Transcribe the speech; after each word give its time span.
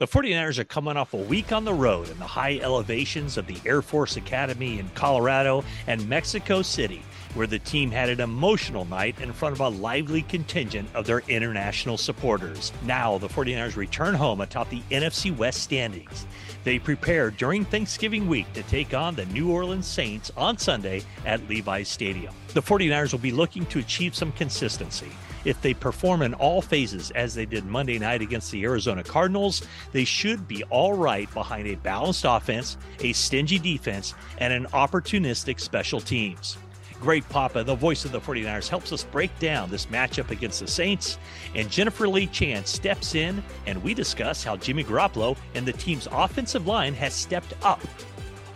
The 0.00 0.08
49ers 0.08 0.56
are 0.58 0.64
coming 0.64 0.96
off 0.96 1.12
a 1.12 1.18
week 1.18 1.52
on 1.52 1.66
the 1.66 1.74
road 1.74 2.08
in 2.08 2.18
the 2.18 2.24
high 2.24 2.58
elevations 2.62 3.36
of 3.36 3.46
the 3.46 3.58
Air 3.66 3.82
Force 3.82 4.16
Academy 4.16 4.78
in 4.78 4.88
Colorado 4.94 5.62
and 5.86 6.08
Mexico 6.08 6.62
City, 6.62 7.02
where 7.34 7.46
the 7.46 7.58
team 7.58 7.90
had 7.90 8.08
an 8.08 8.20
emotional 8.20 8.86
night 8.86 9.20
in 9.20 9.30
front 9.34 9.54
of 9.54 9.60
a 9.60 9.68
lively 9.68 10.22
contingent 10.22 10.88
of 10.94 11.06
their 11.06 11.18
international 11.28 11.98
supporters. 11.98 12.72
Now, 12.82 13.18
the 13.18 13.28
49ers 13.28 13.76
return 13.76 14.14
home 14.14 14.40
atop 14.40 14.70
the 14.70 14.80
NFC 14.90 15.36
West 15.36 15.62
standings. 15.62 16.26
They 16.64 16.78
prepare 16.78 17.30
during 17.30 17.66
Thanksgiving 17.66 18.26
week 18.26 18.50
to 18.54 18.62
take 18.62 18.94
on 18.94 19.16
the 19.16 19.26
New 19.26 19.50
Orleans 19.50 19.86
Saints 19.86 20.32
on 20.34 20.56
Sunday 20.56 21.02
at 21.26 21.46
Levi's 21.46 21.90
Stadium. 21.90 22.32
The 22.54 22.62
49ers 22.62 23.12
will 23.12 23.18
be 23.18 23.32
looking 23.32 23.66
to 23.66 23.80
achieve 23.80 24.14
some 24.14 24.32
consistency. 24.32 25.12
If 25.44 25.60
they 25.62 25.74
perform 25.74 26.22
in 26.22 26.34
all 26.34 26.60
phases 26.62 27.10
as 27.12 27.34
they 27.34 27.46
did 27.46 27.64
Monday 27.64 27.98
night 27.98 28.22
against 28.22 28.50
the 28.50 28.64
Arizona 28.64 29.02
Cardinals, 29.02 29.62
they 29.92 30.04
should 30.04 30.46
be 30.46 30.62
all 30.64 30.94
right 30.94 31.32
behind 31.32 31.66
a 31.66 31.76
balanced 31.76 32.24
offense, 32.26 32.76
a 33.00 33.12
stingy 33.12 33.58
defense, 33.58 34.14
and 34.38 34.52
an 34.52 34.66
opportunistic 34.66 35.60
special 35.60 36.00
teams. 36.00 36.58
Greg 37.00 37.26
Papa, 37.30 37.64
the 37.64 37.74
voice 37.74 38.04
of 38.04 38.12
the 38.12 38.20
49ers, 38.20 38.68
helps 38.68 38.92
us 38.92 39.04
break 39.04 39.36
down 39.38 39.70
this 39.70 39.86
matchup 39.86 40.30
against 40.30 40.60
the 40.60 40.68
Saints. 40.68 41.18
And 41.54 41.70
Jennifer 41.70 42.06
Lee 42.06 42.26
Chan 42.26 42.66
steps 42.66 43.14
in 43.14 43.42
and 43.66 43.82
we 43.82 43.94
discuss 43.94 44.44
how 44.44 44.56
Jimmy 44.56 44.84
Garoppolo 44.84 45.36
and 45.54 45.64
the 45.64 45.72
team's 45.72 46.08
offensive 46.12 46.66
line 46.66 46.92
has 46.94 47.14
stepped 47.14 47.54
up. 47.62 47.80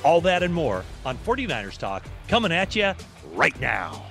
All 0.04 0.20
that 0.20 0.42
and 0.42 0.52
more 0.52 0.84
on 1.06 1.16
49ers 1.18 1.78
Talk 1.78 2.04
coming 2.28 2.52
at 2.52 2.76
you 2.76 2.92
right 3.32 3.58
now. 3.60 4.04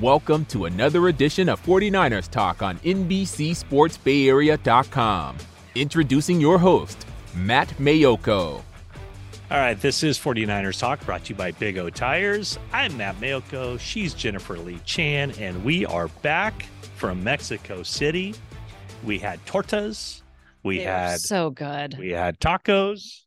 Welcome 0.00 0.44
to 0.46 0.64
another 0.64 1.06
edition 1.08 1.48
of 1.48 1.62
49ers 1.64 2.28
Talk 2.28 2.62
on 2.62 2.78
NBCSportsBayArea.com. 2.78 5.36
Introducing 5.76 6.40
your 6.40 6.58
host, 6.58 7.06
Matt 7.34 7.68
Maiocco. 7.78 8.62
All 9.50 9.58
right, 9.58 9.78
this 9.80 10.02
is 10.02 10.18
49ers 10.18 10.80
Talk 10.80 11.04
brought 11.06 11.22
to 11.24 11.28
you 11.30 11.36
by 11.36 11.52
Big 11.52 11.78
O 11.78 11.88
Tires. 11.90 12.58
I'm 12.72 12.96
Matt 12.96 13.20
Maiocco. 13.20 13.78
She's 13.78 14.14
Jennifer 14.14 14.58
Lee 14.58 14.80
Chan, 14.84 15.30
and 15.38 15.64
we 15.64 15.86
are 15.86 16.08
back 16.22 16.66
from 16.96 17.22
Mexico 17.22 17.82
City. 17.84 18.34
We 19.04 19.18
had 19.20 19.44
tortas. 19.46 20.22
We 20.64 20.78
They 20.78 20.84
had 20.84 21.20
so 21.20 21.50
good. 21.50 21.96
we 21.98 22.10
had 22.10 22.40
tacos. 22.40 23.20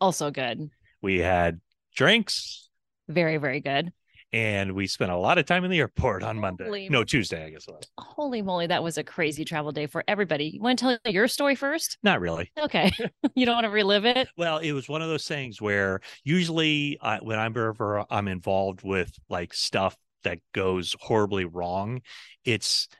also 0.00 0.30
good. 0.30 0.70
We 1.02 1.18
had 1.18 1.60
drinks. 1.96 2.68
Very, 3.08 3.36
very 3.38 3.60
good. 3.60 3.92
And 4.34 4.72
we 4.72 4.88
spent 4.88 5.12
a 5.12 5.16
lot 5.16 5.38
of 5.38 5.46
time 5.46 5.64
in 5.64 5.70
the 5.70 5.78
airport 5.78 6.24
on 6.24 6.36
Monday. 6.36 6.64
Holy 6.64 6.88
No, 6.88 7.04
Tuesday, 7.04 7.46
I 7.46 7.50
guess. 7.50 7.68
it 7.68 7.70
was. 7.70 7.88
Holy 7.96 8.42
moly, 8.42 8.66
that 8.66 8.82
was 8.82 8.98
a 8.98 9.04
crazy 9.04 9.44
travel 9.44 9.70
day 9.70 9.86
for 9.86 10.02
everybody. 10.08 10.46
You 10.46 10.60
want 10.60 10.80
to 10.80 10.98
tell 11.04 11.12
your 11.12 11.28
story 11.28 11.54
first? 11.54 11.98
Not 12.02 12.20
really. 12.20 12.50
Okay. 12.60 12.90
you 13.36 13.46
don't 13.46 13.54
want 13.54 13.64
to 13.66 13.70
relive 13.70 14.04
it? 14.04 14.26
Well, 14.36 14.58
it 14.58 14.72
was 14.72 14.88
one 14.88 15.02
of 15.02 15.08
those 15.08 15.28
things 15.28 15.62
where 15.62 16.00
usually 16.24 16.98
I, 17.00 17.18
when 17.18 17.38
I'm 17.38 17.56
ever 17.56 18.04
I'm 18.10 18.26
involved 18.26 18.82
with 18.82 19.16
like 19.28 19.54
stuff 19.54 19.96
that 20.24 20.40
goes 20.52 20.96
horribly 20.98 21.44
wrong, 21.44 22.00
it's 22.44 22.88
uh, 22.90 22.96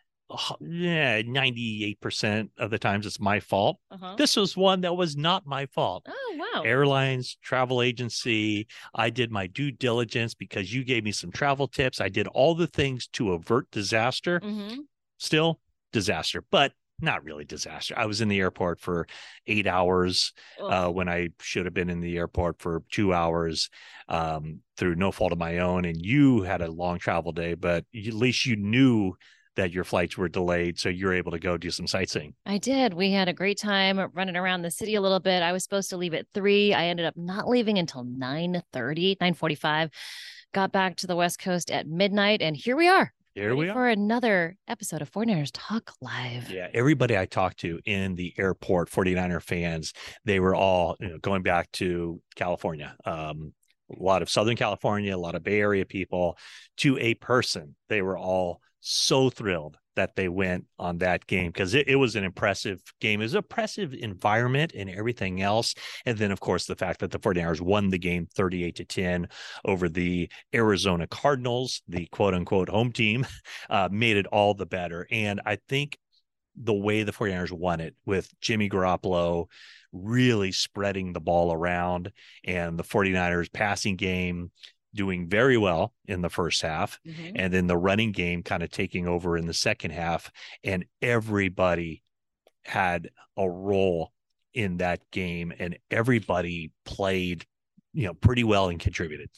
yeah, 0.60 1.22
98% 1.22 2.50
of 2.58 2.70
the 2.70 2.78
times 2.78 3.06
it's 3.06 3.20
my 3.20 3.40
fault. 3.40 3.78
Uh-huh. 3.90 4.14
This 4.16 4.36
was 4.36 4.56
one 4.56 4.80
that 4.82 4.96
was 4.96 5.16
not 5.16 5.46
my 5.46 5.66
fault. 5.66 6.06
Oh, 6.08 6.36
wow. 6.54 6.62
Airlines, 6.62 7.36
travel 7.42 7.82
agency. 7.82 8.66
I 8.94 9.10
did 9.10 9.30
my 9.30 9.46
due 9.46 9.70
diligence 9.70 10.34
because 10.34 10.72
you 10.72 10.84
gave 10.84 11.04
me 11.04 11.12
some 11.12 11.30
travel 11.30 11.68
tips. 11.68 12.00
I 12.00 12.08
did 12.08 12.26
all 12.28 12.54
the 12.54 12.66
things 12.66 13.06
to 13.08 13.32
avert 13.32 13.70
disaster. 13.70 14.40
hmm 14.40 14.80
Still 15.18 15.60
disaster, 15.92 16.42
but 16.50 16.72
not 17.00 17.24
really 17.24 17.44
disaster. 17.44 17.94
I 17.96 18.06
was 18.06 18.20
in 18.20 18.28
the 18.28 18.40
airport 18.40 18.80
for 18.80 19.06
eight 19.46 19.66
hours 19.66 20.32
uh, 20.60 20.88
when 20.88 21.08
I 21.08 21.28
should 21.40 21.64
have 21.66 21.74
been 21.74 21.88
in 21.90 22.00
the 22.00 22.16
airport 22.16 22.58
for 22.60 22.82
two 22.90 23.12
hours 23.14 23.70
um, 24.08 24.60
through 24.76 24.96
no 24.96 25.12
fault 25.12 25.32
of 25.32 25.38
my 25.38 25.58
own. 25.58 25.84
And 25.84 26.04
you 26.04 26.42
had 26.42 26.62
a 26.62 26.70
long 26.70 26.98
travel 26.98 27.32
day, 27.32 27.54
but 27.54 27.84
at 27.94 28.12
least 28.12 28.44
you 28.44 28.56
knew 28.56 29.14
that 29.56 29.72
your 29.72 29.84
flights 29.84 30.16
were 30.18 30.28
delayed. 30.28 30.78
So 30.78 30.88
you're 30.88 31.14
able 31.14 31.32
to 31.32 31.38
go 31.38 31.56
do 31.56 31.70
some 31.70 31.86
sightseeing. 31.86 32.34
I 32.46 32.58
did. 32.58 32.94
We 32.94 33.12
had 33.12 33.28
a 33.28 33.32
great 33.32 33.58
time 33.58 34.00
running 34.12 34.36
around 34.36 34.62
the 34.62 34.70
city 34.70 34.94
a 34.94 35.00
little 35.00 35.20
bit. 35.20 35.42
I 35.42 35.52
was 35.52 35.62
supposed 35.62 35.90
to 35.90 35.96
leave 35.96 36.14
at 36.14 36.26
three. 36.34 36.74
I 36.74 36.86
ended 36.86 37.06
up 37.06 37.16
not 37.16 37.48
leaving 37.48 37.78
until 37.78 38.04
9 38.04 38.52
945. 38.52 39.90
Got 40.52 40.72
back 40.72 40.96
to 40.96 41.06
the 41.06 41.16
West 41.16 41.40
Coast 41.40 41.70
at 41.70 41.86
midnight, 41.86 42.40
and 42.40 42.56
here 42.56 42.76
we 42.76 42.88
are. 42.88 43.12
Here 43.34 43.56
we 43.56 43.68
are. 43.68 43.72
for 43.72 43.88
another 43.88 44.56
episode 44.68 45.02
of 45.02 45.10
49ers 45.10 45.50
Talk 45.52 45.92
Live. 46.00 46.48
Yeah, 46.48 46.68
everybody 46.72 47.18
I 47.18 47.26
talked 47.26 47.58
to 47.60 47.80
in 47.84 48.14
the 48.14 48.32
airport, 48.38 48.88
49er 48.88 49.42
fans, 49.42 49.92
they 50.24 50.38
were 50.38 50.54
all 50.54 50.94
you 51.00 51.08
know, 51.08 51.18
going 51.18 51.42
back 51.42 51.72
to 51.72 52.20
California. 52.36 52.94
Um, 53.04 53.52
a 53.90 54.00
lot 54.00 54.22
of 54.22 54.30
Southern 54.30 54.54
California, 54.54 55.16
a 55.16 55.18
lot 55.18 55.34
of 55.34 55.42
Bay 55.42 55.60
Area 55.60 55.84
people 55.84 56.38
to 56.78 56.96
a 56.98 57.14
person. 57.14 57.74
They 57.88 58.02
were 58.02 58.16
all 58.16 58.60
so 58.86 59.30
thrilled 59.30 59.78
that 59.96 60.14
they 60.14 60.28
went 60.28 60.66
on 60.78 60.98
that 60.98 61.26
game 61.26 61.48
because 61.48 61.72
it, 61.72 61.88
it 61.88 61.96
was 61.96 62.16
an 62.16 62.24
impressive 62.24 62.82
game. 63.00 63.20
It 63.20 63.24
was 63.24 63.32
an 63.32 63.38
impressive 63.38 63.94
environment 63.94 64.72
and 64.74 64.90
everything 64.90 65.40
else. 65.40 65.74
And 66.04 66.18
then, 66.18 66.30
of 66.30 66.40
course, 66.40 66.66
the 66.66 66.76
fact 66.76 67.00
that 67.00 67.10
the 67.10 67.18
49ers 67.18 67.62
won 67.62 67.88
the 67.88 67.98
game 67.98 68.26
38 68.34 68.76
to 68.76 68.84
10 68.84 69.28
over 69.64 69.88
the 69.88 70.28
Arizona 70.54 71.06
Cardinals, 71.06 71.80
the 71.88 72.06
quote 72.06 72.34
unquote 72.34 72.68
home 72.68 72.92
team, 72.92 73.26
uh, 73.70 73.88
made 73.90 74.18
it 74.18 74.26
all 74.26 74.52
the 74.52 74.66
better. 74.66 75.06
And 75.10 75.40
I 75.46 75.56
think 75.68 75.98
the 76.54 76.74
way 76.74 77.02
the 77.02 77.12
49ers 77.12 77.52
won 77.52 77.80
it 77.80 77.94
with 78.04 78.28
Jimmy 78.40 78.68
Garoppolo 78.68 79.46
really 79.92 80.52
spreading 80.52 81.12
the 81.12 81.20
ball 81.20 81.52
around 81.52 82.12
and 82.44 82.78
the 82.78 82.84
49ers 82.84 83.52
passing 83.52 83.96
game 83.96 84.50
doing 84.94 85.28
very 85.28 85.56
well 85.58 85.92
in 86.06 86.22
the 86.22 86.30
first 86.30 86.62
half 86.62 86.98
Mhm. 87.06 87.32
and 87.36 87.52
then 87.52 87.66
the 87.66 87.76
running 87.76 88.12
game 88.12 88.42
kind 88.42 88.62
of 88.62 88.70
taking 88.70 89.06
over 89.08 89.36
in 89.36 89.46
the 89.46 89.54
second 89.54 89.90
half 89.90 90.30
and 90.62 90.84
everybody 91.02 92.02
had 92.64 93.10
a 93.36 93.48
role 93.48 94.12
in 94.52 94.76
that 94.78 95.00
game 95.10 95.52
and 95.58 95.78
everybody 95.90 96.70
played 96.84 97.44
you 97.92 98.06
know 98.06 98.14
pretty 98.14 98.44
well 98.44 98.68
and 98.68 98.80
contributed 98.80 99.28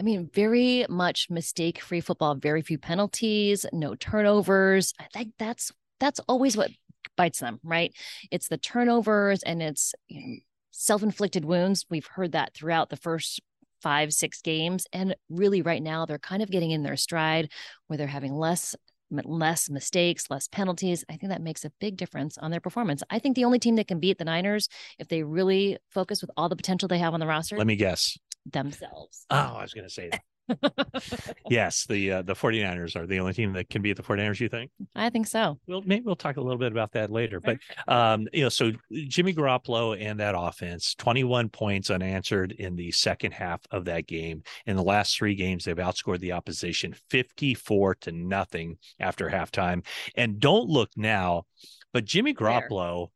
I 0.00 0.02
mean, 0.02 0.28
very 0.32 0.84
much 0.88 1.30
mistake-free 1.30 2.00
football, 2.00 2.34
very 2.34 2.62
few 2.62 2.78
penalties, 2.78 3.64
no 3.72 3.94
turnovers. 3.94 4.92
I 5.00 5.06
think 5.12 5.34
that's 5.38 5.72
that's 6.00 6.20
always 6.28 6.56
what 6.56 6.70
bites 7.16 7.38
them, 7.40 7.60
right? 7.62 7.92
It's 8.30 8.48
the 8.48 8.58
turnovers 8.58 9.42
and 9.44 9.62
it's 9.62 9.94
you 10.08 10.20
know, 10.20 10.34
self-inflicted 10.72 11.44
wounds. 11.44 11.86
We've 11.88 12.06
heard 12.06 12.32
that 12.32 12.54
throughout 12.54 12.90
the 12.90 12.96
first 12.96 13.40
five, 13.84 14.12
six 14.12 14.40
games, 14.42 14.86
and 14.92 15.14
really, 15.28 15.62
right 15.62 15.82
now, 15.82 16.06
they're 16.06 16.18
kind 16.18 16.42
of 16.42 16.50
getting 16.50 16.72
in 16.72 16.82
their 16.82 16.96
stride 16.96 17.52
where 17.86 17.96
they're 17.96 18.06
having 18.08 18.34
less 18.34 18.74
less 19.10 19.70
mistakes, 19.70 20.24
less 20.28 20.48
penalties. 20.48 21.04
I 21.08 21.16
think 21.16 21.30
that 21.30 21.42
makes 21.42 21.64
a 21.64 21.70
big 21.78 21.96
difference 21.96 22.36
on 22.38 22.50
their 22.50 22.58
performance. 22.58 23.02
I 23.10 23.20
think 23.20 23.36
the 23.36 23.44
only 23.44 23.60
team 23.60 23.76
that 23.76 23.86
can 23.86 24.00
beat 24.00 24.18
the 24.18 24.24
Niners 24.24 24.68
if 24.98 25.06
they 25.06 25.22
really 25.22 25.78
focus 25.90 26.20
with 26.20 26.30
all 26.36 26.48
the 26.48 26.56
potential 26.56 26.88
they 26.88 26.98
have 26.98 27.14
on 27.14 27.20
the 27.20 27.26
roster 27.26 27.56
let 27.56 27.66
me 27.66 27.76
guess 27.76 28.18
themselves. 28.46 29.24
oh 29.30 29.36
i 29.36 29.62
was 29.62 29.72
going 29.72 29.86
to 29.86 29.92
say 29.92 30.08
that 30.10 30.22
yes 31.48 31.86
the 31.86 32.12
uh, 32.12 32.22
the 32.22 32.34
49ers 32.34 32.96
are 32.96 33.06
the 33.06 33.18
only 33.18 33.32
team 33.32 33.52
that 33.52 33.68
can 33.70 33.82
beat 33.82 33.96
the 33.96 34.02
49ers 34.02 34.40
you 34.40 34.48
think? 34.48 34.70
I 34.94 35.10
think 35.10 35.26
so. 35.26 35.58
well 35.66 35.82
maybe 35.84 36.04
we'll 36.04 36.16
talk 36.16 36.36
a 36.36 36.40
little 36.40 36.58
bit 36.58 36.72
about 36.72 36.92
that 36.92 37.10
later 37.10 37.40
but 37.40 37.58
um 37.88 38.26
you 38.32 38.42
know 38.42 38.48
so 38.48 38.72
jimmy 39.08 39.32
garoppolo 39.32 39.96
and 40.00 40.20
that 40.20 40.34
offense 40.36 40.94
21 40.96 41.48
points 41.48 41.90
unanswered 41.90 42.52
in 42.52 42.76
the 42.76 42.90
second 42.92 43.32
half 43.32 43.60
of 43.70 43.86
that 43.86 44.06
game. 44.06 44.42
In 44.66 44.76
the 44.76 44.82
last 44.82 45.16
three 45.16 45.34
games 45.34 45.64
they've 45.64 45.76
outscored 45.76 46.20
the 46.20 46.32
opposition 46.32 46.94
54 47.10 47.94
to 47.96 48.12
nothing 48.12 48.78
after 49.00 49.28
halftime. 49.28 49.84
And 50.16 50.40
don't 50.40 50.68
look 50.68 50.90
now 50.96 51.44
but 51.92 52.04
jimmy 52.04 52.34
garoppolo 52.34 53.08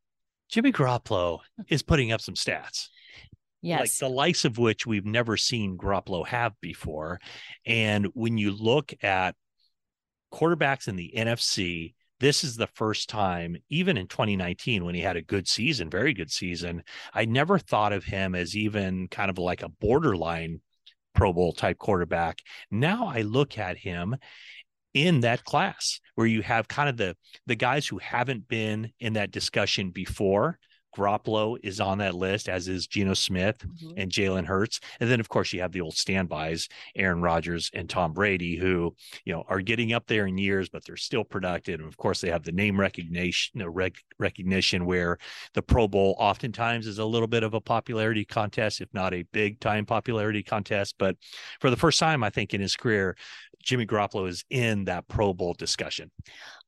jimmy 0.49 0.73
garoppolo 0.73 1.41
is 1.69 1.83
putting 1.83 2.13
up 2.13 2.21
some 2.21 2.35
stats 2.35 2.89
like 3.63 3.81
Yes. 3.81 3.99
the 3.99 4.09
likes 4.09 4.45
of 4.45 4.59
which 4.59 4.87
we've 4.87 5.07
never 5.07 5.37
seen 5.37 5.77
Garoppolo 5.77 6.27
have 6.27 6.53
before. 6.61 7.21
And 7.67 8.07
when 8.15 8.39
you 8.39 8.53
look 8.53 8.93
at 9.03 9.35
quarterbacks 10.33 10.89
in 10.89 10.97
the 10.97 11.13
NFC, 11.17 11.95
this 12.21 12.43
is 12.43 12.57
the 12.57 12.67
first 12.75 13.09
time, 13.09 13.57
even 13.69 13.97
in 13.97 14.09
2019, 14.09 14.85
when 14.85 14.95
he 14.95 15.01
had 15.01 15.17
a 15.17 15.23
good 15.23 15.47
season, 15.49 15.89
very 15.89 16.13
good 16.13 16.31
season, 16.31 16.83
I 17.15 17.25
never 17.25 17.59
thought 17.59 17.93
of 17.93 18.05
him 18.05 18.35
as 18.35 18.57
even 18.57 19.09
kind 19.09 19.31
of 19.31 19.39
like 19.39 19.63
a 19.63 19.69
borderline 19.69 20.61
Pro 21.15 21.33
Bowl 21.33 21.53
type 21.53 21.79
quarterback. 21.79 22.39
Now 22.71 23.07
I 23.07 23.23
look 23.23 23.59
at 23.59 23.77
him 23.77 24.17
in 24.95 25.21
that 25.21 25.45
class 25.45 26.01
where 26.15 26.27
you 26.27 26.43
have 26.43 26.67
kind 26.67 26.89
of 26.89 26.97
the 26.97 27.17
the 27.47 27.55
guys 27.55 27.87
who 27.87 27.99
haven't 27.99 28.49
been 28.49 28.93
in 29.01 29.13
that 29.15 29.31
discussion 29.31 29.91
before 29.91 30.59
Garoppolo 30.97 31.59
is 31.63 31.81
on 31.81 31.99
that 31.99 32.15
list, 32.15 32.49
as 32.49 32.69
is 32.69 32.87
Geno 32.87 33.15
Smith 33.15 33.59
mm-hmm. 33.59 33.99
and 33.99 34.11
Jalen 34.11 34.47
Hurts. 34.47 34.81
And 35.01 35.11
then, 35.11 35.21
of 35.21 35.29
course, 35.29 35.53
you 35.53 35.61
have 35.61 35.73
the 35.73 35.81
old 35.81 35.97
standbys, 35.97 36.69
Aaron 36.97 37.23
Rodgers 37.23 37.71
and 37.75 37.89
Tom 37.89 38.13
Brady, 38.13 38.57
who, 38.57 38.95
you 39.25 39.33
know, 39.33 39.45
are 39.49 39.61
getting 39.61 39.93
up 39.93 40.07
there 40.07 40.27
in 40.27 40.39
years, 40.39 40.69
but 40.69 40.85
they're 40.85 40.97
still 40.97 41.25
productive. 41.25 41.81
And 41.81 41.89
of 41.89 41.97
course, 41.97 42.21
they 42.21 42.31
have 42.31 42.45
the 42.45 42.53
name 42.53 42.79
recognition, 42.79 43.59
you 43.59 43.65
know, 43.65 43.71
rec- 43.71 44.03
recognition 44.19 44.87
where 44.87 45.19
the 45.55 45.63
Pro 45.63 45.89
Bowl 45.89 46.17
oftentimes 46.19 46.87
is 46.87 46.99
a 46.99 47.05
little 47.05 47.29
bit 47.29 47.43
of 47.43 47.55
a 47.55 47.61
popularity 47.61 48.25
contest, 48.25 48.81
if 48.81 48.93
not 48.93 49.15
a 49.15 49.25
big 49.33 49.61
time 49.61 49.87
popularity 49.87 50.43
contest. 50.43 50.95
But 50.99 51.17
for 51.61 51.71
the 51.71 51.77
first 51.77 51.99
time, 51.99 52.25
I 52.25 52.31
think 52.31 52.55
in 52.55 52.61
his 52.61 52.77
career, 52.77 53.17
Jimmy 53.63 53.87
Garoppolo 53.87 54.29
is 54.29 54.45
in 54.51 54.85
that 54.85 55.09
Pro 55.09 55.35
Bowl 55.35 55.55
discussion. 55.55 56.11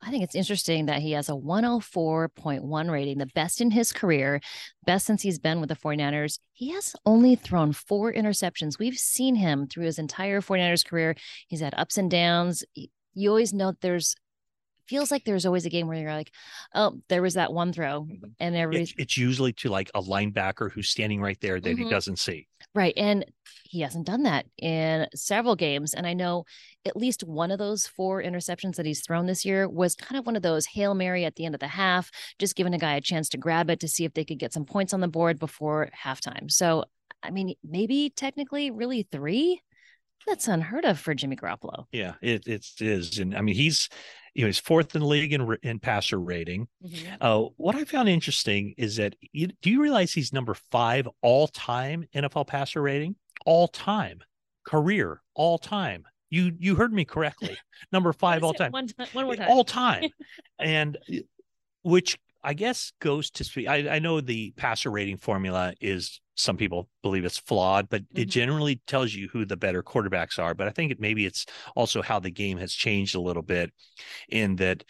I 0.02 0.10
think 0.10 0.24
it's 0.24 0.34
interesting 0.34 0.86
that 0.86 1.00
he 1.00 1.12
has 1.12 1.28
a 1.28 1.32
104.1 1.32 2.90
rating, 2.90 3.18
the 3.18 3.26
best 3.26 3.60
in 3.60 3.70
his 3.70 3.92
career, 3.92 4.40
best 4.84 5.06
since 5.06 5.22
he's 5.22 5.38
been 5.38 5.60
with 5.60 5.68
the 5.68 5.76
49ers. 5.76 6.38
He 6.52 6.70
has 6.72 6.94
only 7.06 7.36
thrown 7.36 7.72
four 7.72 8.12
interceptions. 8.12 8.78
We've 8.78 8.98
seen 8.98 9.34
him 9.34 9.66
through 9.66 9.84
his 9.84 9.98
entire 9.98 10.40
49ers 10.40 10.84
career. 10.84 11.14
He's 11.48 11.60
had 11.60 11.74
ups 11.76 11.96
and 11.96 12.10
downs. 12.10 12.64
You 13.14 13.28
always 13.28 13.52
know 13.52 13.74
there's 13.80 14.16
feels 14.90 15.12
like 15.12 15.24
there's 15.24 15.46
always 15.46 15.64
a 15.64 15.70
game 15.70 15.86
where 15.86 15.96
you're 15.96 16.12
like, 16.12 16.32
oh, 16.74 17.00
there 17.08 17.22
was 17.22 17.34
that 17.34 17.52
one 17.52 17.72
throw, 17.72 18.02
mm-hmm. 18.02 18.26
and 18.40 18.56
every 18.56 18.82
it's, 18.82 18.94
it's 18.98 19.16
usually 19.16 19.52
to 19.52 19.68
like 19.68 19.88
a 19.94 20.02
linebacker 20.02 20.70
who's 20.70 20.88
standing 20.88 21.20
right 21.20 21.40
there 21.40 21.60
that 21.60 21.70
mm-hmm. 21.70 21.84
he 21.84 21.90
doesn't 21.90 22.18
see. 22.18 22.48
Right, 22.72 22.94
and 22.96 23.24
he 23.64 23.80
hasn't 23.80 24.06
done 24.06 24.22
that 24.22 24.46
in 24.56 25.08
several 25.12 25.56
games, 25.56 25.92
and 25.92 26.06
I 26.06 26.12
know 26.12 26.44
at 26.84 26.96
least 26.96 27.24
one 27.24 27.50
of 27.50 27.58
those 27.58 27.88
four 27.88 28.22
interceptions 28.22 28.76
that 28.76 28.86
he's 28.86 29.04
thrown 29.04 29.26
this 29.26 29.44
year 29.44 29.68
was 29.68 29.96
kind 29.96 30.18
of 30.18 30.24
one 30.24 30.36
of 30.36 30.42
those 30.42 30.66
hail 30.66 30.94
mary 30.94 31.24
at 31.24 31.34
the 31.34 31.46
end 31.46 31.56
of 31.56 31.60
the 31.60 31.66
half, 31.66 32.12
just 32.38 32.54
giving 32.54 32.72
a 32.72 32.78
guy 32.78 32.94
a 32.94 33.00
chance 33.00 33.28
to 33.30 33.38
grab 33.38 33.70
it 33.70 33.80
to 33.80 33.88
see 33.88 34.04
if 34.04 34.14
they 34.14 34.24
could 34.24 34.38
get 34.38 34.52
some 34.52 34.64
points 34.64 34.94
on 34.94 35.00
the 35.00 35.08
board 35.08 35.40
before 35.40 35.88
halftime. 36.04 36.48
So, 36.48 36.84
I 37.24 37.30
mean, 37.30 37.54
maybe 37.64 38.12
technically, 38.14 38.70
really 38.70 39.02
three 39.10 39.60
that's 40.26 40.48
unheard 40.48 40.84
of 40.84 40.98
for 40.98 41.14
Jimmy 41.14 41.36
Garoppolo. 41.36 41.86
Yeah, 41.92 42.14
it, 42.22 42.46
it 42.46 42.66
is. 42.80 43.18
And 43.18 43.36
I 43.36 43.40
mean, 43.40 43.54
he's 43.54 43.88
know 44.36 44.46
he's 44.46 44.58
fourth 44.58 44.94
in 44.94 45.00
the 45.00 45.06
league 45.06 45.32
in, 45.32 45.56
in 45.62 45.78
passer 45.78 46.18
rating. 46.18 46.68
Mm-hmm. 46.84 47.14
Uh, 47.20 47.48
what 47.56 47.74
I 47.74 47.84
found 47.84 48.08
interesting 48.08 48.74
is 48.76 48.96
that 48.96 49.16
you, 49.32 49.48
do 49.62 49.70
you 49.70 49.82
realize 49.82 50.12
he's 50.12 50.32
number 50.32 50.54
five 50.70 51.08
all 51.22 51.48
time 51.48 52.06
NFL 52.14 52.46
passer 52.46 52.82
rating, 52.82 53.16
all 53.44 53.68
time, 53.68 54.20
career, 54.64 55.22
all 55.34 55.58
time. 55.58 56.04
You 56.30 56.52
you 56.58 56.76
heard 56.76 56.92
me 56.92 57.04
correctly. 57.04 57.56
Number 57.92 58.12
five 58.12 58.44
all 58.44 58.54
time. 58.54 58.70
One 58.70 58.86
time, 58.86 59.08
one 59.12 59.24
more 59.24 59.34
time. 59.34 59.48
All 59.50 59.64
time, 59.64 60.10
and 60.60 60.96
which 61.82 62.18
I 62.42 62.54
guess 62.54 62.92
goes 63.00 63.30
to 63.32 63.44
speak. 63.44 63.68
I, 63.68 63.96
I 63.96 63.98
know 63.98 64.20
the 64.20 64.52
passer 64.56 64.90
rating 64.90 65.18
formula 65.18 65.74
is 65.80 66.20
some 66.36 66.56
people 66.56 66.88
believe 67.02 67.24
it's 67.24 67.38
flawed, 67.38 67.88
but 67.90 68.02
mm-hmm. 68.02 68.22
it 68.22 68.28
generally 68.30 68.80
tells 68.86 69.12
you 69.12 69.28
who 69.30 69.44
the 69.44 69.56
better 69.56 69.82
quarterbacks 69.82 70.38
are. 70.38 70.54
But 70.54 70.66
I 70.66 70.70
think 70.70 70.90
it, 70.90 71.00
maybe 71.00 71.26
it's 71.26 71.44
also 71.76 72.00
how 72.00 72.18
the 72.18 72.30
game 72.30 72.56
has 72.58 72.72
changed 72.72 73.14
a 73.14 73.20
little 73.20 73.42
bit 73.42 73.70
in 74.28 74.56
that, 74.56 74.82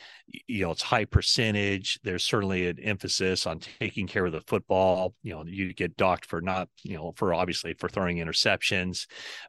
you 0.47 0.65
know, 0.65 0.71
it's 0.71 0.83
high 0.83 1.07
percentage. 1.07 1.99
There's 2.05 2.25
certainly 2.25 2.69
an 2.69 2.79
emphasis 2.79 3.47
on 3.47 3.59
taking 3.59 4.07
care 4.07 4.27
of 4.27 4.33
the 4.33 4.43
football. 4.43 5.15
You 5.23 5.33
know, 5.35 5.45
you 5.45 5.75
get 5.75 5.97
docked 5.97 6.27
for 6.27 6.41
not, 6.41 6.69
you 6.85 6.97
know, 6.97 7.13
for 7.17 7.35
obviously 7.35 7.75
for 7.75 7.89
throwing 7.89 8.19
interceptions, 8.19 9.07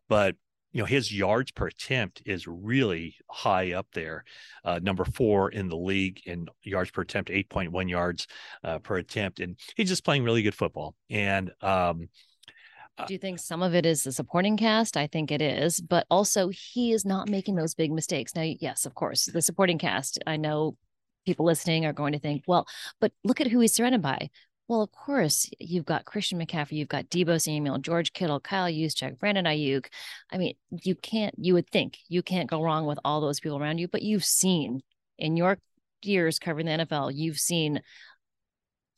but 0.10 0.36
you 0.72 0.82
know 0.82 0.86
his 0.86 1.12
yards 1.12 1.52
per 1.52 1.68
attempt 1.68 2.22
is 2.26 2.48
really 2.48 3.16
high 3.30 3.74
up 3.74 3.88
there 3.94 4.24
uh, 4.64 4.80
number 4.82 5.06
four 5.06 5.50
in 5.50 5.68
the 5.68 5.78
league 5.78 6.22
in 6.26 6.48
yards 6.64 6.92
per 6.92 7.02
attempt 7.02 7.30
8.1 7.30 7.90
yards 7.90 8.28
uh, 8.64 8.80
per 8.80 8.98
attempt 8.98 9.40
and 9.40 9.58
he's 9.76 9.90
just 9.90 10.06
playing 10.06 10.24
really 10.24 10.44
good 10.44 10.56
football 10.56 10.96
and 11.10 11.52
um, 11.62 12.10
uh, 12.98 13.06
do 13.06 13.14
you 13.14 13.20
think 13.20 13.40
some 13.40 13.64
of 13.64 13.74
it 13.74 13.86
is 13.86 14.04
the 14.04 14.12
supporting 14.12 14.58
cast? 14.58 14.98
I 14.98 15.08
think 15.08 15.32
it 15.32 15.42
is, 15.42 15.80
but 15.80 16.06
also 16.12 16.50
he 16.50 16.92
is 16.92 17.06
not 17.06 17.30
making 17.30 17.56
those 17.56 17.74
big 17.74 17.90
mistakes. 17.90 18.36
Now, 18.36 18.42
yes, 18.42 18.86
of 18.86 18.96
course, 18.96 19.26
the 19.26 19.42
supporting 19.42 19.78
cast. 19.78 20.20
I 20.28 20.36
know 20.36 20.76
people 21.26 21.46
listening 21.46 21.86
are 21.86 21.94
going 21.94 22.14
to 22.14 22.20
think, 22.20 22.44
well, 22.48 22.68
but 23.00 23.14
look 23.24 23.40
at 23.40 23.48
who 23.48 23.60
he's 23.60 23.74
surrounded 23.74 24.02
by. 24.02 24.30
Well, 24.72 24.84
of 24.84 24.92
course, 24.94 25.50
you've 25.60 25.84
got 25.84 26.06
Christian 26.06 26.40
McCaffrey, 26.40 26.78
you've 26.78 26.88
got 26.88 27.10
Deebo 27.10 27.42
Samuel, 27.42 27.78
George 27.80 28.14
Kittle, 28.14 28.40
Kyle 28.40 28.72
Juszczyk, 28.72 29.20
Brandon 29.20 29.44
Aiyuk. 29.44 29.88
I 30.32 30.38
mean, 30.38 30.54
you 30.82 30.96
can't, 30.96 31.36
you 31.38 31.56
would 31.56 31.70
think 31.70 31.98
you 32.08 32.24
can't 32.24 32.50
go 32.50 32.64
wrong 32.64 32.86
with 32.86 32.98
all 33.04 33.20
those 33.20 33.42
people 33.42 33.58
around 33.58 33.80
you, 33.80 33.90
but 33.90 34.02
you've 34.02 34.24
seen 34.24 34.82
in 35.18 35.36
your 35.36 35.58
years 36.04 36.40
covering 36.40 36.68
the 36.68 36.86
NFL, 36.86 37.12
you've 37.14 37.38
seen 37.38 37.82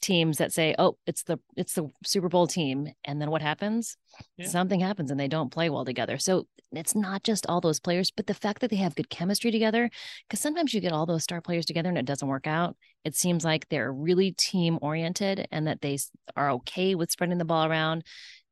teams 0.04 0.38
that 0.38 0.54
say, 0.54 0.76
"Oh, 0.78 0.98
it's 1.08 1.24
the 1.24 1.40
it's 1.56 1.74
the 1.74 1.90
Super 2.06 2.30
Bowl 2.30 2.46
team," 2.48 2.90
and 3.06 3.22
then 3.22 3.32
what 3.32 3.42
happens? 3.42 3.98
Yeah. 4.38 4.48
Something 4.48 4.80
happens 4.80 5.10
and 5.10 5.20
they 5.20 5.28
don't 5.28 5.52
play 5.52 5.70
well 5.70 5.86
together. 5.86 6.18
So 6.18 6.48
it's 6.72 6.96
not 6.96 7.24
just 7.24 7.48
all 7.48 7.62
those 7.62 7.80
players, 7.80 8.12
but 8.12 8.28
the 8.28 8.34
fact 8.34 8.62
that 8.62 8.70
they 8.70 8.78
have 8.78 8.96
good 8.96 9.10
chemistry 9.10 9.52
together. 9.52 9.90
Because 10.28 10.40
sometimes 10.40 10.74
you 10.74 10.82
get 10.82 10.92
all 10.92 11.06
those 11.06 11.24
star 11.24 11.42
players 11.42 11.66
together 11.66 11.90
and 11.90 11.98
it 11.98 12.06
doesn't 12.06 12.28
work 12.28 12.48
out. 12.48 12.76
It 13.06 13.16
seems 13.16 13.44
like 13.44 13.70
they're 13.70 13.92
really 13.92 14.32
team 14.32 14.80
oriented 14.82 15.48
and 15.52 15.68
that 15.68 15.82
they 15.82 15.98
are 16.36 16.52
okay 16.52 16.96
with 16.96 17.12
spreading 17.12 17.38
the 17.38 17.46
ball 17.46 17.66
around 17.66 18.04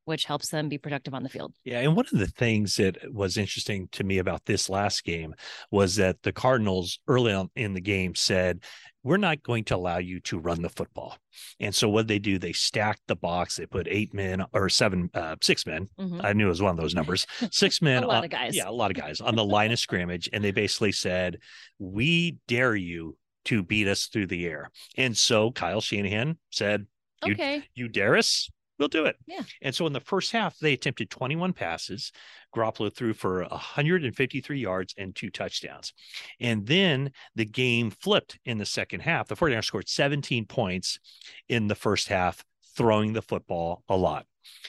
which 0.06 0.26
helps 0.26 0.50
them 0.50 0.70
be 0.70 0.78
productive 0.78 1.14
on 1.14 1.24
the 1.24 1.30
field. 1.30 1.54
Yeah. 1.64 1.80
And 1.80 1.96
one 1.96 2.06
of 2.12 2.20
the 2.20 2.28
things 2.28 2.76
that 2.76 2.98
was 3.14 3.38
interesting 3.38 3.88
to 3.94 4.04
me 4.04 4.18
about 4.18 4.46
this 4.46 4.70
last 4.70 5.04
game 5.04 5.34
was 5.70 5.96
that 5.98 6.22
the 6.24 6.32
Cardinals 6.32 7.00
early 7.08 7.34
on 7.34 7.50
in 7.56 7.74
the 7.74 7.82
game 7.82 8.16
said, 8.16 8.62
we're 9.04 9.18
not 9.18 9.42
going 9.42 9.64
to 9.66 9.76
allow 9.76 9.98
you 9.98 10.20
to 10.22 10.38
run 10.38 10.62
the 10.62 10.70
football. 10.70 11.18
And 11.60 11.74
so 11.74 11.90
what 11.90 12.08
they 12.08 12.20
do, 12.20 12.38
they 12.38 12.52
stacked 12.52 13.02
the 13.08 13.16
box. 13.16 13.56
They 13.56 13.66
put 13.66 13.88
eight 13.90 14.14
men 14.14 14.46
or 14.54 14.70
seven, 14.70 15.10
uh, 15.14 15.38
six 15.42 15.66
men. 15.66 15.88
Mm-hmm. 16.00 16.22
I 16.24 16.34
knew 16.34 16.46
it 16.46 16.50
was 16.50 16.62
one 16.62 16.72
of 16.72 16.78
those 16.78 16.94
numbers. 16.94 17.26
Six 17.52 17.82
men. 17.82 18.04
a 18.04 18.08
lot 18.08 18.18
on, 18.18 18.26
of 18.26 18.30
guys. 18.30 18.56
Yeah, 18.56 18.70
a 18.70 18.72
lot 18.72 18.92
of 18.92 18.98
guys 18.98 19.22
on 19.22 19.36
the 19.36 19.44
line 19.44 19.72
of 19.72 19.80
scrimmage. 19.88 20.30
And 20.32 20.44
they 20.44 20.52
basically 20.52 20.92
said, 20.92 21.38
we 21.80 22.38
dare 22.48 22.76
you 22.76 23.18
to 23.46 23.64
beat 23.64 23.88
us 23.88 24.06
through 24.06 24.28
the 24.28 24.46
air. 24.46 24.70
And 24.98 25.18
so 25.18 25.52
Kyle 25.52 25.82
Shanahan 25.82 26.38
said, 26.52 26.86
you, 27.26 27.34
okay. 27.34 27.64
you 27.74 27.88
dare 27.88 28.18
us? 28.18 28.50
We'll 28.82 28.90
do 28.90 29.06
it. 29.06 29.16
Yeah. 29.28 29.44
And 29.62 29.74
so 29.74 29.86
in 29.86 29.94
the 29.94 30.00
first 30.00 30.32
half, 30.32 30.58
they 30.58 30.74
attempted 30.74 31.10
21 31.10 31.54
passes. 31.54 32.12
Garoppolo 32.54 32.94
threw 32.94 33.14
for 33.14 33.44
153 33.44 34.60
yards 34.60 34.96
and 34.98 35.16
two 35.16 35.30
touchdowns. 35.30 35.94
And 36.40 36.66
then 36.66 37.12
the 37.36 37.46
game 37.46 37.92
flipped 37.92 38.40
in 38.44 38.58
the 38.58 38.66
second 38.66 39.02
half. 39.02 39.28
The 39.28 39.36
49ers 39.36 39.66
scored 39.66 39.88
17 39.88 40.46
points 40.48 41.00
in 41.48 41.68
the 41.68 41.76
first 41.76 42.08
half, 42.10 42.44
throwing 42.76 43.14
the 43.14 43.22
football 43.22 43.84
a 43.88 43.96
lot. 43.96 44.26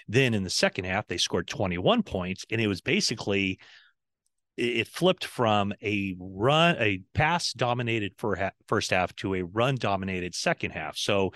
Then 0.06 0.34
in 0.34 0.44
the 0.44 0.50
second 0.50 0.84
half, 0.84 1.06
they 1.06 1.16
scored 1.16 1.48
21 1.48 2.02
points, 2.02 2.44
and 2.50 2.60
it 2.60 2.66
was 2.66 2.82
basically 2.82 3.58
it 4.58 4.86
flipped 4.86 5.24
from 5.24 5.72
a 5.82 6.14
run 6.18 6.76
a 6.78 7.00
pass 7.14 7.54
dominated 7.54 8.12
first 8.66 8.90
half 8.90 9.16
to 9.16 9.34
a 9.34 9.42
run 9.42 9.76
dominated 9.76 10.34
second 10.34 10.72
half 10.72 10.94
so 10.94 11.32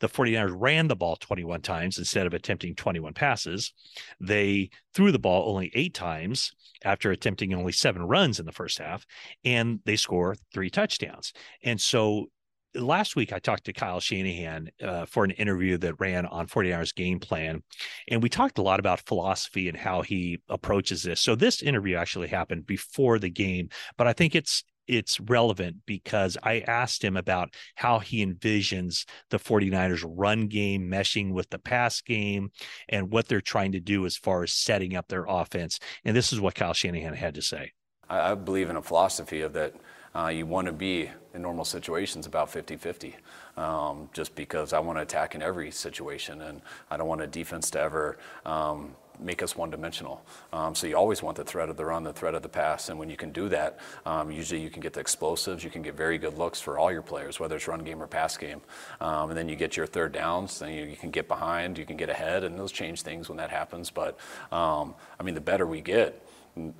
the 0.00 0.08
49ers 0.08 0.54
ran 0.56 0.88
the 0.88 0.96
ball 0.96 1.16
21 1.16 1.60
times 1.62 1.98
instead 1.98 2.26
of 2.26 2.34
attempting 2.34 2.74
21 2.74 3.14
passes. 3.14 3.72
They 4.20 4.70
threw 4.94 5.12
the 5.12 5.18
ball 5.18 5.50
only 5.50 5.70
eight 5.74 5.94
times 5.94 6.52
after 6.84 7.10
attempting 7.10 7.54
only 7.54 7.72
seven 7.72 8.02
runs 8.02 8.38
in 8.38 8.46
the 8.46 8.52
first 8.52 8.78
half, 8.78 9.04
and 9.44 9.80
they 9.84 9.96
score 9.96 10.36
three 10.52 10.70
touchdowns. 10.70 11.32
And 11.62 11.80
so 11.80 12.26
last 12.74 13.16
week 13.16 13.32
I 13.32 13.38
talked 13.38 13.64
to 13.64 13.72
Kyle 13.72 14.00
Shanahan 14.00 14.70
uh, 14.82 15.06
for 15.06 15.24
an 15.24 15.30
interview 15.32 15.78
that 15.78 16.00
ran 16.00 16.26
on 16.26 16.46
49ers 16.46 16.94
game 16.94 17.18
plan. 17.18 17.62
And 18.08 18.22
we 18.22 18.28
talked 18.28 18.58
a 18.58 18.62
lot 18.62 18.80
about 18.80 19.00
philosophy 19.00 19.68
and 19.68 19.76
how 19.76 20.02
he 20.02 20.40
approaches 20.48 21.02
this. 21.02 21.20
So 21.20 21.34
this 21.34 21.62
interview 21.62 21.96
actually 21.96 22.28
happened 22.28 22.66
before 22.66 23.18
the 23.18 23.30
game, 23.30 23.68
but 23.96 24.06
I 24.06 24.12
think 24.12 24.34
it's 24.34 24.64
it's 24.88 25.20
relevant 25.20 25.76
because 25.86 26.36
I 26.42 26.60
asked 26.60 27.04
him 27.04 27.16
about 27.16 27.54
how 27.76 27.98
he 27.98 28.24
envisions 28.24 29.06
the 29.30 29.38
49ers 29.38 30.04
run 30.06 30.48
game 30.48 30.90
meshing 30.90 31.32
with 31.32 31.50
the 31.50 31.58
pass 31.58 32.00
game 32.00 32.50
and 32.88 33.10
what 33.10 33.28
they're 33.28 33.40
trying 33.40 33.72
to 33.72 33.80
do 33.80 34.06
as 34.06 34.16
far 34.16 34.42
as 34.42 34.52
setting 34.52 34.96
up 34.96 35.08
their 35.08 35.26
offense. 35.28 35.78
And 36.04 36.16
this 36.16 36.32
is 36.32 36.40
what 36.40 36.54
Kyle 36.54 36.72
Shanahan 36.72 37.14
had 37.14 37.34
to 37.34 37.42
say. 37.42 37.72
I 38.08 38.34
believe 38.34 38.70
in 38.70 38.76
a 38.76 38.82
philosophy 38.82 39.42
of 39.42 39.52
that 39.52 39.74
uh, 40.14 40.28
you 40.28 40.46
want 40.46 40.66
to 40.66 40.72
be 40.72 41.10
in 41.34 41.42
normal 41.42 41.64
situations 41.64 42.26
about 42.26 42.50
50 42.50 42.76
50, 42.76 43.16
um, 43.56 44.08
just 44.12 44.34
because 44.34 44.72
I 44.72 44.78
want 44.78 44.98
to 44.98 45.02
attack 45.02 45.34
in 45.34 45.42
every 45.42 45.70
situation 45.70 46.40
and 46.40 46.62
I 46.90 46.96
don't 46.96 47.06
want 47.06 47.20
a 47.20 47.26
defense 47.26 47.70
to 47.72 47.80
ever. 47.80 48.18
Um, 48.46 48.96
make 49.20 49.42
us 49.42 49.56
one 49.56 49.70
dimensional. 49.70 50.24
Um, 50.52 50.74
so 50.74 50.86
you 50.86 50.96
always 50.96 51.22
want 51.22 51.36
the 51.36 51.44
threat 51.44 51.68
of 51.68 51.76
the 51.76 51.84
run, 51.84 52.02
the 52.02 52.12
threat 52.12 52.34
of 52.34 52.42
the 52.42 52.48
pass. 52.48 52.88
And 52.88 52.98
when 52.98 53.10
you 53.10 53.16
can 53.16 53.30
do 53.32 53.48
that, 53.48 53.78
um, 54.06 54.30
usually 54.30 54.60
you 54.60 54.70
can 54.70 54.80
get 54.80 54.92
the 54.92 55.00
explosives, 55.00 55.64
you 55.64 55.70
can 55.70 55.82
get 55.82 55.94
very 55.94 56.18
good 56.18 56.38
looks 56.38 56.60
for 56.60 56.78
all 56.78 56.92
your 56.92 57.02
players, 57.02 57.40
whether 57.40 57.56
it's 57.56 57.68
run 57.68 57.84
game 57.84 58.02
or 58.02 58.06
pass 58.06 58.36
game. 58.36 58.60
Um, 59.00 59.30
and 59.30 59.38
then 59.38 59.48
you 59.48 59.56
get 59.56 59.76
your 59.76 59.86
third 59.86 60.12
downs, 60.12 60.58
then 60.58 60.72
you, 60.72 60.84
you, 60.84 60.96
can 60.96 61.10
get 61.10 61.28
behind, 61.28 61.78
you 61.78 61.84
can 61.84 61.96
get 61.96 62.08
ahead, 62.08 62.44
and 62.44 62.58
those 62.58 62.72
change 62.72 63.02
things 63.02 63.28
when 63.28 63.38
that 63.38 63.50
happens. 63.50 63.90
But 63.90 64.18
um, 64.52 64.94
I 65.18 65.22
mean, 65.22 65.34
the 65.34 65.40
better 65.40 65.66
we 65.66 65.80
get, 65.80 66.24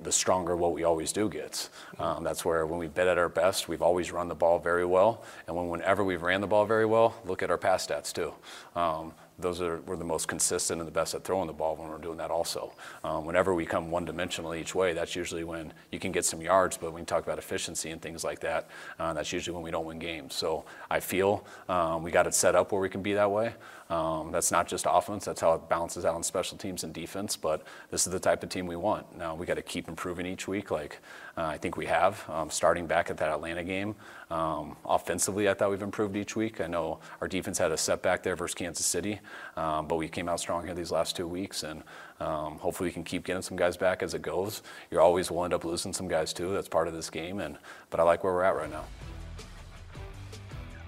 the 0.01 0.11
stronger 0.11 0.55
what 0.55 0.73
we 0.73 0.83
always 0.83 1.11
do 1.11 1.29
gets. 1.29 1.69
Um, 1.99 2.23
that's 2.23 2.43
where 2.43 2.65
when 2.65 2.79
we've 2.79 2.93
been 2.93 3.07
at 3.07 3.17
our 3.17 3.29
best, 3.29 3.67
we've 3.67 3.81
always 3.81 4.11
run 4.11 4.27
the 4.27 4.35
ball 4.35 4.59
very 4.59 4.85
well. 4.85 5.23
And 5.47 5.55
when, 5.55 5.69
whenever 5.69 6.03
we've 6.03 6.21
ran 6.21 6.41
the 6.41 6.47
ball 6.47 6.65
very 6.65 6.85
well, 6.85 7.15
look 7.25 7.43
at 7.43 7.49
our 7.49 7.57
pass 7.57 7.87
stats 7.87 8.11
too. 8.11 8.33
Um, 8.75 9.13
those 9.39 9.61
are 9.61 9.81
we're 9.85 9.95
the 9.95 10.03
most 10.03 10.27
consistent 10.27 10.79
and 10.79 10.87
the 10.87 10.91
best 10.91 11.15
at 11.15 11.23
throwing 11.23 11.47
the 11.47 11.53
ball 11.53 11.75
when 11.75 11.89
we're 11.89 11.97
doing 11.97 12.17
that 12.17 12.31
also. 12.31 12.73
Um, 13.03 13.25
whenever 13.25 13.53
we 13.53 13.65
come 13.65 13.91
one 13.91 14.05
dimensional 14.05 14.53
each 14.53 14.75
way, 14.75 14.93
that's 14.93 15.15
usually 15.15 15.43
when 15.43 15.73
you 15.91 15.99
can 15.99 16.11
get 16.11 16.25
some 16.25 16.41
yards, 16.41 16.77
but 16.77 16.91
when 16.91 17.01
you 17.01 17.05
talk 17.05 17.23
about 17.23 17.37
efficiency 17.37 17.89
and 17.91 18.01
things 18.01 18.23
like 18.23 18.39
that, 18.41 18.67
uh, 18.99 19.13
that's 19.13 19.31
usually 19.31 19.53
when 19.53 19.63
we 19.63 19.71
don't 19.71 19.85
win 19.85 19.99
games. 19.99 20.35
So 20.35 20.65
I 20.89 20.99
feel 20.99 21.45
um, 21.67 22.03
we 22.03 22.11
got 22.11 22.27
it 22.27 22.33
set 22.33 22.55
up 22.55 22.71
where 22.71 22.81
we 22.81 22.89
can 22.89 23.01
be 23.01 23.13
that 23.13 23.31
way. 23.31 23.53
Um, 23.89 24.31
that's 24.31 24.51
not 24.51 24.67
just 24.67 24.85
offense, 24.87 25.25
that's 25.25 25.41
how 25.41 25.53
it 25.55 25.67
balances 25.67 26.05
out 26.05 26.13
on 26.13 26.21
special 26.21 26.59
teams 26.59 26.83
and 26.83 26.93
defense, 26.93 27.35
but 27.35 27.63
this 27.89 28.05
is 28.05 28.13
the 28.13 28.19
type 28.19 28.43
of 28.43 28.49
team 28.49 28.67
we 28.67 28.75
want. 28.75 29.17
Now 29.17 29.33
we 29.33 29.47
got 29.47 29.55
to 29.55 29.63
keep 29.63 29.87
improving 29.87 30.27
each 30.27 30.47
week, 30.47 30.69
like 30.69 30.99
uh, 31.39 31.47
I 31.47 31.57
think 31.57 31.77
we 31.77 31.85
have. 31.85 32.21
Um, 32.29 32.49
starting 32.49 32.85
back 32.85 33.09
at 33.09 33.15
that 33.17 33.29
Atlanta 33.29 33.63
game, 33.63 33.95
um, 34.29 34.75
offensively, 34.85 35.47
I 35.47 35.53
thought 35.53 35.69
we've 35.69 35.81
improved 35.81 36.17
each 36.17 36.35
week. 36.35 36.59
I 36.59 36.67
know 36.67 36.99
our 37.21 37.29
defense 37.29 37.57
had 37.57 37.71
a 37.71 37.77
setback 37.77 38.23
there 38.23 38.35
versus 38.35 38.55
Kansas 38.55 38.85
City, 38.85 39.21
um, 39.55 39.87
but 39.87 39.95
we 39.95 40.09
came 40.09 40.27
out 40.27 40.41
strong 40.41 40.65
here 40.65 40.75
these 40.75 40.91
last 40.91 41.15
two 41.15 41.27
weeks, 41.27 41.63
and 41.63 41.81
um, 42.19 42.57
hopefully 42.57 42.89
we 42.89 42.93
can 42.93 43.05
keep 43.05 43.23
getting 43.23 43.41
some 43.41 43.55
guys 43.55 43.77
back 43.77 44.03
as 44.03 44.13
it 44.13 44.21
goes. 44.21 44.63
You're 44.91 45.01
always 45.01 45.31
will 45.31 45.45
end 45.45 45.53
up 45.53 45.63
losing 45.63 45.93
some 45.93 46.09
guys 46.09 46.33
too. 46.33 46.51
That's 46.51 46.67
part 46.67 46.89
of 46.89 46.93
this 46.93 47.09
game, 47.09 47.39
and 47.39 47.57
but 47.89 48.01
I 48.01 48.03
like 48.03 48.25
where 48.25 48.33
we're 48.33 48.43
at 48.43 48.57
right 48.57 48.69
now. 48.69 48.83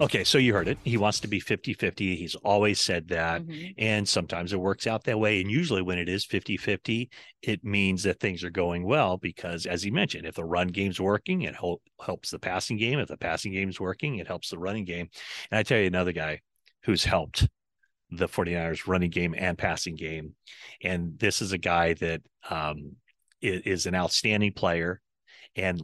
Okay, 0.02 0.24
so 0.24 0.36
you 0.36 0.52
heard 0.52 0.66
it. 0.66 0.78
He 0.82 0.96
wants 0.96 1.20
to 1.20 1.28
be 1.28 1.38
50 1.38 1.74
50. 1.74 2.16
He's 2.16 2.34
always 2.34 2.80
said 2.80 3.06
that. 3.08 3.42
Mm-hmm. 3.42 3.70
And 3.78 4.08
sometimes 4.08 4.52
it 4.52 4.58
works 4.58 4.88
out 4.88 5.04
that 5.04 5.20
way. 5.20 5.40
And 5.40 5.48
usually, 5.48 5.80
when 5.80 5.96
it 5.96 6.08
is 6.08 6.24
50 6.24 6.56
50, 6.56 7.08
it 7.42 7.64
means 7.64 8.02
that 8.02 8.18
things 8.18 8.42
are 8.42 8.50
going 8.50 8.84
well 8.84 9.16
because, 9.16 9.64
as 9.64 9.80
he 9.80 9.92
mentioned, 9.92 10.26
if 10.26 10.34
the 10.34 10.44
run 10.44 10.66
game's 10.66 11.00
working, 11.00 11.42
it 11.42 11.54
helps 12.00 12.30
the 12.32 12.40
passing 12.40 12.78
game. 12.78 12.98
If 12.98 13.06
the 13.06 13.16
passing 13.16 13.52
game's 13.52 13.78
working, 13.78 14.16
it 14.16 14.26
helps 14.26 14.50
the 14.50 14.58
running 14.58 14.84
game. 14.84 15.08
And 15.52 15.58
I 15.60 15.62
tell 15.62 15.78
you 15.78 15.86
another 15.86 16.12
guy 16.12 16.40
who's 16.82 17.04
helped 17.04 17.48
the 18.10 18.26
49ers 18.26 18.88
running 18.88 19.10
game 19.10 19.36
and 19.38 19.56
passing 19.56 19.94
game. 19.94 20.34
And 20.82 21.16
this 21.16 21.40
is 21.40 21.52
a 21.52 21.58
guy 21.58 21.94
that 21.94 22.22
um, 22.50 22.96
is, 23.40 23.60
is 23.60 23.86
an 23.86 23.94
outstanding 23.94 24.52
player. 24.52 25.00
And 25.54 25.80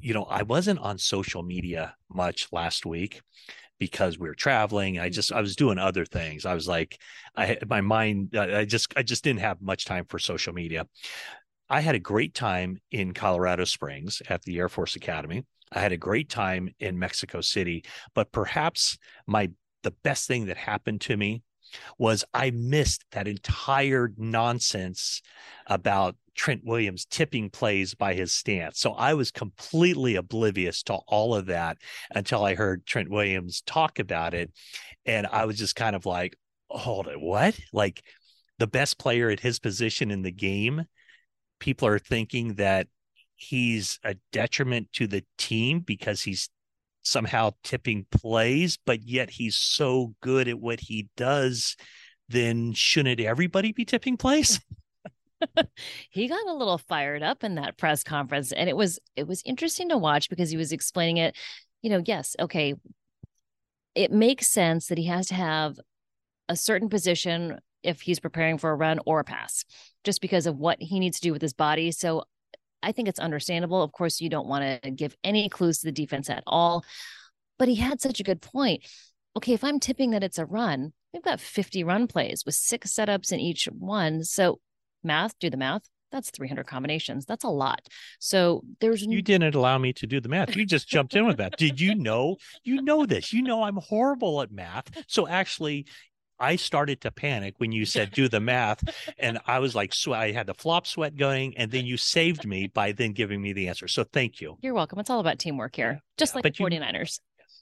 you 0.00 0.14
know, 0.14 0.24
I 0.24 0.42
wasn't 0.42 0.80
on 0.80 0.98
social 0.98 1.42
media 1.42 1.94
much 2.10 2.48
last 2.52 2.86
week 2.86 3.20
because 3.78 4.18
we 4.18 4.28
were 4.28 4.34
traveling. 4.34 4.98
I 4.98 5.08
mm. 5.08 5.12
just 5.12 5.32
I 5.32 5.40
was 5.40 5.56
doing 5.56 5.78
other 5.78 6.04
things. 6.04 6.44
I 6.46 6.54
was 6.54 6.68
like, 6.68 6.98
I 7.36 7.58
my 7.66 7.80
mind 7.80 8.34
uh, 8.34 8.58
I 8.58 8.64
just 8.64 8.92
I 8.96 9.02
just 9.02 9.24
didn't 9.24 9.40
have 9.40 9.60
much 9.60 9.84
time 9.84 10.04
for 10.08 10.18
social 10.18 10.52
media. 10.52 10.86
I 11.70 11.80
had 11.80 11.94
a 11.94 12.00
great 12.00 12.34
time 12.34 12.78
in 12.90 13.12
Colorado 13.12 13.64
Springs 13.64 14.22
at 14.28 14.42
the 14.42 14.58
Air 14.58 14.68
Force 14.68 14.96
Academy. 14.96 15.44
I 15.70 15.80
had 15.80 15.92
a 15.92 15.98
great 15.98 16.30
time 16.30 16.70
in 16.80 16.98
Mexico 16.98 17.40
City, 17.42 17.84
but 18.14 18.32
perhaps 18.32 18.96
my 19.26 19.50
the 19.82 19.90
best 20.02 20.26
thing 20.26 20.46
that 20.46 20.56
happened 20.56 21.02
to 21.02 21.16
me 21.16 21.42
was 21.98 22.24
I 22.32 22.50
missed 22.50 23.04
that 23.12 23.28
entire 23.28 24.12
nonsense 24.16 25.22
about 25.66 26.16
Trent 26.38 26.62
Williams 26.64 27.04
tipping 27.04 27.50
plays 27.50 27.94
by 27.94 28.14
his 28.14 28.32
stance. 28.32 28.78
So 28.78 28.92
I 28.92 29.14
was 29.14 29.32
completely 29.32 30.14
oblivious 30.14 30.84
to 30.84 30.94
all 30.94 31.34
of 31.34 31.46
that 31.46 31.78
until 32.14 32.44
I 32.44 32.54
heard 32.54 32.86
Trent 32.86 33.10
Williams 33.10 33.60
talk 33.66 33.98
about 33.98 34.34
it. 34.34 34.52
And 35.04 35.26
I 35.26 35.44
was 35.44 35.58
just 35.58 35.74
kind 35.74 35.96
of 35.96 36.06
like, 36.06 36.36
hold 36.70 37.08
it, 37.08 37.20
what? 37.20 37.58
Like 37.72 38.02
the 38.58 38.68
best 38.68 38.98
player 38.98 39.30
at 39.30 39.40
his 39.40 39.58
position 39.58 40.12
in 40.12 40.22
the 40.22 40.30
game, 40.30 40.84
people 41.58 41.88
are 41.88 41.98
thinking 41.98 42.54
that 42.54 42.86
he's 43.34 43.98
a 44.04 44.14
detriment 44.32 44.92
to 44.92 45.08
the 45.08 45.24
team 45.38 45.80
because 45.80 46.22
he's 46.22 46.48
somehow 47.02 47.50
tipping 47.64 48.06
plays, 48.12 48.78
but 48.86 49.02
yet 49.02 49.30
he's 49.30 49.56
so 49.56 50.14
good 50.20 50.46
at 50.46 50.60
what 50.60 50.78
he 50.80 51.08
does. 51.16 51.76
Then 52.28 52.74
shouldn't 52.74 53.20
everybody 53.20 53.72
be 53.72 53.84
tipping 53.84 54.16
plays? 54.16 54.60
he 56.10 56.28
got 56.28 56.46
a 56.46 56.54
little 56.54 56.78
fired 56.78 57.22
up 57.22 57.44
in 57.44 57.56
that 57.56 57.76
press 57.76 58.02
conference 58.02 58.52
and 58.52 58.68
it 58.68 58.76
was 58.76 58.98
it 59.16 59.26
was 59.26 59.42
interesting 59.44 59.88
to 59.88 59.98
watch 59.98 60.28
because 60.28 60.50
he 60.50 60.56
was 60.56 60.72
explaining 60.72 61.16
it 61.16 61.36
you 61.82 61.90
know 61.90 62.02
yes 62.04 62.34
okay 62.40 62.74
it 63.94 64.12
makes 64.12 64.48
sense 64.48 64.86
that 64.86 64.98
he 64.98 65.06
has 65.06 65.28
to 65.28 65.34
have 65.34 65.78
a 66.48 66.56
certain 66.56 66.88
position 66.88 67.58
if 67.82 68.00
he's 68.00 68.20
preparing 68.20 68.58
for 68.58 68.70
a 68.70 68.74
run 68.74 69.00
or 69.06 69.20
a 69.20 69.24
pass 69.24 69.64
just 70.04 70.20
because 70.20 70.46
of 70.46 70.56
what 70.56 70.80
he 70.80 70.98
needs 70.98 71.18
to 71.18 71.28
do 71.28 71.32
with 71.32 71.42
his 71.42 71.52
body. 71.52 71.90
So 71.90 72.24
i 72.80 72.92
think 72.92 73.08
it's 73.08 73.18
understandable. 73.18 73.82
Of 73.82 73.92
course 73.92 74.20
you 74.20 74.28
don't 74.28 74.46
want 74.46 74.82
to 74.82 74.90
give 74.90 75.16
any 75.24 75.48
clues 75.48 75.78
to 75.78 75.86
the 75.86 75.92
defense 75.92 76.30
at 76.30 76.44
all 76.46 76.84
but 77.58 77.66
he 77.66 77.74
had 77.74 78.00
such 78.00 78.20
a 78.20 78.24
good 78.24 78.40
point. 78.40 78.86
Okay 79.36 79.52
if 79.52 79.64
i'm 79.64 79.80
tipping 79.80 80.10
that 80.10 80.24
it's 80.24 80.38
a 80.38 80.46
run 80.46 80.92
we've 81.12 81.22
got 81.22 81.40
50 81.40 81.84
run 81.84 82.06
plays 82.06 82.44
with 82.44 82.54
six 82.54 82.92
setups 82.92 83.32
in 83.32 83.40
each 83.40 83.66
one. 83.66 84.24
So 84.24 84.60
math, 85.02 85.38
do 85.38 85.50
the 85.50 85.56
math. 85.56 85.82
That's 86.10 86.30
300 86.30 86.66
combinations. 86.66 87.26
That's 87.26 87.44
a 87.44 87.50
lot. 87.50 87.86
So 88.18 88.62
there's 88.80 89.02
you 89.02 89.20
didn't 89.20 89.54
allow 89.54 89.76
me 89.76 89.92
to 89.94 90.06
do 90.06 90.20
the 90.20 90.28
math. 90.28 90.56
You 90.56 90.64
just 90.64 90.88
jumped 90.88 91.14
in 91.14 91.26
with 91.26 91.36
that. 91.36 91.58
Did 91.58 91.80
you 91.80 91.94
know? 91.96 92.36
You 92.64 92.80
know 92.82 93.04
this. 93.04 93.32
You 93.32 93.42
know 93.42 93.62
I'm 93.62 93.76
horrible 93.76 94.40
at 94.40 94.50
math. 94.50 94.86
So 95.06 95.28
actually, 95.28 95.86
I 96.40 96.56
started 96.56 97.00
to 97.02 97.10
panic 97.10 97.54
when 97.58 97.72
you 97.72 97.84
said 97.84 98.12
do 98.12 98.28
the 98.28 98.40
math, 98.40 98.82
and 99.18 99.38
I 99.46 99.58
was 99.58 99.74
like, 99.74 99.92
so 99.92 100.12
I 100.12 100.32
had 100.32 100.46
the 100.46 100.54
flop 100.54 100.86
sweat 100.86 101.16
going, 101.16 101.56
and 101.56 101.70
then 101.70 101.84
you 101.84 101.96
saved 101.96 102.46
me 102.46 102.68
by 102.68 102.92
then 102.92 103.12
giving 103.12 103.42
me 103.42 103.52
the 103.52 103.68
answer. 103.68 103.88
So 103.88 104.04
thank 104.04 104.40
you. 104.40 104.56
You're 104.62 104.74
welcome. 104.74 104.98
It's 105.00 105.10
all 105.10 105.20
about 105.20 105.38
teamwork 105.38 105.74
here, 105.74 106.00
just 106.16 106.34
yeah, 106.34 106.42
like 106.44 106.56
the 106.56 106.64
49ers. 106.64 107.20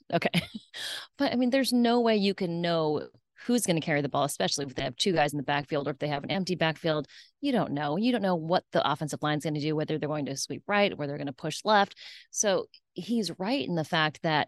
You, 0.09 0.15
okay. 0.17 0.41
But 1.17 1.33
I 1.33 1.35
mean, 1.35 1.49
there's 1.49 1.73
no 1.73 2.01
way 2.01 2.17
you 2.17 2.35
can 2.35 2.61
know 2.61 3.07
who's 3.45 3.65
going 3.65 3.79
to 3.79 3.85
carry 3.85 4.01
the 4.01 4.09
ball, 4.09 4.23
especially 4.23 4.65
if 4.65 4.75
they 4.75 4.83
have 4.83 4.95
two 4.95 5.13
guys 5.13 5.33
in 5.33 5.37
the 5.37 5.43
backfield 5.43 5.87
or 5.87 5.91
if 5.91 5.99
they 5.99 6.07
have 6.07 6.23
an 6.23 6.31
empty 6.31 6.55
backfield. 6.55 7.07
You 7.41 7.51
don't 7.51 7.71
know. 7.71 7.97
You 7.97 8.11
don't 8.11 8.21
know 8.21 8.35
what 8.35 8.63
the 8.71 8.89
offensive 8.89 9.21
line 9.21 9.37
is 9.37 9.43
going 9.43 9.53
to 9.53 9.59
do, 9.59 9.75
whether 9.75 9.97
they're 9.97 10.09
going 10.09 10.25
to 10.25 10.37
sweep 10.37 10.63
right, 10.67 10.93
or 10.97 11.07
they're 11.07 11.17
going 11.17 11.27
to 11.27 11.33
push 11.33 11.61
left. 11.63 11.95
So 12.31 12.65
he's 12.93 13.37
right 13.39 13.67
in 13.67 13.75
the 13.75 13.83
fact 13.83 14.21
that 14.23 14.47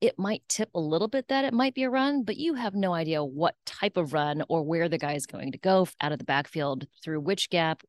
it 0.00 0.18
might 0.18 0.42
tip 0.48 0.68
a 0.74 0.80
little 0.80 1.08
bit 1.08 1.28
that 1.28 1.44
it 1.44 1.54
might 1.54 1.74
be 1.74 1.84
a 1.84 1.90
run, 1.90 2.24
but 2.24 2.36
you 2.36 2.54
have 2.54 2.74
no 2.74 2.92
idea 2.92 3.24
what 3.24 3.54
type 3.64 3.96
of 3.96 4.12
run 4.12 4.42
or 4.48 4.62
where 4.62 4.88
the 4.88 4.98
guy 4.98 5.14
is 5.14 5.26
going 5.26 5.52
to 5.52 5.58
go 5.58 5.88
out 6.00 6.12
of 6.12 6.18
the 6.18 6.24
backfield 6.24 6.86
through 7.02 7.20
which 7.20 7.48
gap, 7.48 7.82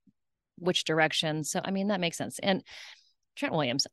which 0.57 0.85
direction. 0.85 1.43
So, 1.43 1.59
I 1.63 1.71
mean, 1.71 1.87
that 1.87 1.99
makes 1.99 2.17
sense. 2.17 2.39
And 2.39 2.63
Trent 3.35 3.53
Williams, 3.53 3.87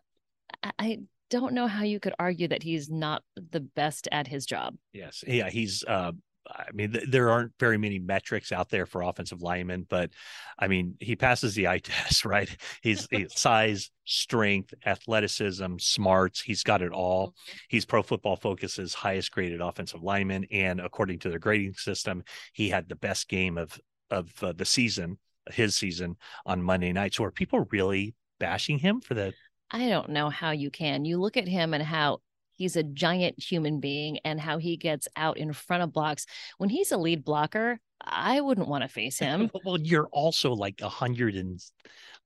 I, 0.79 1.01
don't 1.31 1.55
know 1.55 1.67
how 1.67 1.83
you 1.83 1.99
could 1.99 2.13
argue 2.19 2.47
that 2.47 2.63
he's 2.63 2.91
not 2.91 3.23
the 3.51 3.61
best 3.61 4.07
at 4.13 4.27
his 4.27 4.45
job. 4.45 4.77
Yes. 4.93 5.25
Yeah. 5.27 5.49
He's, 5.49 5.83
uh, 5.83 6.13
I 6.55 6.71
mean, 6.73 6.93
th- 6.93 7.09
there 7.09 7.31
aren't 7.31 7.53
very 7.59 7.79
many 7.79 7.99
metrics 7.99 8.53
out 8.53 8.69
there 8.69 8.87
for 8.87 9.03
offensive 9.03 9.43
linemen, 9.43 9.87
but 9.89 10.11
I 10.59 10.69
mean, 10.69 10.97
he 11.01 11.17
passes 11.17 11.55
the 11.55 11.69
eye 11.69 11.79
test, 11.83 12.25
right? 12.25 12.55
He's, 12.83 13.09
size, 13.35 13.91
strength, 14.05 14.75
athleticism, 14.85 15.77
smarts. 15.79 16.41
He's 16.41 16.63
got 16.63 16.83
it 16.83 16.93
all. 16.93 17.29
Mm-hmm. 17.29 17.57
He's 17.69 17.85
Pro 17.85 18.03
Football 18.03 18.37
Focus's 18.37 18.95
highest 18.95 19.31
graded 19.33 19.61
offensive 19.61 20.03
lineman, 20.03 20.47
and 20.51 20.81
according 20.81 21.21
to 21.21 21.31
their 21.31 21.39
grading 21.39 21.75
system, 21.75 22.25
he 22.53 22.69
had 22.69 22.89
the 22.89 22.97
best 22.97 23.29
game 23.29 23.59
of 23.59 23.79
of 24.11 24.31
uh, 24.43 24.53
the 24.53 24.67
season, 24.67 25.19
his 25.51 25.75
season 25.75 26.17
on 26.45 26.63
Monday 26.63 26.93
night. 26.93 27.15
So 27.15 27.25
are 27.25 27.31
people 27.31 27.67
really 27.71 28.15
bashing 28.39 28.79
him 28.79 29.01
for 29.01 29.15
the? 29.15 29.33
I 29.71 29.89
don't 29.89 30.11
know 30.11 30.29
how 30.29 30.51
you 30.51 30.71
can. 30.71 31.07
You 31.07 31.19
look 31.19 31.39
at 31.39 31.49
him 31.49 31.73
and 31.73 31.83
how 31.83 32.21
he's 32.55 32.77
a 32.77 32.83
giant 32.83 33.43
human 33.43 33.81
being 33.81 34.19
and 34.25 34.41
how 34.41 34.59
he 34.59 34.77
gets 34.77 35.09
out 35.17 35.37
in 35.37 35.53
front 35.53 35.83
of 35.83 35.93
blocks. 35.93 36.27
When 36.59 36.71
he's 36.71 36.93
a 36.93 36.97
lead 36.97 37.25
blocker, 37.25 37.81
I 38.01 38.41
wouldn't 38.41 38.69
want 38.69 38.83
to 38.83 38.89
face 38.89 39.19
him. 39.19 39.51
well, 39.65 39.79
you're 39.81 40.09
also 40.09 40.53
like 40.53 40.81
a 40.81 40.89
hundred 40.89 41.37
and 41.37 41.61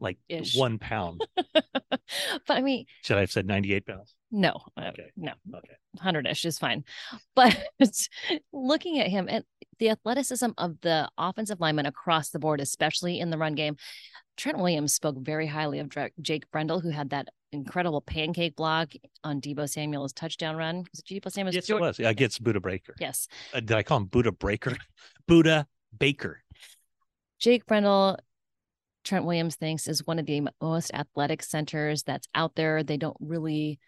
like 0.00 0.18
Ish. 0.28 0.56
one 0.56 0.78
pound. 0.78 1.26
but 1.52 1.62
I 2.48 2.60
mean, 2.60 2.86
should 3.02 3.16
I 3.16 3.20
have 3.20 3.30
said 3.30 3.46
98 3.46 3.86
pounds? 3.86 4.14
No, 4.30 4.60
uh, 4.76 4.88
okay. 4.88 5.10
no, 5.16 5.32
okay, 5.54 5.74
hundred 6.00 6.26
ish 6.26 6.44
is 6.44 6.58
fine. 6.58 6.84
But 7.34 7.56
looking 8.52 8.98
at 8.98 9.08
him 9.08 9.28
and 9.30 9.44
the 9.78 9.90
athleticism 9.90 10.50
of 10.58 10.80
the 10.80 11.08
offensive 11.16 11.60
linemen 11.60 11.86
across 11.86 12.30
the 12.30 12.38
board, 12.38 12.60
especially 12.60 13.20
in 13.20 13.30
the 13.30 13.38
run 13.38 13.54
game, 13.54 13.76
Trent 14.36 14.58
Williams 14.58 14.94
spoke 14.94 15.16
very 15.18 15.46
highly 15.46 15.78
of 15.78 15.90
Jake 16.20 16.50
Brendel, 16.50 16.80
who 16.80 16.90
had 16.90 17.10
that 17.10 17.28
incredible 17.52 18.00
pancake 18.00 18.56
block 18.56 18.92
on 19.24 19.40
Deebo 19.40 19.68
Samuel's 19.68 20.12
touchdown 20.12 20.56
run. 20.56 20.84
Was 20.92 21.00
it 21.00 21.06
Deebo 21.06 21.30
Samuel's? 21.30 21.54
Yes, 21.54 21.70
it 21.70 21.80
was. 21.80 21.98
Yeah, 21.98 22.10
Against 22.10 22.42
Budda 22.42 22.62
Baker. 22.62 22.94
Yes. 23.00 23.28
Uh, 23.52 23.60
did 23.60 23.72
I 23.72 23.82
call 23.82 23.98
him 23.98 24.06
Budda 24.08 24.36
Breaker? 24.36 24.76
Budda 25.30 25.66
Baker. 25.96 26.42
Jake 27.38 27.66
Brendel, 27.66 28.18
Trent 29.04 29.24
Williams 29.24 29.56
thinks 29.56 29.88
is 29.88 30.06
one 30.06 30.18
of 30.18 30.26
the 30.26 30.48
most 30.60 30.90
athletic 30.94 31.42
centers 31.42 32.02
that's 32.02 32.28
out 32.34 32.54
there. 32.54 32.82
They 32.82 32.96
don't 32.96 33.16
really 33.20 33.78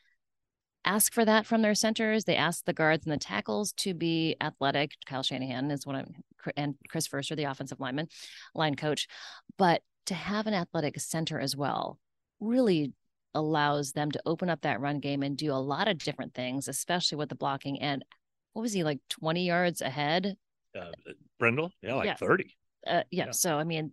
ask 0.85 1.13
for 1.13 1.25
that 1.25 1.47
from 1.47 1.63
their 1.63 1.75
centers. 1.75 2.25
They 2.25 2.37
ask 2.37 2.65
the 2.65 2.73
guards 2.73 3.05
and 3.05 3.13
the 3.13 3.19
tackles 3.19 3.73
to 3.79 3.95
be 3.95 4.37
athletic. 4.41 4.93
Kyle 5.07 5.23
Shanahan 5.23 5.71
is 5.71 5.87
one 5.87 5.97
I'm, 5.97 6.15
and 6.57 6.75
Chris 6.89 7.07
Foerster, 7.07 7.37
the 7.37 7.45
offensive 7.45 7.81
lineman, 7.81 8.09
line 8.55 8.75
coach. 8.75 9.09
But 9.57 9.83
to 10.07 10.15
have 10.15 10.47
an 10.47 10.55
athletic 10.55 10.99
center 11.01 11.39
as 11.39 11.57
well 11.57 11.99
really 12.41 12.93
allows 13.35 13.93
them 13.93 14.11
to 14.11 14.21
open 14.27 14.51
up 14.51 14.63
that 14.63 14.81
run 14.81 15.01
game 15.01 15.23
and 15.23 15.37
do 15.37 15.53
a 15.53 15.55
lot 15.55 15.89
of 15.89 15.99
different 15.99 16.35
things, 16.35 16.69
especially 16.69 17.17
with 17.17 17.29
the 17.29 17.35
blocking. 17.35 17.81
And 17.81 18.05
what 18.53 18.63
was 18.63 18.73
he 18.73 18.85
like 18.85 19.01
20 19.11 19.47
yards 19.47 19.81
ahead? 19.83 20.37
Uh, 20.79 20.91
Brendel, 21.39 21.71
yeah, 21.83 21.95
like 21.95 22.07
Yeah. 22.07 22.15
30. 22.15 22.57
Uh, 22.87 23.03
yeah. 23.11 23.27
Yeah. 23.27 23.31
So, 23.33 23.59
I 23.59 23.65
mean, 23.65 23.93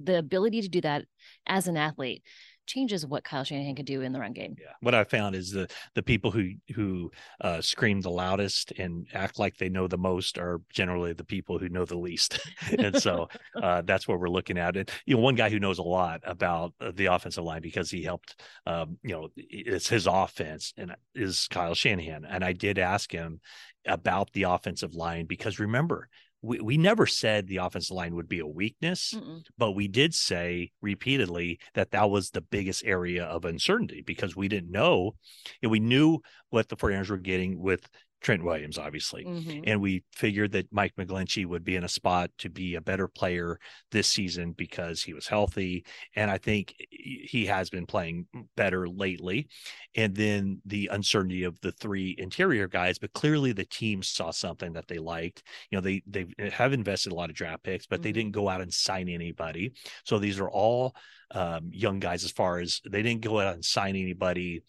the 0.00 0.18
ability 0.18 0.62
to 0.62 0.68
do 0.68 0.80
that 0.82 1.04
as 1.46 1.68
an 1.68 1.76
athlete 1.76 2.22
changes 2.66 3.06
what 3.06 3.24
Kyle 3.24 3.44
Shanahan 3.44 3.74
could 3.74 3.86
do 3.86 4.02
in 4.02 4.12
the 4.12 4.20
run 4.20 4.32
game. 4.32 4.56
Yeah. 4.58 4.72
What 4.80 4.94
I 4.94 5.04
found 5.04 5.34
is 5.34 5.50
the 5.50 5.68
the 5.94 6.02
people 6.02 6.30
who 6.30 6.50
who 6.74 7.10
uh, 7.40 7.60
scream 7.60 8.00
the 8.00 8.10
loudest 8.10 8.72
and 8.72 9.06
act 9.14 9.38
like 9.38 9.56
they 9.56 9.68
know 9.68 9.88
the 9.88 9.98
most 9.98 10.38
are 10.38 10.60
generally 10.70 11.12
the 11.12 11.24
people 11.24 11.58
who 11.58 11.68
know 11.68 11.84
the 11.84 11.98
least, 11.98 12.40
and 12.78 13.00
so 13.00 13.28
uh, 13.62 13.82
that's 13.82 14.06
what 14.08 14.20
we're 14.20 14.28
looking 14.28 14.58
at. 14.58 14.76
And 14.76 14.90
you 15.06 15.16
know, 15.16 15.22
one 15.22 15.34
guy 15.34 15.50
who 15.50 15.60
knows 15.60 15.78
a 15.78 15.82
lot 15.82 16.20
about 16.24 16.74
uh, 16.80 16.92
the 16.94 17.06
offensive 17.06 17.44
line 17.44 17.62
because 17.62 17.90
he 17.90 18.02
helped, 18.02 18.40
um, 18.66 18.98
you 19.02 19.14
know, 19.14 19.28
it's 19.36 19.88
his 19.88 20.06
offense 20.06 20.72
and 20.76 20.94
is 21.14 21.48
Kyle 21.48 21.74
Shanahan. 21.74 22.24
And 22.24 22.44
I 22.44 22.52
did 22.52 22.78
ask 22.78 23.12
him 23.12 23.40
about 23.86 24.32
the 24.32 24.44
offensive 24.44 24.94
line 24.94 25.26
because 25.26 25.58
remember. 25.58 26.08
We, 26.46 26.60
we 26.60 26.76
never 26.76 27.06
said 27.06 27.46
the 27.46 27.58
offensive 27.58 27.96
line 27.96 28.14
would 28.14 28.28
be 28.28 28.40
a 28.40 28.46
weakness 28.46 29.14
Mm-mm. 29.14 29.42
but 29.58 29.72
we 29.72 29.88
did 29.88 30.14
say 30.14 30.70
repeatedly 30.80 31.58
that 31.74 31.90
that 31.90 32.08
was 32.08 32.30
the 32.30 32.40
biggest 32.40 32.84
area 32.84 33.24
of 33.24 33.44
uncertainty 33.44 34.02
because 34.06 34.36
we 34.36 34.48
didn't 34.48 34.70
know 34.70 35.16
and 35.62 35.70
we 35.70 35.80
knew 35.80 36.20
what 36.50 36.68
the 36.68 36.76
49ers 36.76 37.10
were 37.10 37.16
getting 37.16 37.58
with 37.58 37.88
Trent 38.22 38.42
Williams 38.42 38.78
obviously 38.78 39.24
Mhm. 39.24 39.64
and 39.66 39.80
we 39.80 40.02
figured 40.12 40.52
that 40.52 40.72
Mike 40.72 40.94
McGlinchey 40.96 41.46
would 41.46 41.62
be 41.64 41.76
in 41.76 41.84
a 41.84 41.88
spot 41.88 42.30
to 42.38 42.48
be 42.50 42.74
a 42.74 42.80
better 42.80 43.06
player 43.08 43.58
this 43.92 44.08
season 44.08 44.52
because 44.52 45.02
he 45.02 45.12
was 45.14 45.26
healthy 45.28 45.84
and 46.16 46.30
I 46.30 46.38
think 46.38 46.74
he 46.90 47.46
has 47.46 47.70
been 47.70 47.86
playing 47.86 48.26
better 48.56 48.88
lately 48.88 49.48
and 49.94 50.14
then 50.14 50.60
the 50.64 50.88
uncertainty 50.92 51.44
of 51.44 51.60
the 51.60 51.72
three 51.72 52.14
interior 52.18 52.66
guys 52.68 52.98
but 52.98 53.12
clearly 53.12 53.52
the 53.52 53.64
team 53.64 54.02
saw 54.02 54.30
something 54.30 54.72
that 54.72 54.88
they 54.88 54.98
liked 54.98 55.42
you 55.70 55.76
know 55.76 55.82
they 55.82 56.02
they 56.06 56.26
have 56.50 56.72
invested 56.72 57.12
a 57.12 57.14
lot 57.14 57.30
of 57.30 57.36
draft 57.36 57.62
picks 57.62 57.86
but 57.86 58.02
they 58.02 58.10
Mhm. 58.10 58.14
didn't 58.14 58.32
go 58.32 58.48
out 58.48 58.60
and 58.60 58.72
sign 58.72 59.08
anybody 59.08 59.72
so 60.04 60.18
these 60.18 60.40
are 60.40 60.50
all 60.50 60.96
um, 61.32 61.70
young 61.72 61.98
guys 61.98 62.22
as 62.24 62.30
far 62.30 62.60
as 62.60 62.80
they 62.88 63.02
didn't 63.02 63.20
go 63.22 63.40
out 63.40 63.54
and 63.54 63.64
sign 63.64 63.96
anybody 63.96 64.62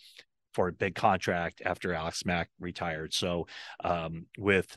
for 0.53 0.67
a 0.67 0.73
big 0.73 0.95
contract 0.95 1.61
after 1.65 1.93
Alex 1.93 2.25
Mack 2.25 2.49
retired. 2.59 3.13
So 3.13 3.47
um, 3.83 4.27
with 4.37 4.75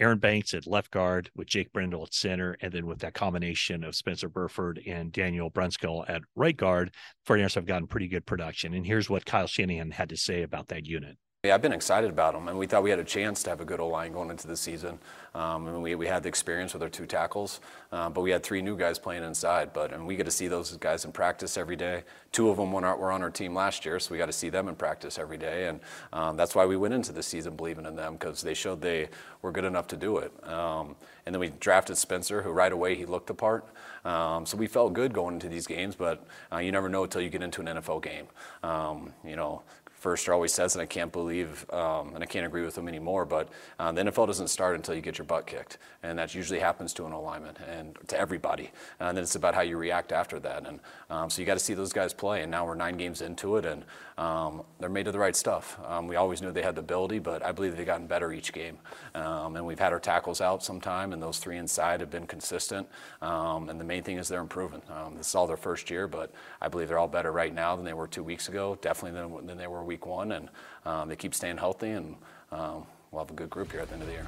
Aaron 0.00 0.18
Banks 0.18 0.54
at 0.54 0.66
left 0.66 0.90
guard, 0.90 1.30
with 1.36 1.46
Jake 1.46 1.72
Brendel 1.72 2.04
at 2.04 2.14
center, 2.14 2.56
and 2.60 2.72
then 2.72 2.86
with 2.86 3.00
that 3.00 3.12
combination 3.12 3.84
of 3.84 3.94
Spencer 3.94 4.30
Burford 4.30 4.80
and 4.86 5.12
Daniel 5.12 5.50
Brunskill 5.50 6.08
at 6.08 6.22
right 6.34 6.56
guard, 6.56 6.94
49ers 7.28 7.54
have 7.54 7.66
gotten 7.66 7.86
pretty 7.86 8.08
good 8.08 8.24
production. 8.24 8.72
And 8.72 8.86
here's 8.86 9.10
what 9.10 9.26
Kyle 9.26 9.46
Shanahan 9.46 9.90
had 9.90 10.08
to 10.08 10.16
say 10.16 10.42
about 10.42 10.68
that 10.68 10.86
unit. 10.86 11.18
Yeah, 11.42 11.54
I've 11.54 11.62
been 11.62 11.72
excited 11.72 12.10
about 12.10 12.34
them, 12.34 12.48
and 12.48 12.58
we 12.58 12.66
thought 12.66 12.82
we 12.82 12.90
had 12.90 12.98
a 12.98 13.04
chance 13.04 13.42
to 13.44 13.48
have 13.48 13.62
a 13.62 13.64
good 13.64 13.80
O 13.80 13.88
line 13.88 14.12
going 14.12 14.28
into 14.28 14.46
the 14.46 14.58
season. 14.58 14.98
Um, 15.34 15.68
and 15.68 15.82
we, 15.82 15.94
we 15.94 16.06
had 16.06 16.22
the 16.22 16.28
experience 16.28 16.74
with 16.74 16.82
our 16.82 16.90
two 16.90 17.06
tackles, 17.06 17.60
uh, 17.92 18.10
but 18.10 18.20
we 18.20 18.30
had 18.30 18.42
three 18.42 18.60
new 18.60 18.76
guys 18.76 18.98
playing 18.98 19.22
inside. 19.22 19.72
But 19.72 19.90
and 19.94 20.06
we 20.06 20.16
get 20.16 20.24
to 20.24 20.30
see 20.30 20.48
those 20.48 20.76
guys 20.76 21.06
in 21.06 21.12
practice 21.12 21.56
every 21.56 21.76
day. 21.76 22.02
Two 22.30 22.50
of 22.50 22.58
them 22.58 22.70
were, 22.72 22.82
were 22.96 23.10
on 23.10 23.22
our 23.22 23.30
team 23.30 23.54
last 23.54 23.86
year, 23.86 23.98
so 23.98 24.12
we 24.12 24.18
got 24.18 24.26
to 24.26 24.34
see 24.34 24.50
them 24.50 24.68
in 24.68 24.74
practice 24.74 25.18
every 25.18 25.38
day. 25.38 25.68
And 25.68 25.80
um, 26.12 26.36
that's 26.36 26.54
why 26.54 26.66
we 26.66 26.76
went 26.76 26.92
into 26.92 27.10
the 27.10 27.22
season 27.22 27.56
believing 27.56 27.86
in 27.86 27.96
them 27.96 28.14
because 28.14 28.42
they 28.42 28.52
showed 28.52 28.82
they 28.82 29.08
were 29.40 29.50
good 29.50 29.64
enough 29.64 29.86
to 29.88 29.96
do 29.96 30.18
it. 30.18 30.32
Um, 30.46 30.94
and 31.24 31.34
then 31.34 31.40
we 31.40 31.48
drafted 31.58 31.96
Spencer, 31.96 32.42
who 32.42 32.50
right 32.50 32.72
away 32.72 32.96
he 32.96 33.06
looked 33.06 33.28
the 33.28 33.34
part. 33.34 33.66
Um, 34.04 34.44
so 34.44 34.56
we 34.56 34.66
felt 34.66 34.92
good 34.92 35.12
going 35.12 35.34
into 35.34 35.48
these 35.48 35.66
games, 35.66 35.94
but 35.94 36.26
uh, 36.52 36.58
you 36.58 36.72
never 36.72 36.88
know 36.88 37.04
until 37.04 37.20
you 37.22 37.30
get 37.30 37.42
into 37.42 37.60
an 37.60 37.66
NFL 37.66 38.02
game. 38.02 38.26
Um, 38.62 39.12
you 39.24 39.36
know, 39.36 39.62
Foerster 40.00 40.32
always 40.32 40.52
says, 40.52 40.74
and 40.74 40.80
I 40.80 40.86
can't 40.86 41.12
believe, 41.12 41.70
um, 41.70 42.14
and 42.14 42.24
I 42.24 42.26
can't 42.26 42.46
agree 42.46 42.64
with 42.64 42.76
him 42.76 42.88
anymore, 42.88 43.26
but 43.26 43.50
uh, 43.78 43.92
the 43.92 44.00
NFL 44.00 44.26
doesn't 44.26 44.48
start 44.48 44.74
until 44.74 44.94
you 44.94 45.02
get 45.02 45.18
your 45.18 45.26
butt 45.26 45.46
kicked. 45.46 45.76
And 46.02 46.18
that 46.18 46.34
usually 46.34 46.58
happens 46.58 46.94
to 46.94 47.04
an 47.04 47.12
alignment 47.12 47.58
and 47.68 47.98
to 48.08 48.18
everybody. 48.18 48.70
And 48.98 49.14
then 49.14 49.22
it's 49.22 49.34
about 49.34 49.54
how 49.54 49.60
you 49.60 49.76
react 49.76 50.10
after 50.10 50.40
that. 50.40 50.66
And 50.66 50.80
um, 51.10 51.28
so 51.28 51.42
you 51.42 51.46
got 51.46 51.54
to 51.54 51.60
see 51.60 51.74
those 51.74 51.92
guys 51.92 52.14
play. 52.14 52.40
And 52.40 52.50
now 52.50 52.64
we're 52.64 52.76
nine 52.76 52.96
games 52.96 53.20
into 53.20 53.58
it, 53.58 53.66
and 53.66 53.84
um, 54.20 54.64
they're 54.78 54.90
made 54.90 55.06
of 55.06 55.14
the 55.14 55.18
right 55.18 55.34
stuff. 55.34 55.80
Um, 55.86 56.06
we 56.06 56.16
always 56.16 56.42
knew 56.42 56.52
they 56.52 56.60
had 56.60 56.74
the 56.74 56.82
ability, 56.82 57.20
but 57.20 57.42
I 57.42 57.52
believe 57.52 57.74
they've 57.74 57.86
gotten 57.86 58.06
better 58.06 58.34
each 58.34 58.52
game. 58.52 58.76
Um, 59.14 59.56
and 59.56 59.64
we've 59.64 59.78
had 59.78 59.94
our 59.94 59.98
tackles 59.98 60.42
out 60.42 60.62
sometime, 60.62 61.14
and 61.14 61.22
those 61.22 61.38
three 61.38 61.56
inside 61.56 62.00
have 62.00 62.10
been 62.10 62.26
consistent. 62.26 62.86
Um, 63.22 63.70
and 63.70 63.80
the 63.80 63.84
main 63.84 64.02
thing 64.02 64.18
is 64.18 64.28
they're 64.28 64.42
improving. 64.42 64.82
Um, 64.90 65.16
this 65.16 65.28
is 65.28 65.34
all 65.34 65.46
their 65.46 65.56
first 65.56 65.90
year, 65.90 66.06
but 66.06 66.32
I 66.60 66.68
believe 66.68 66.88
they're 66.88 66.98
all 66.98 67.08
better 67.08 67.32
right 67.32 67.54
now 67.54 67.74
than 67.76 67.84
they 67.86 67.94
were 67.94 68.06
two 68.06 68.22
weeks 68.22 68.50
ago, 68.50 68.78
definitely 68.82 69.18
than, 69.18 69.46
than 69.46 69.56
they 69.56 69.66
were 69.66 69.82
week 69.82 70.04
one. 70.04 70.32
And 70.32 70.50
um, 70.84 71.08
they 71.08 71.16
keep 71.16 71.34
staying 71.34 71.56
healthy, 71.56 71.88
and 71.88 72.14
we'll 72.50 72.86
have 73.16 73.30
a 73.30 73.34
good 73.34 73.48
group 73.48 73.72
here 73.72 73.80
at 73.80 73.88
the 73.88 73.94
end 73.94 74.02
of 74.02 74.08
the 74.08 74.14
year. 74.14 74.26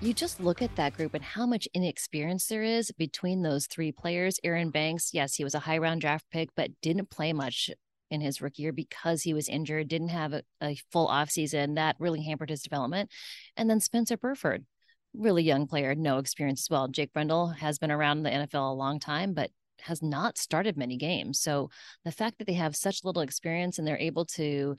You 0.00 0.12
just 0.12 0.40
look 0.40 0.60
at 0.60 0.74
that 0.74 0.94
group 0.94 1.14
and 1.14 1.22
how 1.22 1.46
much 1.46 1.68
inexperience 1.72 2.48
there 2.48 2.64
is 2.64 2.90
between 2.90 3.42
those 3.42 3.66
three 3.68 3.92
players. 3.92 4.40
Aaron 4.42 4.70
Banks, 4.70 5.14
yes, 5.14 5.36
he 5.36 5.44
was 5.44 5.54
a 5.54 5.60
high 5.60 5.78
round 5.78 6.00
draft 6.00 6.26
pick, 6.32 6.50
but 6.56 6.72
didn't 6.82 7.10
play 7.10 7.32
much 7.32 7.70
in 8.14 8.20
his 8.20 8.40
rookie 8.40 8.62
year 8.62 8.72
because 8.72 9.22
he 9.22 9.34
was 9.34 9.48
injured, 9.48 9.88
didn't 9.88 10.08
have 10.08 10.32
a, 10.32 10.42
a 10.62 10.76
full 10.90 11.08
offseason. 11.08 11.74
That 11.74 11.96
really 11.98 12.22
hampered 12.22 12.50
his 12.50 12.62
development. 12.62 13.10
And 13.56 13.68
then 13.68 13.80
Spencer 13.80 14.16
Burford, 14.16 14.64
really 15.12 15.42
young 15.42 15.66
player, 15.66 15.94
no 15.94 16.18
experience 16.18 16.62
as 16.62 16.70
well. 16.70 16.88
Jake 16.88 17.12
Brendel 17.12 17.48
has 17.48 17.78
been 17.78 17.90
around 17.90 18.22
the 18.22 18.30
NFL 18.30 18.70
a 18.70 18.74
long 18.74 18.98
time, 18.98 19.34
but 19.34 19.50
has 19.80 20.02
not 20.02 20.38
started 20.38 20.76
many 20.76 20.96
games. 20.96 21.40
So 21.40 21.68
the 22.04 22.12
fact 22.12 22.38
that 22.38 22.46
they 22.46 22.54
have 22.54 22.76
such 22.76 23.04
little 23.04 23.22
experience 23.22 23.78
and 23.78 23.86
they're 23.86 23.98
able 23.98 24.24
to 24.26 24.76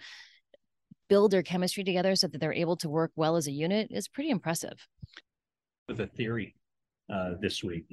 build 1.10 1.32
their 1.32 1.44
chemistry 1.44 1.84
together 1.84 2.16
so 2.16 2.28
that 2.28 2.40
they're 2.40 2.54
able 2.54 2.78
to 2.78 2.90
work 2.90 3.12
well 3.16 3.36
as 3.36 3.48
a 3.48 3.52
unit 3.52 3.90
is 3.92 4.08
pretty 4.08 4.30
impressive. 4.30 4.88
with 5.88 6.00
a 6.00 6.08
theory 6.08 6.56
uh, 7.14 7.32
this 7.40 7.64
week. 7.64 7.86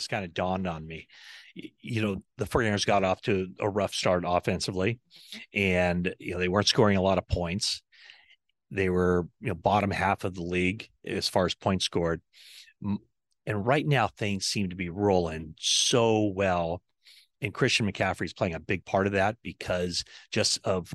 It's 0.00 0.08
kind 0.08 0.24
of 0.24 0.34
dawned 0.34 0.66
on 0.66 0.86
me. 0.86 1.06
You 1.54 2.02
know, 2.02 2.22
the 2.38 2.46
49ers 2.46 2.86
got 2.86 3.04
off 3.04 3.20
to 3.22 3.48
a 3.60 3.68
rough 3.68 3.94
start 3.94 4.24
offensively, 4.26 4.98
and 5.52 6.14
you 6.18 6.32
know 6.32 6.38
they 6.38 6.48
weren't 6.48 6.68
scoring 6.68 6.96
a 6.96 7.02
lot 7.02 7.18
of 7.18 7.28
points. 7.28 7.82
They 8.70 8.88
were, 8.88 9.26
you 9.40 9.48
know, 9.48 9.54
bottom 9.54 9.90
half 9.90 10.24
of 10.24 10.34
the 10.34 10.42
league 10.42 10.88
as 11.04 11.28
far 11.28 11.44
as 11.46 11.54
points 11.54 11.84
scored. 11.84 12.22
And 12.82 13.66
right 13.66 13.86
now 13.86 14.06
things 14.06 14.46
seem 14.46 14.70
to 14.70 14.76
be 14.76 14.90
rolling 14.90 15.54
so 15.58 16.26
well. 16.26 16.80
And 17.42 17.52
Christian 17.52 17.90
McCaffrey 17.90 18.26
is 18.26 18.32
playing 18.32 18.54
a 18.54 18.60
big 18.60 18.84
part 18.84 19.06
of 19.06 19.14
that 19.14 19.36
because 19.42 20.04
just 20.30 20.60
of 20.64 20.94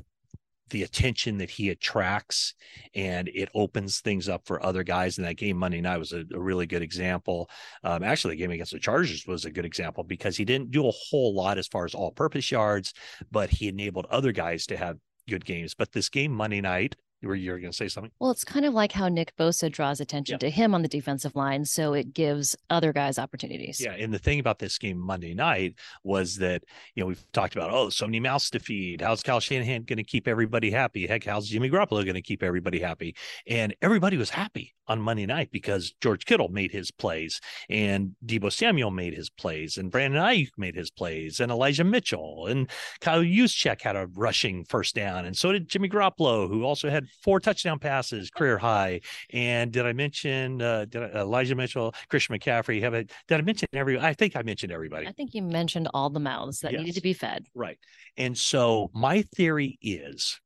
the 0.70 0.82
attention 0.82 1.38
that 1.38 1.50
he 1.50 1.70
attracts 1.70 2.54
and 2.94 3.28
it 3.28 3.48
opens 3.54 4.00
things 4.00 4.28
up 4.28 4.46
for 4.46 4.64
other 4.64 4.82
guys. 4.82 5.18
And 5.18 5.26
that 5.26 5.36
game 5.36 5.56
Monday 5.56 5.80
night 5.80 5.98
was 5.98 6.12
a, 6.12 6.24
a 6.34 6.40
really 6.40 6.66
good 6.66 6.82
example. 6.82 7.48
Um, 7.84 8.02
actually, 8.02 8.34
the 8.34 8.40
game 8.42 8.50
against 8.50 8.72
the 8.72 8.78
Chargers 8.78 9.26
was 9.26 9.44
a 9.44 9.50
good 9.50 9.64
example 9.64 10.04
because 10.04 10.36
he 10.36 10.44
didn't 10.44 10.70
do 10.70 10.86
a 10.88 10.92
whole 10.92 11.34
lot 11.34 11.58
as 11.58 11.68
far 11.68 11.84
as 11.84 11.94
all 11.94 12.10
purpose 12.10 12.50
yards, 12.50 12.92
but 13.30 13.50
he 13.50 13.68
enabled 13.68 14.06
other 14.10 14.32
guys 14.32 14.66
to 14.66 14.76
have 14.76 14.98
good 15.28 15.44
games. 15.44 15.74
But 15.74 15.92
this 15.92 16.08
game 16.08 16.32
Monday 16.32 16.60
night, 16.60 16.96
were 17.22 17.34
you 17.34 17.50
were 17.50 17.58
going 17.58 17.72
to 17.72 17.76
say 17.76 17.88
something? 17.88 18.12
Well, 18.20 18.30
it's 18.30 18.44
kind 18.44 18.64
of 18.66 18.74
like 18.74 18.92
how 18.92 19.08
Nick 19.08 19.34
Bosa 19.36 19.70
draws 19.72 20.00
attention 20.00 20.34
Yeah. 20.34 20.38
to 20.38 20.50
him 20.50 20.74
on 20.74 20.82
the 20.82 20.88
defensive 20.88 21.34
line, 21.34 21.64
so 21.64 21.94
it 21.94 22.12
gives 22.12 22.54
other 22.70 22.92
guys 22.92 23.18
opportunities. 23.18 23.80
Yeah, 23.80 23.92
and 23.92 24.12
the 24.14 24.18
thing 24.18 24.38
about 24.38 24.58
this 24.58 24.78
game 24.78 24.98
Monday 24.98 25.34
night 25.34 25.74
was 26.04 26.36
that 26.36 26.62
you 26.94 27.02
know 27.02 27.06
we've 27.08 27.24
talked 27.32 27.56
about 27.56 27.70
oh 27.72 27.88
so 27.88 28.06
many 28.06 28.20
mouths 28.20 28.50
to 28.50 28.60
feed. 28.60 29.00
How's 29.00 29.22
Kyle 29.22 29.40
Shanahan 29.40 29.82
going 29.84 29.96
to 29.96 30.04
keep 30.04 30.28
everybody 30.28 30.70
happy? 30.70 31.06
Heck, 31.06 31.24
how's 31.24 31.48
Jimmy 31.48 31.70
Garoppolo 31.70 32.04
going 32.04 32.14
to 32.14 32.22
keep 32.22 32.42
everybody 32.44 32.78
happy? 32.78 33.16
And 33.46 33.74
everybody 33.82 34.16
was 34.16 34.30
happy 34.30 34.74
on 34.88 35.00
Monday 35.00 35.26
night 35.26 35.50
because 35.52 35.94
George 36.00 36.24
Kittle 36.24 36.48
made 36.48 36.72
his 36.72 36.90
plays, 36.90 37.40
and 37.68 38.14
Deebo 38.24 38.52
Samuel 38.52 38.90
made 38.90 39.14
his 39.14 39.30
plays, 39.30 39.76
and 39.76 39.90
Brandon 39.90 40.22
Aiyuk 40.22 40.50
made 40.56 40.74
his 40.76 40.90
plays, 40.90 41.40
and 41.40 41.50
Elijah 41.50 41.84
Mitchell 41.84 42.46
and 42.46 42.68
Kyle 43.00 43.22
Juszczyk 43.22 43.82
had 43.82 43.96
a 43.96 44.06
rushing 44.14 44.64
first 44.64 44.94
down, 44.94 45.24
and 45.24 45.36
so 45.36 45.52
did 45.52 45.68
Jimmy 45.68 45.88
Garoppolo, 45.88 46.48
who 46.48 46.64
also 46.64 46.88
had 46.90 47.06
four 47.22 47.40
touchdown 47.40 47.78
passes, 47.78 48.30
career 48.30 48.58
high. 48.58 49.00
And 49.30 49.72
did 49.72 49.86
I 49.86 49.92
mention 49.92 50.62
uh, 50.62 50.84
did 50.86 51.02
I, 51.02 51.20
Elijah 51.20 51.54
Mitchell, 51.54 51.94
Christian 52.08 52.38
McCaffrey? 52.38 52.80
Have 52.80 52.94
I 52.94 53.06
did 53.28 53.38
I 53.38 53.42
mention 53.42 53.68
every? 53.72 53.98
I 53.98 54.12
think 54.14 54.36
I 54.36 54.42
mentioned 54.42 54.72
everybody. 54.72 55.06
I 55.06 55.12
think 55.12 55.34
you 55.34 55.42
mentioned 55.42 55.88
all 55.94 56.10
the 56.10 56.20
mouths 56.20 56.60
that 56.60 56.72
Yes. 56.72 56.80
needed 56.80 56.94
to 56.96 57.00
be 57.02 57.12
fed. 57.12 57.46
Right. 57.54 57.78
And 58.16 58.36
so 58.36 58.90
my 58.94 59.22
theory 59.22 59.78
is 59.80 60.40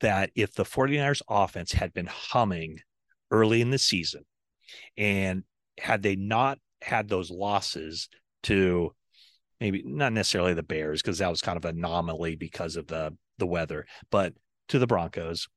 that 0.00 0.30
if 0.34 0.54
the 0.54 0.64
49ers 0.64 1.22
offense 1.28 1.72
had 1.72 1.92
been 1.92 2.06
humming 2.06 2.78
early 3.30 3.60
in 3.60 3.70
the 3.70 3.78
season 3.78 4.24
and 4.96 5.44
had 5.78 6.02
they 6.02 6.16
not 6.16 6.58
had 6.82 7.08
those 7.08 7.30
losses 7.30 8.08
to 8.44 8.92
maybe 9.60 9.82
not 9.84 10.12
necessarily 10.12 10.54
the 10.54 10.62
Bears 10.62 11.02
because 11.02 11.18
that 11.18 11.30
was 11.30 11.40
kind 11.40 11.56
of 11.56 11.64
an 11.64 11.78
anomaly 11.78 12.36
because 12.36 12.76
of 12.76 12.86
the 12.86 13.16
the 13.38 13.46
weather, 13.46 13.86
but 14.10 14.34
to 14.68 14.78
the 14.78 14.86
Broncos, 14.86 15.48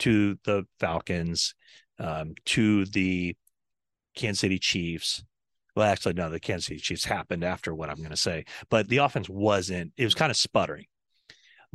to 0.00 0.38
the 0.44 0.64
Falcons, 0.80 1.54
um, 1.98 2.34
to 2.46 2.86
the 2.86 3.36
Kansas 4.14 4.40
City 4.40 4.58
Chiefs, 4.58 5.22
well, 5.74 5.86
actually, 5.86 6.14
no, 6.14 6.30
the 6.30 6.40
Kansas 6.40 6.66
City 6.66 6.80
Chiefs 6.80 7.04
happened 7.04 7.44
after 7.44 7.74
what 7.74 7.90
I'm 7.90 7.98
going 7.98 8.10
to 8.10 8.16
say, 8.16 8.46
but 8.70 8.88
the 8.88 8.98
offense 8.98 9.28
wasn't, 9.28 9.92
it 9.96 10.04
was 10.04 10.14
kind 10.14 10.30
of 10.30 10.36
sputtering. 10.36 10.86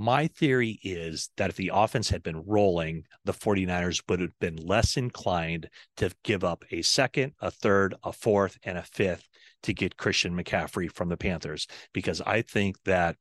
My 0.02 0.26
theory 0.26 0.80
is 0.82 1.30
that 1.38 1.52
if 1.52 1.58
the 1.58 1.70
offense 1.72 2.10
had 2.10 2.24
been 2.24 2.44
rolling, 2.48 3.04
the 3.24 3.34
49ers 3.34 4.02
would 4.10 4.20
have 4.20 4.34
been 4.40 4.56
less 4.56 4.98
inclined 4.98 5.70
to 5.98 6.10
give 6.24 6.44
up 6.44 6.66
a 6.72 6.82
second, 6.82 7.34
a 7.40 7.52
third, 7.52 7.94
a 8.04 8.12
fourth, 8.12 8.58
and 8.64 8.80
a 8.80 8.82
fifth 8.82 9.30
to 9.62 9.76
get 9.76 9.98
Christian 9.98 10.36
McCaffrey 10.36 10.92
from 10.92 11.10
the 11.10 11.18
Panthers, 11.18 11.68
because 11.94 12.20
I 12.20 12.42
think 12.42 12.78
that 12.86 13.16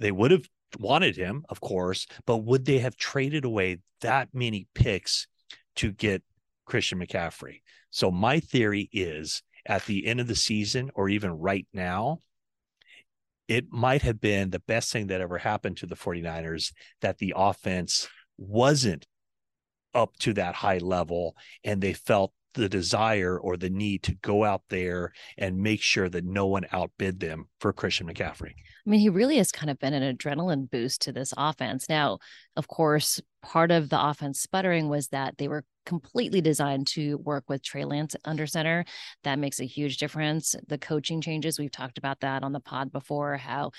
they 0.00 0.10
would 0.10 0.32
have 0.32 0.48
wanted 0.76 1.14
him, 1.14 1.44
of 1.48 1.60
course, 1.60 2.08
but 2.26 2.38
would 2.38 2.64
they 2.64 2.80
have 2.80 2.96
traded 2.96 3.44
away 3.44 3.78
that 4.00 4.30
many 4.32 4.66
picks 4.74 5.28
to 5.76 5.92
get 5.92 6.24
Christian 6.66 6.98
McCaffrey? 6.98 7.60
So 7.90 8.10
my 8.10 8.40
theory 8.40 8.90
is 8.92 9.44
at 9.66 9.86
the 9.86 10.04
end 10.08 10.18
of 10.18 10.26
the 10.26 10.34
season 10.34 10.90
or 10.96 11.08
even 11.08 11.30
right 11.30 11.68
now, 11.72 12.22
it 13.48 13.66
might 13.70 14.02
have 14.02 14.20
been 14.20 14.50
the 14.50 14.60
best 14.60 14.92
thing 14.92 15.08
that 15.08 15.20
ever 15.20 15.38
happened 15.38 15.76
to 15.78 15.86
the 15.86 15.96
49ers 15.96 16.72
that 17.00 17.18
the 17.18 17.34
offense 17.36 18.08
wasn't 18.38 19.06
up 19.94 20.16
to 20.18 20.32
that 20.34 20.54
high 20.54 20.78
level 20.78 21.36
and 21.64 21.80
they 21.80 21.92
felt 21.92 22.32
the 22.54 22.68
desire 22.68 23.38
or 23.38 23.56
the 23.56 23.70
need 23.70 24.02
to 24.04 24.14
go 24.14 24.44
out 24.44 24.62
there 24.68 25.12
and 25.38 25.58
make 25.58 25.82
sure 25.82 26.08
that 26.08 26.24
no 26.24 26.46
one 26.46 26.66
outbid 26.72 27.20
them 27.20 27.46
for 27.60 27.72
Christian 27.72 28.06
McCaffrey. 28.06 28.52
I 28.86 28.90
mean, 28.90 29.00
he 29.00 29.08
really 29.08 29.36
has 29.36 29.52
kind 29.52 29.70
of 29.70 29.78
been 29.78 29.94
an 29.94 30.16
adrenaline 30.16 30.70
boost 30.70 31.02
to 31.02 31.12
this 31.12 31.32
offense. 31.36 31.88
Now, 31.88 32.18
of 32.56 32.68
course, 32.68 33.20
part 33.42 33.70
of 33.70 33.88
the 33.88 34.04
offense 34.04 34.40
sputtering 34.40 34.88
was 34.88 35.08
that 35.08 35.38
they 35.38 35.48
were 35.48 35.64
completely 35.86 36.40
designed 36.40 36.86
to 36.88 37.16
work 37.18 37.44
with 37.48 37.62
Trey 37.62 37.84
Lance 37.84 38.16
under 38.24 38.46
center. 38.46 38.84
That 39.24 39.38
makes 39.38 39.60
a 39.60 39.64
huge 39.64 39.98
difference. 39.98 40.54
The 40.66 40.78
coaching 40.78 41.20
changes, 41.20 41.58
we've 41.58 41.70
talked 41.70 41.98
about 41.98 42.20
that 42.20 42.42
on 42.42 42.52
the 42.52 42.60
pod 42.60 42.92
before, 42.92 43.36
how 43.36 43.70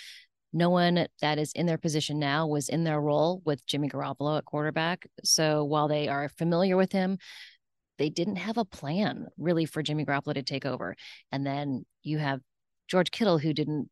no 0.53 0.69
one 0.69 1.07
that 1.21 1.39
is 1.39 1.51
in 1.53 1.65
their 1.65 1.77
position 1.77 2.19
now 2.19 2.45
was 2.47 2.69
in 2.69 2.83
their 2.83 3.01
role 3.01 3.41
with 3.43 3.65
Jimmy 3.65 3.89
Garoppolo 3.89 4.37
at 4.37 4.45
quarterback. 4.45 5.07
So 5.23 5.63
while 5.63 5.87
they 5.87 6.07
are 6.07 6.29
familiar 6.29 6.77
with 6.77 6.91
him, 6.91 7.17
they 8.03 8.09
didn't 8.09 8.35
have 8.35 8.57
a 8.57 8.65
plan 8.65 9.27
really 9.37 9.63
for 9.63 9.81
Jimmy 9.81 10.03
Garoppolo 10.03 10.33
to 10.33 10.43
take 10.43 10.65
over. 10.65 10.93
And 11.31 11.47
then 11.47 11.85
you 12.01 12.17
have 12.17 12.41
George 12.89 13.11
Kittle, 13.11 13.37
who 13.37 13.53
didn't 13.53 13.89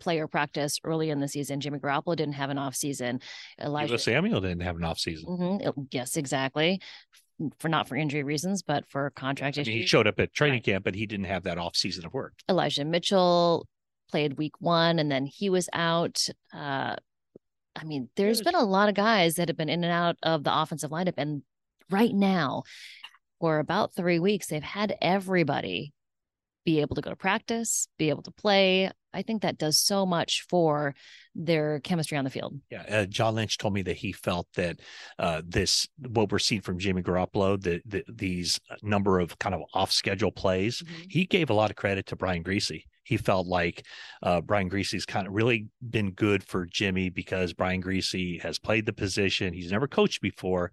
play 0.00 0.18
or 0.18 0.26
practice 0.26 0.80
early 0.82 1.10
in 1.10 1.20
the 1.20 1.28
season. 1.28 1.60
Jimmy 1.60 1.78
Garoppolo 1.78 2.16
didn't 2.16 2.34
have 2.34 2.50
an 2.50 2.58
off 2.58 2.74
season. 2.74 3.20
Elijah 3.62 3.96
Samuel 3.96 4.40
didn't 4.40 4.62
have 4.62 4.74
an 4.74 4.82
off 4.82 4.98
season. 4.98 5.28
Mm-hmm. 5.28 5.82
Yes, 5.92 6.16
exactly. 6.16 6.80
For 7.60 7.68
not 7.68 7.86
for 7.86 7.94
injury 7.94 8.24
reasons, 8.24 8.64
but 8.64 8.84
for 8.88 9.08
contract 9.10 9.56
I 9.56 9.60
mean, 9.60 9.68
issues. 9.68 9.82
He 9.82 9.86
showed 9.86 10.08
up 10.08 10.18
at 10.18 10.32
training 10.32 10.56
right. 10.56 10.64
camp, 10.64 10.84
but 10.84 10.96
he 10.96 11.06
didn't 11.06 11.26
have 11.26 11.44
that 11.44 11.58
off 11.58 11.76
season 11.76 12.06
of 12.06 12.12
work. 12.12 12.32
Elijah 12.48 12.84
Mitchell 12.84 13.68
played 14.10 14.36
week 14.36 14.60
one, 14.60 14.98
and 14.98 15.12
then 15.12 15.26
he 15.26 15.48
was 15.48 15.68
out. 15.72 16.26
Uh, 16.52 16.96
I 17.76 17.84
mean, 17.84 18.08
there's 18.16 18.42
been 18.42 18.56
a 18.56 18.64
lot 18.64 18.88
of 18.88 18.96
guys 18.96 19.36
that 19.36 19.46
have 19.46 19.56
been 19.56 19.68
in 19.68 19.84
and 19.84 19.92
out 19.92 20.16
of 20.24 20.42
the 20.42 20.60
offensive 20.60 20.90
lineup, 20.90 21.14
and 21.18 21.42
right 21.90 22.14
now, 22.14 22.62
for 23.40 23.58
about 23.58 23.94
three 23.94 24.18
weeks, 24.18 24.46
they've 24.46 24.62
had 24.62 24.96
everybody 25.00 25.92
be 26.64 26.80
able 26.80 26.96
to 26.96 27.00
go 27.00 27.10
to 27.10 27.16
practice, 27.16 27.88
be 27.96 28.10
able 28.10 28.22
to 28.24 28.32
play. 28.32 28.90
I 29.14 29.22
think 29.22 29.42
that 29.42 29.56
does 29.56 29.78
so 29.78 30.04
much 30.04 30.44
for 30.50 30.94
their 31.34 31.80
chemistry 31.80 32.18
on 32.18 32.24
the 32.24 32.30
field. 32.30 32.58
Yeah, 32.70 32.82
uh, 32.82 33.06
John 33.06 33.36
Lynch 33.36 33.56
told 33.56 33.72
me 33.72 33.82
that 33.82 33.96
he 33.96 34.12
felt 34.12 34.48
that 34.56 34.80
uh, 35.18 35.42
this 35.46 35.86
what 35.98 36.30
we're 36.30 36.38
seeing 36.38 36.60
from 36.60 36.78
Jimmy 36.78 37.02
Garoppolo, 37.02 37.62
the, 37.62 37.80
the 37.86 38.04
these 38.12 38.60
number 38.82 39.20
of 39.20 39.38
kind 39.38 39.54
of 39.54 39.62
off 39.72 39.92
schedule 39.92 40.32
plays, 40.32 40.82
mm-hmm. 40.82 41.02
he 41.08 41.24
gave 41.24 41.48
a 41.48 41.54
lot 41.54 41.70
of 41.70 41.76
credit 41.76 42.06
to 42.06 42.16
Brian 42.16 42.42
Griese 42.42 42.82
he 43.06 43.16
felt 43.16 43.46
like 43.46 43.86
uh, 44.24 44.40
Brian 44.40 44.68
Griese's 44.68 45.06
kind 45.06 45.28
of 45.28 45.32
really 45.32 45.68
been 45.90 46.10
good 46.10 46.42
for 46.42 46.66
Jimmy 46.66 47.08
because 47.08 47.52
Brian 47.52 47.80
Griese 47.80 48.42
has 48.42 48.58
played 48.58 48.84
the 48.84 48.92
position. 48.92 49.54
He's 49.54 49.70
never 49.70 49.86
coached 49.86 50.20
before, 50.20 50.72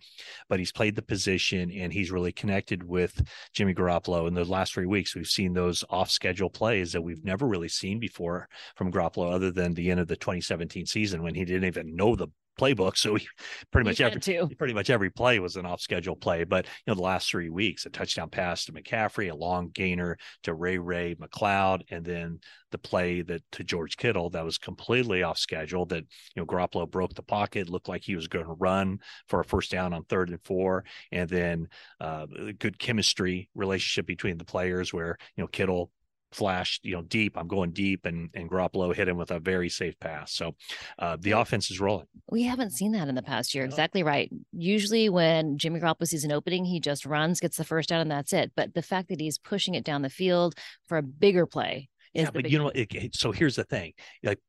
but 0.49 0.57
he's 0.57 0.71
played 0.71 0.95
the 0.95 1.03
position 1.03 1.71
and 1.71 1.93
he's 1.93 2.11
really 2.11 2.31
connected 2.31 2.81
with 2.81 3.21
Jimmy 3.53 3.75
Garoppolo. 3.75 4.27
In 4.27 4.33
the 4.33 4.45
last 4.45 4.73
three 4.73 4.87
weeks, 4.87 5.15
we've 5.15 5.27
seen 5.27 5.53
those 5.53 5.83
off 5.91 6.09
schedule 6.09 6.49
plays 6.49 6.91
that 6.93 7.03
we've 7.03 7.23
never 7.23 7.47
really 7.47 7.69
seen 7.69 7.99
before 7.99 8.49
from 8.75 8.91
Garoppolo, 8.91 9.31
other 9.31 9.51
than 9.51 9.75
the 9.75 9.91
end 9.91 9.99
of 9.99 10.07
the 10.07 10.15
2017 10.15 10.87
season 10.87 11.21
when 11.21 11.35
he 11.35 11.45
didn't 11.45 11.65
even 11.65 11.95
know 11.95 12.15
the 12.15 12.29
playbook. 12.59 12.97
So 12.97 13.15
he, 13.15 13.27
pretty 13.71 13.89
much 13.89 14.01
every 14.01 14.19
too. 14.19 14.49
pretty 14.57 14.73
much 14.73 14.89
every 14.89 15.09
play 15.09 15.39
was 15.39 15.55
an 15.55 15.65
off 15.65 15.81
schedule 15.81 16.15
play. 16.15 16.43
But 16.43 16.65
you 16.65 16.91
know, 16.91 16.95
the 16.95 17.01
last 17.01 17.29
three 17.29 17.49
weeks, 17.49 17.85
a 17.85 17.89
touchdown 17.89 18.29
pass 18.29 18.65
to 18.65 18.73
McCaffrey, 18.73 19.31
a 19.31 19.35
long 19.35 19.69
gainer 19.69 20.17
to 20.43 20.53
Ray 20.53 20.77
Ray 20.77 21.15
McCloud, 21.15 21.81
and 21.89 22.05
then 22.05 22.39
the 22.71 22.77
play 22.77 23.21
that 23.21 23.43
to 23.53 23.63
George 23.63 23.97
Kittle 23.97 24.29
that 24.31 24.45
was 24.45 24.57
completely 24.57 25.23
off 25.23 25.37
schedule. 25.37 25.85
That 25.85 26.03
you 26.35 26.41
know, 26.41 26.45
Garoppolo 26.45 26.89
broke 26.89 27.13
the 27.13 27.23
pocket, 27.23 27.69
looked 27.69 27.89
like 27.89 28.03
he 28.03 28.15
was 28.15 28.27
going 28.27 28.45
to 28.45 28.53
run 28.53 28.99
for 29.27 29.39
a 29.39 29.45
first 29.45 29.71
down 29.71 29.93
on 29.93 30.03
third 30.05 30.29
and 30.29 30.41
four, 30.43 30.83
and 31.11 31.29
then 31.29 31.67
uh, 31.99 32.25
good 32.59 32.79
chemistry 32.79 33.49
relationship 33.55 34.05
between 34.05 34.37
the 34.37 34.45
players 34.45 34.93
where 34.93 35.17
you 35.35 35.43
know 35.43 35.47
Kittle 35.47 35.91
flashed, 36.33 36.85
you 36.85 36.95
know, 36.95 37.01
deep. 37.01 37.37
I'm 37.37 37.47
going 37.47 37.71
deep, 37.71 38.05
and 38.05 38.29
and 38.33 38.49
Garoppolo 38.49 38.93
hit 38.95 39.07
him 39.07 39.17
with 39.17 39.31
a 39.31 39.39
very 39.39 39.69
safe 39.69 39.99
pass. 39.99 40.33
So 40.33 40.55
uh, 40.99 41.17
the 41.19 41.31
offense 41.31 41.71
is 41.71 41.79
rolling. 41.79 42.07
We 42.29 42.43
haven't 42.43 42.71
seen 42.71 42.91
that 42.93 43.07
in 43.07 43.15
the 43.15 43.23
past 43.23 43.53
year. 43.53 43.65
Exactly 43.65 44.03
right. 44.03 44.31
Usually, 44.51 45.09
when 45.09 45.57
Jimmy 45.57 45.79
Garoppolo 45.79 46.07
sees 46.07 46.23
an 46.23 46.31
opening, 46.31 46.65
he 46.65 46.79
just 46.79 47.05
runs, 47.05 47.39
gets 47.39 47.57
the 47.57 47.63
first 47.63 47.89
down, 47.89 48.01
and 48.01 48.11
that's 48.11 48.33
it. 48.33 48.51
But 48.55 48.73
the 48.73 48.81
fact 48.81 49.09
that 49.09 49.19
he's 49.19 49.37
pushing 49.37 49.75
it 49.75 49.83
down 49.83 50.01
the 50.01 50.09
field 50.09 50.55
for 50.87 50.97
a 50.97 51.03
bigger 51.03 51.45
play. 51.45 51.89
yeah, 52.13 52.29
but 52.31 52.49
you 52.49 52.59
know, 52.59 52.71
it, 52.73 53.15
so 53.15 53.31
here's 53.31 53.55
the 53.55 53.63
thing, 53.63 53.93
like 54.23 54.39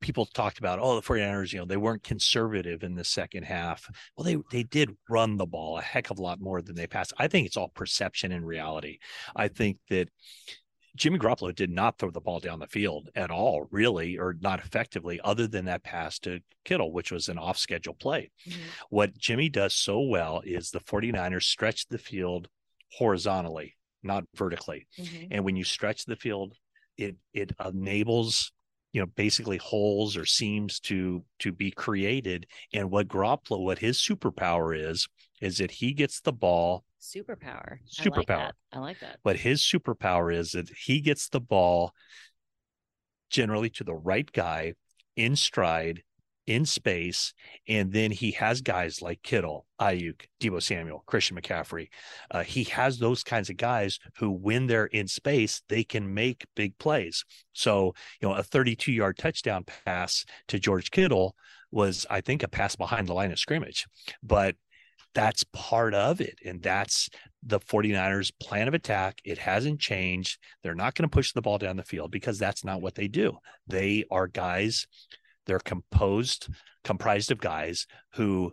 people 0.00 0.26
talked 0.26 0.58
about, 0.58 0.78
oh, 0.80 0.96
the 0.96 1.02
49ers, 1.02 1.52
you 1.52 1.58
know, 1.58 1.64
they 1.64 1.76
weren't 1.76 2.02
conservative 2.02 2.82
in 2.82 2.94
the 2.94 3.04
second 3.04 3.44
half. 3.44 3.88
Well, 4.16 4.24
they 4.24 4.36
they 4.50 4.62
did 4.62 4.96
run 5.08 5.36
the 5.36 5.46
ball 5.46 5.78
a 5.78 5.82
heck 5.82 6.10
of 6.10 6.18
a 6.18 6.22
lot 6.22 6.40
more 6.40 6.62
than 6.62 6.74
they 6.74 6.86
passed. 6.86 7.12
I 7.18 7.28
think 7.28 7.46
it's 7.46 7.56
all 7.56 7.68
perception 7.68 8.32
and 8.32 8.46
reality. 8.46 8.98
I 9.36 9.48
think 9.48 9.78
that 9.90 10.08
Jimmy 11.00 11.18
Garoppolo 11.18 11.54
did 11.54 11.70
not 11.70 11.96
throw 11.96 12.10
the 12.10 12.20
ball 12.20 12.40
down 12.40 12.58
the 12.58 12.66
field 12.66 13.08
at 13.14 13.30
all, 13.30 13.66
really, 13.70 14.18
or 14.18 14.36
not 14.38 14.60
effectively, 14.60 15.18
other 15.24 15.46
than 15.46 15.64
that 15.64 15.82
pass 15.82 16.18
to 16.18 16.40
Kittle, 16.66 16.92
which 16.92 17.10
was 17.10 17.30
an 17.30 17.38
off 17.38 17.56
schedule 17.56 17.94
play. 17.94 18.30
Mm-hmm. 18.46 18.60
What 18.90 19.16
Jimmy 19.16 19.48
does 19.48 19.74
so 19.74 20.02
well 20.02 20.42
is 20.44 20.70
the 20.70 20.80
49ers 20.80 21.44
stretch 21.44 21.88
the 21.88 21.96
field 21.96 22.48
horizontally, 22.92 23.76
not 24.02 24.24
vertically. 24.36 24.88
Mm-hmm. 24.98 25.28
And 25.30 25.42
when 25.42 25.56
you 25.56 25.64
stretch 25.64 26.04
the 26.04 26.16
field, 26.16 26.54
it 26.98 27.16
it 27.32 27.52
enables 27.64 28.52
you 28.92 29.00
know 29.00 29.06
basically 29.06 29.56
holes 29.56 30.18
or 30.18 30.26
seams 30.26 30.80
to 30.80 31.24
to 31.38 31.50
be 31.50 31.70
created 31.70 32.46
and 32.74 32.90
what 32.90 33.08
Garoppolo 33.08 33.60
what 33.60 33.78
his 33.78 33.96
superpower 33.96 34.78
is 34.78 35.08
is 35.40 35.58
that 35.58 35.70
he 35.70 35.94
gets 35.94 36.20
the 36.20 36.32
ball 36.32 36.84
superpower. 37.00 37.78
Superpower. 37.90 38.30
I 38.30 38.44
like, 38.44 38.54
I 38.72 38.78
like 38.78 39.00
that. 39.00 39.18
But 39.24 39.36
his 39.36 39.62
superpower 39.62 40.34
is 40.34 40.52
that 40.52 40.70
he 40.70 41.00
gets 41.00 41.28
the 41.28 41.40
ball 41.40 41.92
generally 43.30 43.70
to 43.70 43.84
the 43.84 43.94
right 43.94 44.30
guy 44.30 44.74
in 45.16 45.36
stride, 45.36 46.02
in 46.46 46.64
space, 46.66 47.32
and 47.68 47.92
then 47.92 48.10
he 48.10 48.32
has 48.32 48.60
guys 48.60 49.00
like 49.00 49.22
Kittle, 49.22 49.66
Aiyuk, 49.80 50.22
Deebo 50.40 50.60
Samuel, 50.62 51.04
Christian 51.06 51.36
McCaffrey. 51.36 51.88
Uh, 52.30 52.42
he 52.42 52.64
has 52.64 52.98
those 52.98 53.22
kinds 53.22 53.50
of 53.50 53.56
guys 53.56 53.98
who, 54.16 54.30
when 54.30 54.66
they're 54.66 54.86
in 54.86 55.06
space, 55.06 55.62
they 55.68 55.84
can 55.84 56.12
make 56.12 56.44
big 56.56 56.76
plays. 56.78 57.24
So, 57.52 57.94
you 58.20 58.28
know, 58.28 58.34
a 58.34 58.42
32 58.42 58.92
yard 58.92 59.16
touchdown 59.16 59.64
pass 59.84 60.24
to 60.48 60.58
George 60.58 60.90
Kittle 60.90 61.36
was, 61.70 62.04
I 62.10 62.20
think, 62.20 62.42
a 62.42 62.48
pass 62.48 62.74
behind 62.74 63.06
the 63.06 63.14
line 63.14 63.30
of 63.30 63.38
scrimmage, 63.38 63.86
but 64.22 64.56
that's 65.14 65.44
part 65.52 65.94
of 65.94 66.20
it. 66.20 66.38
And 66.44 66.62
that's 66.62 67.08
the 67.42 67.60
49ers 67.60 68.32
plan 68.40 68.68
of 68.68 68.74
attack. 68.74 69.20
It 69.24 69.38
hasn't 69.38 69.80
changed. 69.80 70.38
They're 70.62 70.74
not 70.74 70.94
going 70.94 71.08
to 71.08 71.14
push 71.14 71.32
the 71.32 71.42
ball 71.42 71.58
down 71.58 71.76
the 71.76 71.82
field 71.82 72.10
because 72.10 72.38
that's 72.38 72.64
not 72.64 72.82
what 72.82 72.94
they 72.94 73.08
do. 73.08 73.38
They 73.66 74.04
are 74.10 74.26
guys, 74.26 74.86
they're 75.46 75.58
composed, 75.58 76.48
comprised 76.84 77.30
of 77.30 77.38
guys 77.38 77.86
who 78.14 78.52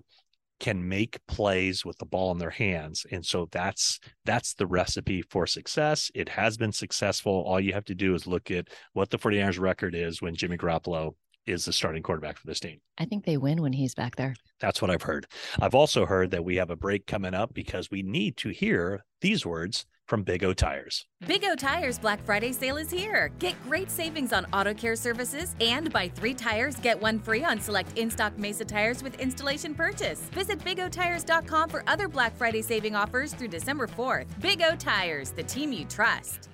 can 0.60 0.88
make 0.88 1.20
plays 1.28 1.86
with 1.86 1.98
the 2.00 2.06
ball 2.06 2.32
in 2.32 2.40
their 2.40 2.50
hands 2.50 3.06
and 3.12 3.24
so 3.24 3.48
that's 3.52 4.00
that's 4.26 4.56
the 4.56 4.66
recipe 4.66 5.22
for 5.22 5.46
success 5.46 6.10
it 6.16 6.28
has 6.28 6.58
been 6.58 6.72
successful 6.72 7.44
all 7.46 7.60
you 7.60 7.74
have 7.74 7.86
to 7.86 7.94
do 7.94 8.16
is 8.16 8.26
look 8.26 8.50
at 8.50 8.68
what 8.94 9.12
the 9.12 9.20
49ers 9.20 9.60
record 9.60 9.94
is 9.94 10.20
when 10.20 10.34
Jimmy 10.34 10.58
Garoppolo 10.58 11.14
is 11.48 11.66
the 11.66 11.74
starting 11.74 12.04
quarterback 12.04 12.38
for 12.38 12.48
this 12.48 12.60
team. 12.60 12.80
I 12.98 13.06
think 13.06 13.26
they 13.26 13.38
win 13.38 13.62
when 13.62 13.74
he's 13.74 13.96
back 13.96 14.16
there. 14.16 14.36
That's 14.60 14.82
what 14.82 14.92
I've 14.92 15.04
heard. 15.04 15.28
I've 15.60 15.76
also 15.76 16.06
heard 16.06 16.32
that 16.32 16.44
we 16.44 16.58
have 16.58 16.70
a 16.70 16.76
break 16.76 17.08
coming 17.08 17.34
up 17.34 17.54
because 17.54 17.90
we 17.92 18.02
need 18.02 18.38
to 18.38 18.50
hear 18.50 19.04
these 19.22 19.46
words 19.46 19.86
from 20.08 20.24
Big 20.24 20.44
O 20.44 20.54
Tires. 20.54 21.06
Big 21.28 21.44
O 21.44 21.56
Tires 21.56 22.00
Black 22.00 22.24
Friday 22.26 22.54
sale 22.54 22.78
is 22.78 22.90
here. 22.90 23.30
Get 23.40 23.62
great 23.64 23.92
savings 23.92 24.34
on 24.34 24.46
auto 24.54 24.74
care 24.74 24.96
services 24.96 25.56
and 25.60 25.92
buy 25.92 26.08
three 26.08 26.34
tires, 26.34 26.76
get 26.78 27.00
one 27.00 27.20
free 27.20 27.44
on 27.44 27.60
select 27.60 27.98
in 27.98 28.10
stock 28.10 28.38
Mesa 28.38 28.66
tires 28.66 29.04
with 29.04 29.20
installation 29.20 29.76
purchase. 29.76 30.22
Visit 30.32 30.60
BigOTires.com 30.60 31.70
for 31.70 31.84
other 31.88 32.08
Black 32.08 32.36
Friday 32.36 32.62
saving 32.62 32.96
offers 32.96 33.34
through 33.34 33.50
December 33.50 33.88
4th. 33.88 34.28
Big 34.40 34.62
O 34.62 34.76
Tires, 34.76 35.32
the 35.32 35.44
team 35.44 35.72
you 35.72 35.86
trust. 35.86 36.50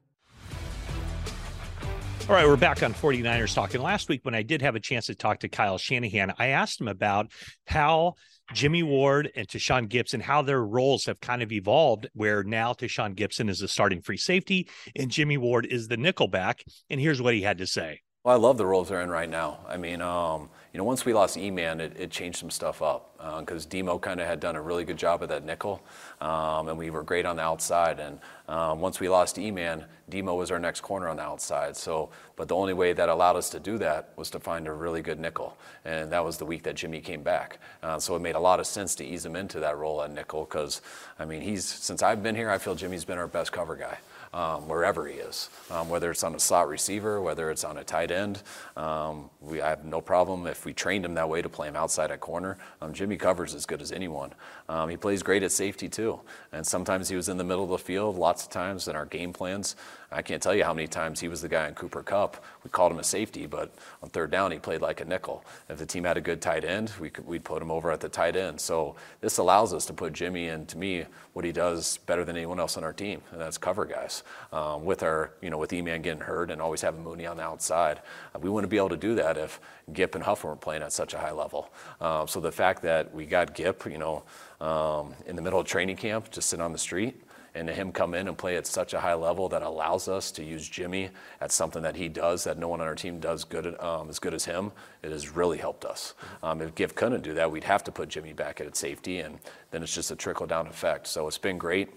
All 2.28 2.36
right, 2.36 2.46
we're 2.46 2.58
back 2.58 2.84
on 2.84 2.93
49ers 2.93 3.56
talking. 3.56 3.82
Last 3.82 4.10
week, 4.10 4.26
when 4.26 4.36
I 4.36 4.43
did 4.43 4.62
have 4.62 4.76
a 4.76 4.82
chance 4.82 5.06
to 5.06 5.15
talk 5.15 5.39
to 5.39 5.48
Kyle 5.48 5.78
Shanahan, 5.78 6.34
I 6.38 6.48
asked 6.48 6.82
him 6.82 6.89
about 6.89 7.32
how 7.65 8.15
Jimmy 8.53 8.83
Ward 8.83 9.31
and 9.36 9.47
Tashaun 9.47 9.88
Gipson, 9.88 10.21
how 10.21 10.41
their 10.41 10.63
roles 10.63 11.05
have 11.05 11.19
kind 11.19 11.41
of 11.41 11.51
evolved, 11.51 12.07
where 12.13 12.43
now 12.43 12.73
Tashaun 12.73 13.15
Gipson 13.15 13.49
is 13.49 13.60
the 13.60 13.67
starting 13.67 14.01
free 14.01 14.17
safety 14.17 14.69
and 14.95 15.12
Jimmy 15.12 15.38
Ward 15.38 15.65
is 15.65 15.88
the 15.88 15.97
nickelback. 15.97 16.62
And 16.89 16.99
here's 16.99 17.21
what 17.21 17.33
he 17.33 17.41
had 17.41 17.57
to 17.57 17.67
say. 17.67 18.01
Well, 18.23 18.36
I 18.36 18.39
love 18.39 18.57
the 18.57 18.65
roles 18.65 18.89
they're 18.89 19.01
in 19.01 19.10
right 19.10 19.29
now. 19.29 19.60
I 19.67 19.77
mean, 19.77 20.01
um, 20.01 20.49
you 20.73 20.77
know, 20.77 20.84
once 20.84 21.06
we 21.06 21.13
lost 21.13 21.38
E-Man, 21.38 21.80
it, 21.80 21.93
it 21.97 22.12
changed 22.12 22.39
some 22.39 22.49
stuff 22.49 22.82
up 22.82 23.17
because 23.39 23.65
uh, 23.65 23.69
Demo 23.69 23.97
kind 23.97 24.19
of 24.19 24.27
had 24.27 24.39
done 24.39 24.56
a 24.56 24.62
really 24.62 24.84
good 24.84 24.97
job 24.97 25.23
of 25.23 25.30
that 25.30 25.43
nickel, 25.43 25.82
um, 26.21 26.67
and 26.67 26.77
we 26.77 26.89
were 26.89 27.03
great 27.03 27.25
on 27.25 27.38
the 27.38 27.41
outside. 27.41 27.99
And 27.99 28.19
um, 28.47 28.80
once 28.80 28.99
we 28.99 29.10
lost 29.10 29.39
E-Man, 29.39 29.86
Demo 30.10 30.36
was 30.36 30.51
our 30.51 30.60
next 30.60 30.82
corner 30.82 31.08
on 31.08 31.17
the 31.17 31.23
outside. 31.23 31.75
So, 31.75 32.10
but 32.36 32.47
the 32.47 32.56
only 32.56 32.73
way 32.73 32.93
that 32.93 33.10
allowed 33.10 33.36
us 33.36 33.49
to 33.51 33.60
do 33.60 33.77
that 33.80 34.10
was 34.17 34.30
to 34.32 34.39
find 34.39 34.67
a 34.67 34.73
really 34.73 35.01
good 35.01 35.19
nickel, 35.19 35.58
and 35.86 36.12
that 36.12 36.23
was 36.23 36.38
the 36.38 36.45
week 36.45 36.63
that 36.63 36.75
Jimmy 36.75 37.01
came 37.01 37.23
back. 37.23 37.60
Uh, 37.82 37.99
so 37.99 38.15
it 38.15 38.21
made 38.21 38.36
a 38.36 38.39
lot 38.39 38.60
of 38.60 38.67
sense 38.67 38.93
to 38.95 39.06
ease 39.06 39.25
him 39.25 39.36
into 39.36 39.60
that 39.60 39.77
role 39.77 40.03
at 40.03 40.12
nickel 40.12 40.43
because, 40.43 40.82
I 41.17 41.25
mean, 41.25 41.41
he's 41.41 41.65
since 41.65 42.03
I've 42.03 42.21
been 42.21 42.36
here, 42.36 42.49
I 42.49 42.58
feel 42.58 42.75
Jimmy's 42.75 43.06
been 43.06 43.17
our 43.17 43.27
best 43.27 43.51
cover 43.51 43.75
guy 43.75 43.97
um, 44.38 44.67
wherever 44.67 45.08
he 45.08 45.15
is, 45.15 45.50
um, 45.71 45.89
whether 45.89 46.12
it's 46.12 46.23
on 46.23 46.36
a 46.36 46.39
slot 46.39 46.69
receiver, 46.69 47.19
whether 47.19 47.50
it's 47.50 47.63
on 47.63 47.80
a 47.80 47.84
tight 47.84 48.12
end. 48.12 48.43
Um, 48.76 49.32
we 49.41 49.62
I 49.62 49.69
have 49.69 49.84
no 49.84 50.00
problem 50.00 50.45
if 50.45 50.63
we 50.63 50.73
trained 50.73 51.04
him 51.04 51.15
that 51.15 51.28
way 51.28 51.41
to 51.41 51.50
play 51.50 51.67
him 51.67 51.76
outside 51.76 52.12
at 52.12 52.19
corner. 52.19 52.60
Um, 52.80 52.93
Jimmy 52.93 53.17
covers 53.17 53.56
as 53.56 53.65
good 53.65 53.82
as 53.82 53.91
anyone. 53.91 54.34
Um, 54.69 54.89
he 54.89 54.97
plays 54.97 55.23
great 55.23 55.41
at 55.41 55.52
safety 55.52 55.89
too, 55.89 56.19
and 56.52 56.65
sometimes 56.65 57.10
he 57.10 57.15
was 57.15 57.30
in 57.30 57.38
the 57.38 57.43
middle 57.43 57.63
of 57.63 57.71
the 57.71 57.80
field. 57.80 58.15
Lots 58.15 58.43
of 58.43 58.52
times 58.52 58.88
in 58.88 58.95
our 58.95 59.08
game 59.08 59.34
plans, 59.34 59.76
I 60.10 60.22
can't 60.22 60.41
tell 60.41 60.56
you 60.56 60.63
how 60.63 60.74
many 60.74 60.88
times 60.88 61.20
he 61.20 61.28
was 61.28 61.41
the 61.41 61.50
guy 61.50 61.67
in 61.67 61.74
Cooper 61.74 62.02
Kupp. 62.02 62.43
We 62.63 62.70
called 62.70 62.93
him 62.93 63.00
a 63.00 63.04
safety, 63.04 63.46
but 63.46 63.74
on 64.02 64.10
third 64.10 64.32
down 64.32 64.52
he 64.52 64.58
played 64.58 64.82
like 64.82 65.02
a 65.02 65.06
nickel. 65.06 65.43
If 65.70 65.80
the 65.80 65.86
team 65.86 66.06
had 66.06 66.15
a 66.15 66.22
good 66.22 66.41
tight 66.41 66.63
end, 66.63 66.93
we 67.00 67.10
could, 67.10 67.28
we'd 67.28 67.43
put 67.43 67.62
him 67.62 67.72
over 67.72 67.91
at 67.91 68.00
the 68.00 68.08
tight 68.08 68.38
end. 68.38 68.62
So 68.62 68.96
this 69.20 69.38
allows 69.38 69.74
us 69.74 69.86
to 69.88 69.93
put 69.93 70.13
Jimmy 70.13 70.48
in, 70.48 70.65
to 70.67 70.78
me, 70.78 71.06
what 71.34 71.43
he 71.43 71.52
does 71.52 71.98
better 72.06 72.24
than 72.24 72.38
anyone 72.38 72.60
else 72.60 72.78
on 72.78 72.84
our 72.84 72.93
team, 72.93 73.22
and 73.32 73.41
that's 73.41 73.58
cover 73.58 73.86
guys. 73.86 74.24
Um, 74.54 74.86
with 74.86 75.04
our, 75.04 75.32
you 75.41 75.50
know, 75.50 75.58
with 75.58 75.74
E-Man 75.74 76.02
getting 76.02 76.22
hurt 76.22 76.52
and 76.52 76.62
always 76.62 76.82
having 76.82 77.04
Mooney 77.04 77.26
on 77.26 77.38
the 77.38 77.43
outside, 77.43 78.00
uh, 78.34 78.39
we 78.39 78.50
wouldn't 78.50 78.72
be 78.72 78.78
able 78.78 78.89
to 78.89 78.98
do 78.98 79.13
that 79.15 79.38
if 79.38 79.60
Gip 79.91 80.15
and 80.15 80.24
Huff 80.24 80.43
weren't 80.43 80.62
playing 80.62 80.84
at 80.84 80.93
such 80.93 81.13
a 81.13 81.17
high 81.17 81.32
level. 81.32 81.70
Um, 82.00 82.28
so 82.28 82.39
the 82.39 82.52
fact 82.52 82.82
that 82.84 83.13
we 83.13 83.26
got 83.26 83.54
Gip, 83.56 83.86
you 83.86 83.98
know, 83.98 84.24
um, 84.62 85.13
in 85.28 85.36
the 85.36 85.41
middle 85.41 85.60
of 85.60 85.67
training 85.67 85.98
camp, 85.98 86.32
just 86.32 86.50
sitting 86.50 86.63
on 86.63 86.72
the 86.72 86.78
street, 86.78 87.22
and 87.58 87.67
to 87.67 87.74
him 87.74 87.91
come 87.91 88.13
in 88.13 88.28
and 88.28 88.38
play 88.38 88.56
at 88.56 88.67
such 88.67 88.93
a 88.93 89.00
high 89.00 89.15
level 89.15 89.50
that 89.50 89.63
allows 89.63 90.08
us 90.08 90.32
to 90.32 90.43
use 90.43 90.67
Jimmy 90.67 91.10
at 91.41 91.52
something 91.52 91.82
that 91.82 91.96
he 91.96 92.08
does 92.08 92.43
that 92.43 92.58
no 92.58 92.67
one 92.67 92.82
on 92.82 92.88
our 92.88 92.96
team 92.96 93.20
does 93.20 93.43
good 93.43 93.80
um, 93.80 94.10
as 94.10 94.20
good 94.20 94.34
as 94.34 94.46
him, 94.46 94.72
it 95.02 95.12
has 95.12 95.30
really 95.30 95.58
helped 95.58 95.84
us. 95.84 96.13
Um, 96.43 96.62
if 96.62 96.76
Gip 96.76 96.96
couldn't 96.96 97.24
do 97.24 97.34
that, 97.34 97.52
we'd 97.52 97.63
have 97.63 97.84
to 97.86 97.91
put 97.91 98.10
Jimmy 98.10 98.34
back 98.34 98.62
at 98.62 98.76
safety, 98.76 99.20
and 99.20 99.39
then 99.72 99.84
it's 99.84 99.93
just 99.93 100.12
a 100.12 100.15
trickle 100.15 100.46
down 100.46 100.67
effect. 100.67 101.08
So 101.08 101.28
it's 101.28 101.38
been 101.38 101.58
great. 101.58 101.89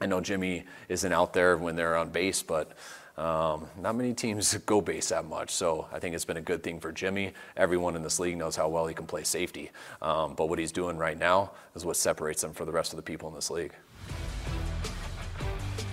I 0.00 0.06
know 0.06 0.20
Jimmy 0.20 0.64
isn't 0.88 1.12
out 1.12 1.32
there 1.32 1.56
when 1.56 1.76
they're 1.76 1.96
on 1.96 2.10
base, 2.10 2.42
but 2.42 2.72
um, 3.18 3.66
not 3.78 3.96
many 3.96 4.14
teams 4.14 4.54
go 4.66 4.80
base 4.80 5.08
that 5.10 5.26
much, 5.26 5.50
so 5.50 5.88
I 5.92 5.98
think 5.98 6.14
it's 6.14 6.24
been 6.24 6.38
a 6.38 6.42
good 6.42 6.62
thing 6.62 6.80
for 6.80 6.92
Jimmy. 6.92 7.32
Everyone 7.56 7.96
in 7.96 8.02
this 8.02 8.18
league 8.18 8.36
knows 8.36 8.56
how 8.56 8.68
well 8.68 8.86
he 8.86 8.94
can 8.94 9.06
play 9.06 9.24
safety, 9.24 9.70
um, 10.00 10.34
but 10.34 10.48
what 10.48 10.58
he's 10.58 10.72
doing 10.72 10.96
right 10.96 11.18
now 11.18 11.50
is 11.74 11.84
what 11.84 11.96
separates 11.96 12.42
him 12.42 12.52
from 12.52 12.66
the 12.66 12.72
rest 12.72 12.92
of 12.92 12.96
the 12.96 13.02
people 13.02 13.28
in 13.28 13.34
this 13.34 13.50
league. 13.50 13.72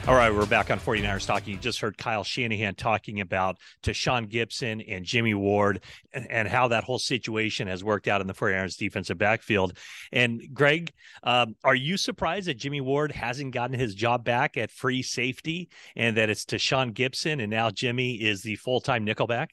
All 0.07 0.15
right, 0.15 0.33
we're 0.33 0.45
back 0.45 0.71
on 0.71 0.79
49ers 0.79 1.27
talking. 1.27 1.55
You 1.55 1.59
just 1.59 1.81
heard 1.81 1.97
Kyle 1.97 2.23
Shanahan 2.23 2.75
talking 2.75 3.19
about 3.19 3.57
Tashaun 3.83 4.31
Gipson 4.31 4.81
and 4.87 5.03
Jimmy 5.03 5.33
Ward 5.33 5.83
and, 6.13 6.31
and, 6.31 6.47
how 6.47 6.69
that 6.69 6.85
whole 6.85 6.97
situation 6.97 7.67
has 7.67 7.83
worked 7.83 8.07
out 8.07 8.21
in 8.21 8.27
the 8.27 8.33
49ers 8.33 8.77
defensive 8.77 9.17
backfield. 9.17 9.77
And 10.13 10.41
Greg, 10.53 10.93
um, 11.23 11.57
are 11.65 11.75
you 11.75 11.97
surprised 11.97 12.47
that 12.47 12.53
Jimmy 12.53 12.79
Ward 12.79 13.11
hasn't 13.11 13.53
gotten 13.53 13.77
his 13.77 13.93
job 13.95 14.23
back 14.23 14.55
at 14.55 14.71
free 14.71 15.01
safety 15.01 15.67
and 15.97 16.15
that 16.15 16.29
it's 16.29 16.45
Tashaun 16.45 16.93
Gipson 16.93 17.41
and 17.41 17.49
now 17.49 17.69
Jimmy 17.69 18.13
is 18.13 18.43
the 18.43 18.55
full-time 18.55 19.05
nickelback? 19.05 19.47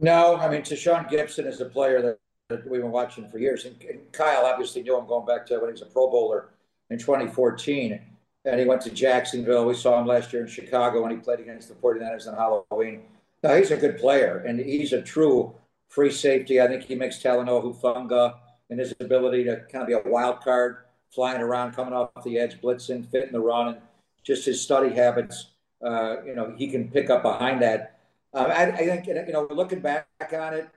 No, 0.00 0.36
I 0.36 0.50
mean, 0.50 0.62
Tashaun 0.62 1.08
Gipson 1.08 1.46
is 1.46 1.60
a 1.60 1.66
player 1.66 2.02
that, 2.02 2.18
that 2.48 2.68
we've 2.68 2.82
been 2.82 2.90
watching 2.90 3.28
for 3.28 3.38
years. 3.38 3.66
And, 3.66 3.80
and 3.82 4.00
Kyle 4.10 4.46
obviously 4.46 4.82
knew 4.82 4.98
him 4.98 5.06
going 5.06 5.26
back 5.26 5.46
to 5.46 5.60
when 5.60 5.68
he 5.68 5.72
was 5.72 5.82
a 5.82 5.86
Pro 5.86 6.10
Bowler 6.10 6.48
in 6.90 6.98
2014 6.98 8.00
and 8.48 8.58
he 8.58 8.66
went 8.66 8.80
to 8.82 8.90
Jacksonville. 8.90 9.66
We 9.66 9.74
saw 9.74 10.00
him 10.00 10.06
last 10.06 10.32
year 10.32 10.42
in 10.42 10.48
Chicago 10.48 11.02
when 11.02 11.10
he 11.10 11.18
played 11.18 11.40
against 11.40 11.68
the 11.68 11.74
49ers 11.74 12.26
on 12.26 12.34
Halloween. 12.34 13.02
Now, 13.42 13.54
he's 13.54 13.70
a 13.70 13.76
good 13.76 13.98
player, 13.98 14.38
and 14.46 14.58
he's 14.58 14.92
a 14.92 15.02
true 15.02 15.54
free 15.88 16.10
safety. 16.10 16.60
I 16.60 16.66
think 16.66 16.84
he 16.84 16.94
makes 16.94 17.22
Talanoa 17.22 17.62
Hufanga 17.62 18.34
and 18.70 18.80
his 18.80 18.94
ability 19.00 19.44
to 19.44 19.56
kind 19.70 19.82
of 19.82 19.86
be 19.86 19.94
a 19.94 20.02
wild 20.10 20.40
card, 20.40 20.78
flying 21.10 21.40
around, 21.40 21.72
coming 21.72 21.94
off 21.94 22.10
the 22.24 22.38
edge, 22.38 22.60
blitzing, 22.60 23.08
fitting 23.10 23.32
the 23.32 23.40
run, 23.40 23.68
and 23.68 23.76
just 24.24 24.44
his 24.46 24.60
study 24.60 24.94
habits. 24.94 25.48
Uh, 25.84 26.16
you 26.24 26.34
know, 26.34 26.54
he 26.56 26.68
can 26.68 26.90
pick 26.90 27.10
up 27.10 27.22
behind 27.22 27.62
that. 27.62 28.00
Uh, 28.34 28.46
I, 28.48 28.62
I 28.72 28.76
think, 28.76 29.06
you 29.06 29.32
know, 29.32 29.46
looking 29.50 29.80
back 29.80 30.06
on 30.32 30.54
it, 30.54 30.68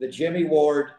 the 0.00 0.08
Jimmy 0.08 0.44
Ward 0.44 0.92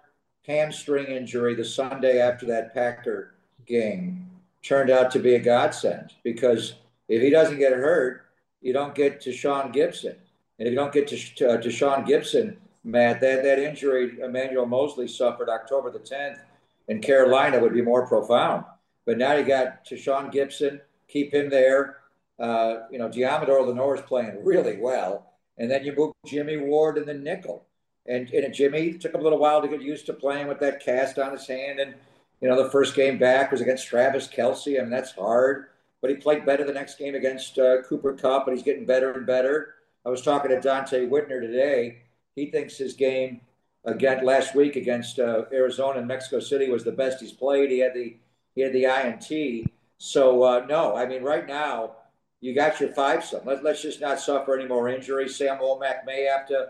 hamstring 0.45 1.08
injury 1.08 1.55
the 1.55 1.65
Sunday 1.65 2.19
after 2.19 2.45
that 2.45 2.73
Packer 2.73 3.36
game 3.65 4.28
turned 4.63 4.89
out 4.89 5.11
to 5.11 5.19
be 5.19 5.35
a 5.35 5.39
godsend 5.39 6.13
because 6.23 6.75
if 7.07 7.21
he 7.21 7.29
doesn't 7.29 7.59
get 7.59 7.73
hurt, 7.73 8.25
you 8.61 8.73
don't 8.73 8.95
get 8.95 9.21
to 9.21 9.31
Sean 9.31 9.71
Gibson. 9.71 10.15
And 10.57 10.67
if 10.67 10.71
you 10.71 10.75
don't 10.75 10.93
get 10.93 11.07
to, 11.09 11.35
to, 11.35 11.51
uh, 11.51 11.57
to 11.57 11.71
Sean 11.71 12.03
Gibson, 12.03 12.57
Matt, 12.83 13.21
that, 13.21 13.43
that 13.43 13.59
injury 13.59 14.19
Emmanuel 14.21 14.65
Moseley 14.65 15.07
suffered 15.07 15.49
October 15.49 15.91
the 15.91 15.99
10th 15.99 16.39
in 16.87 17.01
Carolina 17.01 17.59
would 17.59 17.73
be 17.73 17.81
more 17.81 18.05
profound. 18.07 18.65
But 19.05 19.17
now 19.17 19.33
you 19.33 19.45
got 19.45 19.85
to 19.85 19.97
Sean 19.97 20.29
Gibson, 20.29 20.81
keep 21.07 21.33
him 21.33 21.49
there. 21.49 21.97
Uh, 22.37 22.81
you 22.91 22.99
know, 22.99 23.09
Deommodo 23.09 23.67
Lenoir 23.67 23.95
is 23.95 24.01
playing 24.01 24.43
really 24.43 24.77
well. 24.77 25.33
And 25.57 25.69
then 25.69 25.83
you 25.83 25.93
move 25.95 26.13
Jimmy 26.25 26.57
Ward 26.57 26.97
in 26.97 27.05
the 27.05 27.13
nickel. 27.13 27.65
And, 28.05 28.29
and 28.31 28.53
Jimmy 28.53 28.93
took 28.93 29.13
a 29.13 29.17
little 29.17 29.39
while 29.39 29.61
to 29.61 29.67
get 29.67 29.81
used 29.81 30.05
to 30.07 30.13
playing 30.13 30.47
with 30.47 30.59
that 30.59 30.83
cast 30.83 31.17
on 31.17 31.31
his 31.31 31.47
hand 31.47 31.79
and– 31.79 31.95
you 32.41 32.47
know, 32.47 32.62
the 32.62 32.69
first 32.69 32.95
game 32.95 33.17
back 33.17 33.52
was 33.52 33.62
against 33.62 33.88
Travis 33.88 34.28
Kelce. 34.28 34.78
I 34.78 34.82
mean, 34.82 34.89
that's 34.89 35.12
hard. 35.12 35.67
But 36.02 36.10
he 36.10 36.17
played 36.17 36.45
better 36.45 36.63
the 36.63 36.73
next 36.73 36.97
game 36.97 37.15
against 37.15 37.60
uh, 37.60 37.82
Cooper 37.82 38.13
Kupp, 38.13 38.47
and 38.47 38.56
he's 38.56 38.63
getting 38.63 38.86
better 38.86 39.12
and 39.12 39.25
better. 39.25 39.75
I 40.06 40.10
was 40.10 40.21
talking 40.21 40.52
to 40.52 40.58
Donte 40.58 41.10
Whitner 41.10 41.41
today. 41.41 42.04
He 42.36 42.49
thinks 42.49 42.78
his 42.78 42.93
game 42.93 43.41
again 43.86 44.23
last 44.25 44.56
week 44.56 44.75
against 44.75 45.19
uh, 45.19 45.43
Arizona 45.52 45.99
and 45.99 46.08
Mexico 46.08 46.39
City 46.39 46.69
was 46.69 46.84
the 46.84 46.91
best 46.91 47.19
he's 47.19 47.32
played. 47.32 47.69
He 47.69 47.80
had 47.80 47.93
the 47.93 48.15
he 48.56 48.62
had 48.62 48.73
the 48.73 48.86
INT. 48.86 49.69
So 49.97 50.43
uh, 50.43 50.65
no, 50.67 50.95
I 50.95 51.06
mean 51.06 51.23
right 51.23 51.47
now 51.47 51.95
you 52.41 52.56
got 52.56 52.80
your 52.80 52.93
five 52.93 53.23
some. 53.23 53.41
Let, 53.45 53.63
let's 53.63 53.82
just 53.82 54.02
not 54.02 54.19
suffer 54.19 54.58
any 54.58 54.67
more 54.67 54.88
injuries. 54.88 55.36
Sam 55.36 55.58
Womack 55.58 56.06
may 56.06 56.23
have 56.23 56.47
to 56.47 56.69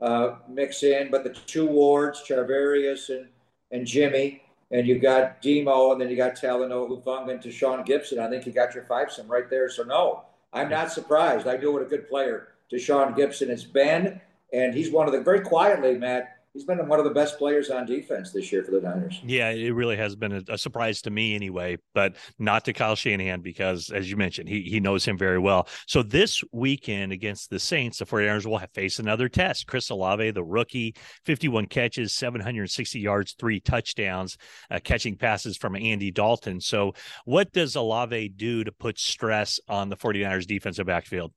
uh, 0.00 0.36
mix 0.48 0.82
in, 0.82 1.10
but 1.10 1.22
the 1.22 1.30
two 1.30 1.66
wards, 1.66 2.22
Charvarius 2.26 3.10
and 3.10 3.28
and 3.70 3.86
Jimmy, 3.86 4.42
and 4.74 4.88
you 4.88 4.98
got 4.98 5.40
Demo, 5.40 5.92
and 5.92 6.00
then 6.00 6.10
you 6.10 6.16
got 6.16 6.34
Talanoa 6.34 6.90
Hufanga 6.90 7.30
and 7.30 7.40
Tashaun 7.40 7.86
Gipson. 7.86 8.18
I 8.18 8.28
think 8.28 8.44
you 8.44 8.50
got 8.50 8.74
your 8.74 8.82
five 8.84 9.08
right 9.28 9.48
there. 9.48 9.70
So 9.70 9.84
no, 9.84 10.24
I'm 10.52 10.68
not 10.68 10.90
surprised. 10.90 11.46
I 11.46 11.56
knew 11.56 11.72
what 11.72 11.82
a 11.82 11.84
good 11.84 12.08
player 12.08 12.48
Tashaun 12.72 13.16
Gipson 13.16 13.50
has 13.50 13.64
been, 13.64 14.20
and 14.52 14.74
he's 14.74 14.90
one 14.90 15.06
of 15.06 15.12
the 15.12 15.20
very 15.20 15.42
quietly, 15.42 15.96
Matt 15.96 16.38
he's 16.54 16.64
been 16.64 16.86
one 16.88 17.00
of 17.00 17.04
the 17.04 17.10
best 17.10 17.36
players 17.36 17.68
on 17.68 17.84
defense 17.84 18.30
this 18.30 18.50
year 18.50 18.62
for 18.62 18.70
the 18.70 18.80
Niners. 18.80 19.20
Yeah, 19.24 19.50
it 19.50 19.74
really 19.74 19.96
has 19.96 20.16
been 20.16 20.32
a, 20.32 20.42
a, 20.48 20.56
surprise 20.56 21.02
to 21.02 21.10
me 21.10 21.34
anyway, 21.34 21.78
but 21.94 22.14
not 22.38 22.64
to 22.64 22.72
Kyle 22.72 22.94
Shanahan 22.94 23.40
because, 23.40 23.90
as 23.90 24.08
you 24.08 24.16
mentioned, 24.16 24.48
he, 24.48 24.62
he 24.62 24.80
knows 24.80 25.04
him 25.04 25.18
very 25.18 25.38
well. 25.38 25.68
So 25.86 26.02
this 26.02 26.42
weekend 26.52 27.12
against 27.12 27.50
the 27.50 27.58
Saints, 27.58 27.98
the 27.98 28.06
49ers 28.06 28.46
will 28.46 28.60
face 28.72 28.98
another 29.00 29.28
test. 29.28 29.66
Chris 29.66 29.90
Olave, 29.90 30.30
the 30.30 30.44
rookie, 30.44 30.94
51 31.24 31.66
catches, 31.66 32.14
760 32.14 33.00
yards, 33.00 33.32
three 33.32 33.60
touchdowns, 33.60 34.38
uh, 34.70 34.78
catching 34.82 35.16
passes 35.16 35.56
from 35.56 35.76
Andy 35.76 36.10
Dalton. 36.10 36.60
So 36.60 36.94
what 37.24 37.52
does 37.52 37.74
Olave 37.74 38.30
do 38.30 38.64
to 38.64 38.72
put 38.72 38.98
stress 38.98 39.58
on 39.68 39.88
the 39.88 39.96
49ers 39.96 40.46
defensive 40.46 40.86
backfield? 40.86 41.32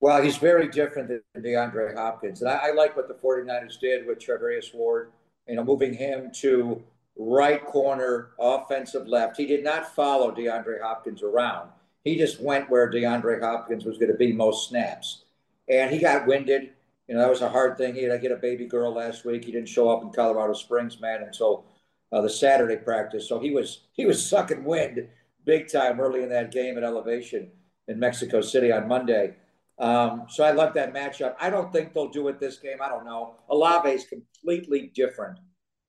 Well, 0.00 0.22
he's 0.22 0.36
very 0.36 0.68
different 0.68 1.08
than 1.08 1.42
DeAndre 1.42 1.96
Hopkins. 1.96 2.42
And 2.42 2.50
I, 2.50 2.68
I, 2.68 2.70
like 2.72 2.96
what 2.96 3.08
the 3.08 3.14
49ers 3.14 3.80
did 3.80 4.06
with 4.06 4.18
Charvarius 4.18 4.74
Ward, 4.74 5.10
you 5.48 5.56
know, 5.56 5.64
moving 5.64 5.94
him 5.94 6.30
to 6.40 6.82
right 7.16 7.64
corner, 7.64 8.30
offensive 8.38 9.08
left. 9.08 9.36
He 9.36 9.46
did 9.46 9.64
not 9.64 9.94
follow 9.94 10.30
DeAndre 10.30 10.82
Hopkins 10.82 11.22
around. 11.22 11.70
he 12.04 12.16
just 12.16 12.40
went 12.40 12.68
where 12.68 12.90
DeAndre 12.90 13.40
Hopkins 13.40 13.84
was 13.84 13.96
going 13.96 14.12
to 14.12 14.18
be 14.18 14.32
most 14.32 14.68
snaps. 14.68 15.24
And 15.68 15.90
he 15.90 15.98
got 15.98 16.26
winded. 16.26 16.70
You 17.08 17.14
know, 17.14 17.20
that 17.20 17.30
was 17.30 17.42
a 17.42 17.48
hard 17.48 17.78
thing. 17.78 17.94
He 17.94 18.02
had 18.02 18.12
to 18.12 18.18
get 18.18 18.32
a 18.32 18.36
baby 18.36 18.66
girl 18.66 18.92
last 18.92 19.24
week. 19.24 19.44
He 19.44 19.52
didn't 19.52 19.68
show 19.68 19.88
up 19.88 20.02
in 20.02 20.10
Colorado 20.10 20.52
Springs, 20.52 21.00
man, 21.00 21.22
until 21.22 21.64
uh, 22.12 22.20
the 22.20 22.30
Saturday 22.30 22.76
practice. 22.76 23.28
So 23.28 23.38
he 23.38 23.50
was 23.50 23.80
he 23.92 24.06
was 24.06 24.24
sucking 24.24 24.64
wind 24.64 25.08
big 25.44 25.70
time 25.70 26.00
early 26.00 26.22
in 26.22 26.28
that 26.30 26.50
game 26.50 26.76
at 26.76 26.84
elevation 26.84 27.50
in 27.88 27.98
Mexico 27.98 28.40
City 28.40 28.72
on 28.72 28.88
Monday. 28.88 29.34
Um, 29.78 30.24
so 30.28 30.42
I 30.44 30.52
love 30.52 30.74
that 30.74 30.94
matchup. 30.94 31.34
I 31.38 31.50
don't 31.50 31.72
think 31.72 31.92
they'll 31.92 32.08
do 32.08 32.28
it 32.28 32.40
this 32.40 32.58
game. 32.58 32.78
I 32.80 32.88
don't 32.88 33.04
know. 33.04 33.36
Olave 33.50 33.90
is 33.90 34.06
completely 34.06 34.90
different 34.94 35.38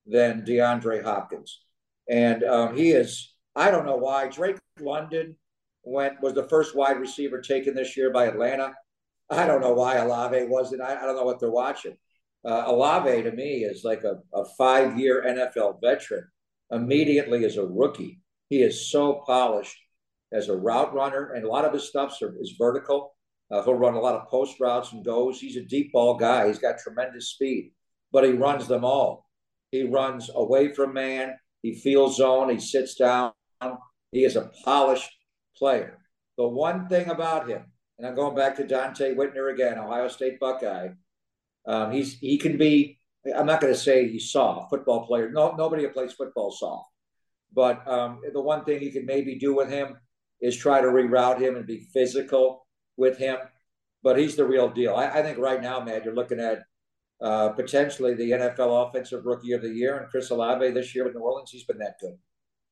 than 0.05 0.43
DeAndre 0.43 1.03
Hopkins, 1.03 1.61
and 2.09 2.43
um, 2.43 2.75
he 2.75 2.91
is. 2.91 3.33
I 3.55 3.71
don't 3.71 3.85
know 3.85 3.95
why 3.95 4.27
Drake 4.27 4.57
London 4.79 5.35
went 5.83 6.21
was 6.21 6.33
the 6.33 6.47
first 6.47 6.75
wide 6.75 6.99
receiver 6.99 7.41
taken 7.41 7.73
this 7.73 7.97
year 7.97 8.11
by 8.11 8.25
Atlanta. 8.25 8.73
I 9.29 9.47
don't 9.47 9.61
know 9.61 9.73
why 9.73 9.97
Olave 9.97 10.45
wasn't. 10.45 10.81
I, 10.81 10.95
I 10.95 11.05
don't 11.05 11.15
know 11.15 11.25
what 11.25 11.39
they're 11.39 11.49
watching. 11.49 11.97
Uh, 12.45 12.63
Olave 12.67 13.23
to 13.23 13.31
me 13.31 13.63
is 13.63 13.83
like 13.83 14.03
a, 14.03 14.19
a 14.33 14.45
five 14.57 14.97
year 14.97 15.23
NFL 15.27 15.81
veteran. 15.81 16.27
Immediately 16.71 17.45
as 17.45 17.55
a 17.55 17.65
rookie, 17.65 18.19
he 18.49 18.61
is 18.61 18.91
so 18.91 19.23
polished 19.25 19.77
as 20.33 20.49
a 20.49 20.57
route 20.57 20.93
runner, 20.93 21.31
and 21.33 21.45
a 21.45 21.49
lot 21.49 21.65
of 21.65 21.73
his 21.73 21.87
stuff 21.87 22.17
is 22.21 22.55
vertical. 22.57 23.15
Uh, 23.49 23.63
he'll 23.63 23.75
run 23.75 23.93
a 23.93 23.99
lot 23.99 24.15
of 24.15 24.27
post 24.27 24.59
routes 24.59 24.91
and 24.91 25.05
goes. 25.05 25.39
He's 25.39 25.55
a 25.55 25.63
deep 25.63 25.93
ball 25.93 26.15
guy. 26.15 26.47
He's 26.47 26.59
got 26.59 26.79
tremendous 26.79 27.29
speed, 27.29 27.71
but 28.11 28.23
he 28.23 28.31
runs 28.31 28.67
them 28.67 28.83
all. 28.83 29.29
He 29.71 29.83
runs 29.83 30.29
away 30.33 30.73
from 30.73 30.93
man. 30.93 31.35
He 31.61 31.75
feels 31.75 32.17
zone. 32.17 32.49
He 32.49 32.59
sits 32.59 32.95
down. 32.95 33.33
He 34.11 34.23
is 34.23 34.35
a 34.35 34.51
polished 34.63 35.09
player. 35.55 35.99
The 36.37 36.47
one 36.47 36.87
thing 36.87 37.09
about 37.09 37.49
him, 37.49 37.63
and 37.97 38.07
I'm 38.07 38.15
going 38.15 38.35
back 38.35 38.55
to 38.57 38.63
Donte 38.63 39.15
Whitner 39.15 39.51
again, 39.51 39.79
Ohio 39.79 40.07
State 40.07 40.39
Buckeye. 40.39 40.89
Um, 41.65 41.91
he's 41.91 42.17
he 42.19 42.37
can 42.37 42.57
be. 42.57 42.99
I'm 43.35 43.45
not 43.45 43.59
going 43.59 43.73
to 43.73 43.79
say 43.79 44.07
he's 44.07 44.31
soft 44.31 44.69
football 44.69 45.05
player. 45.05 45.29
No, 45.31 45.53
nobody 45.55 45.83
who 45.83 45.89
plays 45.89 46.13
football 46.13 46.51
soft. 46.51 46.89
But 47.53 47.85
um, 47.87 48.21
the 48.31 48.41
one 48.41 48.63
thing 48.63 48.81
you 48.81 48.91
can 48.91 49.05
maybe 49.05 49.35
do 49.35 49.55
with 49.55 49.69
him 49.69 49.97
is 50.39 50.55
try 50.55 50.79
to 50.79 50.87
reroute 50.87 51.39
him 51.41 51.55
and 51.55 51.65
be 51.65 51.87
physical 51.93 52.66
with 52.97 53.17
him. 53.17 53.37
But 54.03 54.17
he's 54.17 54.35
the 54.35 54.45
real 54.45 54.69
deal. 54.69 54.95
I, 54.95 55.07
I 55.07 55.23
think 55.23 55.37
right 55.37 55.61
now, 55.61 55.79
man, 55.79 56.01
you're 56.03 56.15
looking 56.15 56.39
at 56.39 56.63
uh, 57.21 57.49
potentially 57.49 58.13
the 58.13 58.31
NFL 58.31 58.87
Offensive 58.87 59.25
Rookie 59.25 59.53
of 59.53 59.61
the 59.61 59.69
Year, 59.69 59.97
and 59.97 60.09
Chris 60.09 60.29
Olave 60.29 60.69
this 60.71 60.93
year 60.93 61.03
with 61.03 61.15
New 61.15 61.21
Orleans. 61.21 61.49
He's 61.51 61.63
been 61.63 61.79
that 61.79 61.97
good. 61.99 62.17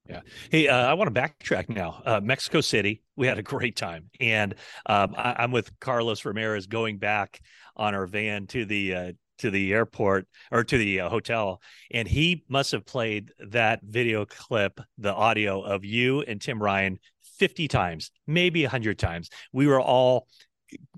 Yeah. 0.07 0.21
Hey, 0.51 0.67
uh, 0.67 0.77
I 0.77 0.93
want 0.93 1.13
to 1.13 1.19
backtrack 1.19 1.67
now. 1.67 2.01
Uh, 2.05 2.19
Mexico 2.21 2.61
City, 2.61 3.01
we 3.15 3.25
had 3.25 3.39
a 3.39 3.43
great 3.43 3.75
time, 3.75 4.11
and 4.19 4.53
um, 4.85 5.15
I, 5.17 5.43
am 5.43 5.51
with 5.51 5.79
Carlos 5.79 6.23
Ramirez 6.25 6.67
going 6.67 6.99
back 6.99 7.41
on 7.75 7.95
our 7.95 8.05
van 8.05 8.45
to 8.47 8.65
the 8.65 8.93
uh, 8.93 9.11
to 9.39 9.49
the 9.49 9.73
airport 9.73 10.27
or 10.51 10.63
to 10.63 10.77
the 10.77 11.01
uh, 11.01 11.09
hotel, 11.09 11.59
and 11.91 12.07
he 12.07 12.45
must 12.47 12.71
have 12.71 12.85
played 12.85 13.31
that 13.39 13.79
video 13.81 14.25
clip, 14.25 14.79
the 14.99 15.13
audio 15.13 15.61
of 15.61 15.83
you 15.83 16.21
and 16.21 16.39
Tim 16.39 16.61
Ryan, 16.61 16.99
fifty 17.37 17.67
times, 17.67 18.11
maybe 18.27 18.63
hundred 18.65 18.99
times. 18.99 19.29
We 19.51 19.67
were 19.67 19.81
all 19.81 20.27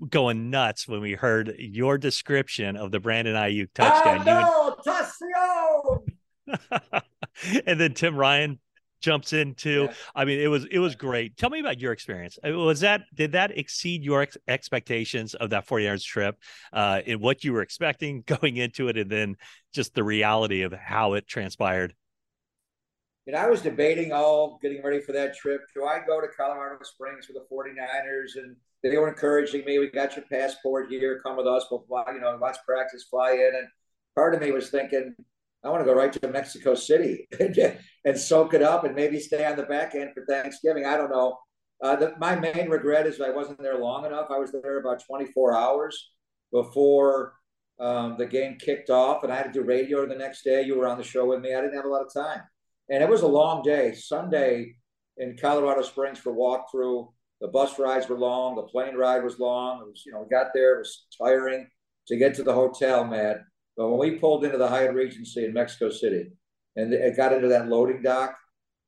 going 0.08 0.50
nuts 0.50 0.88
when 0.88 1.00
we 1.00 1.12
heard 1.12 1.54
your 1.58 1.98
description 1.98 2.76
of 2.76 2.90
the 2.90 3.00
Brandon 3.00 3.34
Aiyuk 3.34 3.68
touchdown. 3.74 4.24
Oh, 4.26 4.76
no, 4.86 4.94
and 7.66 7.78
then 7.78 7.94
Tim 7.94 8.16
Ryan 8.16 8.58
jumps 9.00 9.32
into. 9.32 9.84
Yeah. 9.84 9.92
I 10.14 10.24
mean, 10.24 10.40
it 10.40 10.48
was 10.48 10.64
it 10.70 10.78
was 10.78 10.96
great. 10.96 11.36
Tell 11.36 11.50
me 11.50 11.60
about 11.60 11.80
your 11.80 11.92
experience. 11.92 12.38
Uh, 12.46 12.52
was 12.52 12.80
that 12.80 13.02
did 13.14 13.32
that 13.32 13.56
exceed 13.56 14.02
your 14.02 14.22
ex- 14.22 14.36
expectations 14.46 15.34
of 15.34 15.50
that 15.50 15.66
40 15.66 15.84
yards 15.84 16.04
trip 16.04 16.36
uh 16.72 17.00
in 17.04 17.20
what 17.20 17.44
you 17.44 17.52
were 17.52 17.62
expecting 17.62 18.22
going 18.26 18.56
into 18.56 18.88
it 18.88 18.96
and 18.96 19.10
then 19.10 19.36
just 19.72 19.94
the 19.94 20.04
reality 20.04 20.62
of 20.62 20.72
how 20.72 21.14
it 21.14 21.26
transpired? 21.26 21.94
And 23.28 23.36
I 23.36 23.46
was 23.46 23.60
debating 23.60 24.10
all 24.10 24.58
getting 24.62 24.82
ready 24.82 25.00
for 25.00 25.12
that 25.12 25.36
trip. 25.36 25.60
Do 25.74 25.84
I 25.84 26.00
go 26.04 26.18
to 26.18 26.28
Colorado 26.28 26.82
Springs 26.82 27.26
for 27.26 27.34
the 27.34 27.44
49ers? 27.52 28.42
And 28.42 28.56
they 28.82 28.96
were 28.96 29.06
encouraging 29.06 29.66
me, 29.66 29.78
we 29.78 29.90
got 29.90 30.16
your 30.16 30.24
passport 30.32 30.88
here, 30.88 31.20
come 31.22 31.36
with 31.36 31.46
us, 31.46 31.66
we'll 31.70 31.84
fly, 31.86 32.04
you 32.14 32.20
know, 32.20 32.34
watch 32.40 32.56
practice, 32.66 33.04
fly 33.04 33.32
in. 33.32 33.50
And 33.54 33.68
part 34.14 34.34
of 34.34 34.40
me 34.40 34.50
was 34.50 34.70
thinking, 34.70 35.14
I 35.62 35.68
want 35.68 35.82
to 35.82 35.84
go 35.84 35.94
right 35.94 36.10
to 36.10 36.28
Mexico 36.28 36.74
City 36.74 37.28
and, 38.04 38.18
soak 38.18 38.54
it 38.54 38.62
up 38.62 38.84
and 38.84 38.94
maybe 38.94 39.20
stay 39.20 39.44
on 39.44 39.56
the 39.56 39.64
back 39.64 39.94
end 39.94 40.12
for 40.14 40.24
Thanksgiving. 40.24 40.86
I 40.86 40.96
don't 40.96 41.10
know. 41.10 41.36
Uh, 41.82 41.96
the, 41.96 42.14
my 42.18 42.34
main 42.34 42.70
regret 42.70 43.06
is 43.06 43.20
I 43.20 43.28
wasn't 43.28 43.60
there 43.60 43.78
long 43.78 44.06
enough. 44.06 44.28
I 44.30 44.38
was 44.38 44.52
there 44.52 44.78
about 44.78 45.04
24 45.04 45.54
hours 45.54 46.12
before 46.50 47.34
um, 47.78 48.16
the 48.16 48.26
game 48.26 48.56
kicked 48.58 48.88
off, 48.88 49.22
and 49.22 49.30
I 49.30 49.36
had 49.36 49.52
to 49.52 49.52
do 49.52 49.62
radio 49.62 50.06
the 50.06 50.14
next 50.14 50.44
day. 50.44 50.62
You 50.62 50.78
were 50.78 50.88
on 50.88 50.96
the 50.96 51.04
show 51.04 51.26
with 51.26 51.40
me. 51.40 51.54
I 51.54 51.60
didn't 51.60 51.76
have 51.76 51.84
a 51.84 51.88
lot 51.88 52.06
of 52.06 52.12
time, 52.12 52.40
and 52.88 53.02
it 53.02 53.08
was 53.08 53.22
a 53.22 53.26
long 53.26 53.62
day. 53.62 53.94
Sunday 53.94 54.76
in 55.16 55.36
Colorado 55.36 55.82
Springs 55.82 56.18
for 56.18 56.32
walkthrough. 56.32 57.08
The 57.40 57.48
bus 57.48 57.78
rides 57.78 58.08
were 58.08 58.18
long. 58.18 58.56
The 58.56 58.62
plane 58.62 58.96
ride 58.96 59.22
was 59.22 59.38
long. 59.38 59.80
It 59.80 59.86
was, 59.86 60.02
you 60.04 60.12
know, 60.12 60.22
we 60.22 60.28
got 60.28 60.48
there. 60.54 60.76
It 60.76 60.78
was 60.78 61.06
tiring 61.16 61.68
to 62.08 62.16
get 62.16 62.34
to 62.34 62.42
the 62.42 62.52
hotel, 62.52 63.04
man. 63.04 63.44
But 63.76 63.88
when 63.88 63.98
we 63.98 64.18
pulled 64.18 64.44
into 64.44 64.58
the 64.58 64.68
Hyatt 64.68 64.94
Regency 64.94 65.44
in 65.44 65.52
Mexico 65.52 65.90
City, 65.90 66.30
and 66.74 66.92
it 66.92 67.16
got 67.16 67.32
into 67.32 67.48
that 67.48 67.68
loading 67.68 68.02
dock 68.02 68.36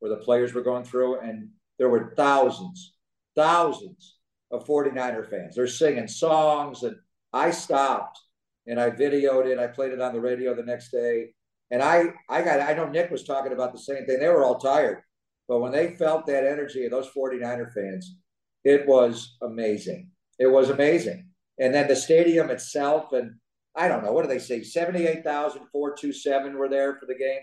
where 0.00 0.10
the 0.10 0.24
players 0.24 0.52
were 0.52 0.62
going 0.62 0.84
through, 0.84 1.20
and 1.20 1.48
there 1.78 1.88
were 1.88 2.12
thousands, 2.16 2.94
thousands 3.36 4.16
of 4.50 4.66
49er 4.66 5.28
fans. 5.30 5.54
They're 5.54 5.66
singing 5.66 6.08
songs, 6.08 6.82
and 6.82 6.96
I 7.32 7.50
stopped 7.50 8.18
and 8.66 8.80
I 8.80 8.90
videoed 8.90 9.46
it. 9.46 9.58
I 9.58 9.66
played 9.66 9.92
it 9.92 10.00
on 10.00 10.12
the 10.12 10.20
radio 10.20 10.54
the 10.54 10.62
next 10.62 10.90
day. 10.90 11.34
And 11.70 11.82
I, 11.82 12.14
I 12.28 12.42
got, 12.42 12.60
I 12.60 12.74
know 12.74 12.88
Nick 12.88 13.10
was 13.10 13.24
talking 13.24 13.52
about 13.52 13.72
the 13.72 13.78
same 13.78 14.04
thing. 14.04 14.18
They 14.18 14.28
were 14.28 14.44
all 14.44 14.58
tired, 14.58 15.02
but 15.48 15.60
when 15.60 15.72
they 15.72 15.94
felt 15.96 16.26
that 16.26 16.44
energy 16.44 16.84
of 16.84 16.90
those 16.90 17.08
49er 17.16 17.72
fans, 17.72 18.16
it 18.64 18.86
was 18.86 19.36
amazing. 19.42 20.10
It 20.38 20.48
was 20.48 20.70
amazing. 20.70 21.28
And 21.58 21.74
then 21.74 21.88
the 21.88 21.96
stadium 21.96 22.50
itself, 22.50 23.12
and 23.12 23.34
I 23.76 23.88
don't 23.88 24.02
know, 24.02 24.12
what 24.12 24.22
do 24.22 24.28
they 24.28 24.38
say? 24.38 24.62
78,427 24.62 26.56
were 26.56 26.68
there 26.68 26.96
for 26.96 27.06
the 27.06 27.14
game. 27.14 27.40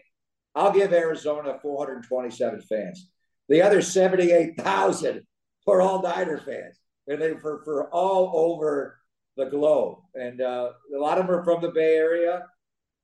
I'll 0.56 0.74
give 0.74 0.92
Arizona 0.92 1.60
427 1.62 2.62
fans. 2.62 3.10
The 3.48 3.62
other 3.62 3.82
78,000 3.82 5.22
were 5.66 5.82
all 5.82 6.02
Niner 6.02 6.40
fans. 6.40 6.80
And 7.08 7.22
they 7.22 7.36
for, 7.36 7.62
for 7.64 7.90
all 7.94 8.32
over 8.36 9.00
the 9.38 9.46
globe. 9.46 10.00
And 10.16 10.42
uh, 10.42 10.72
a 10.96 11.00
lot 11.00 11.18
of 11.18 11.28
them 11.28 11.36
are 11.36 11.44
from 11.44 11.62
the 11.62 11.72
Bay 11.72 11.96
Area. 11.96 12.44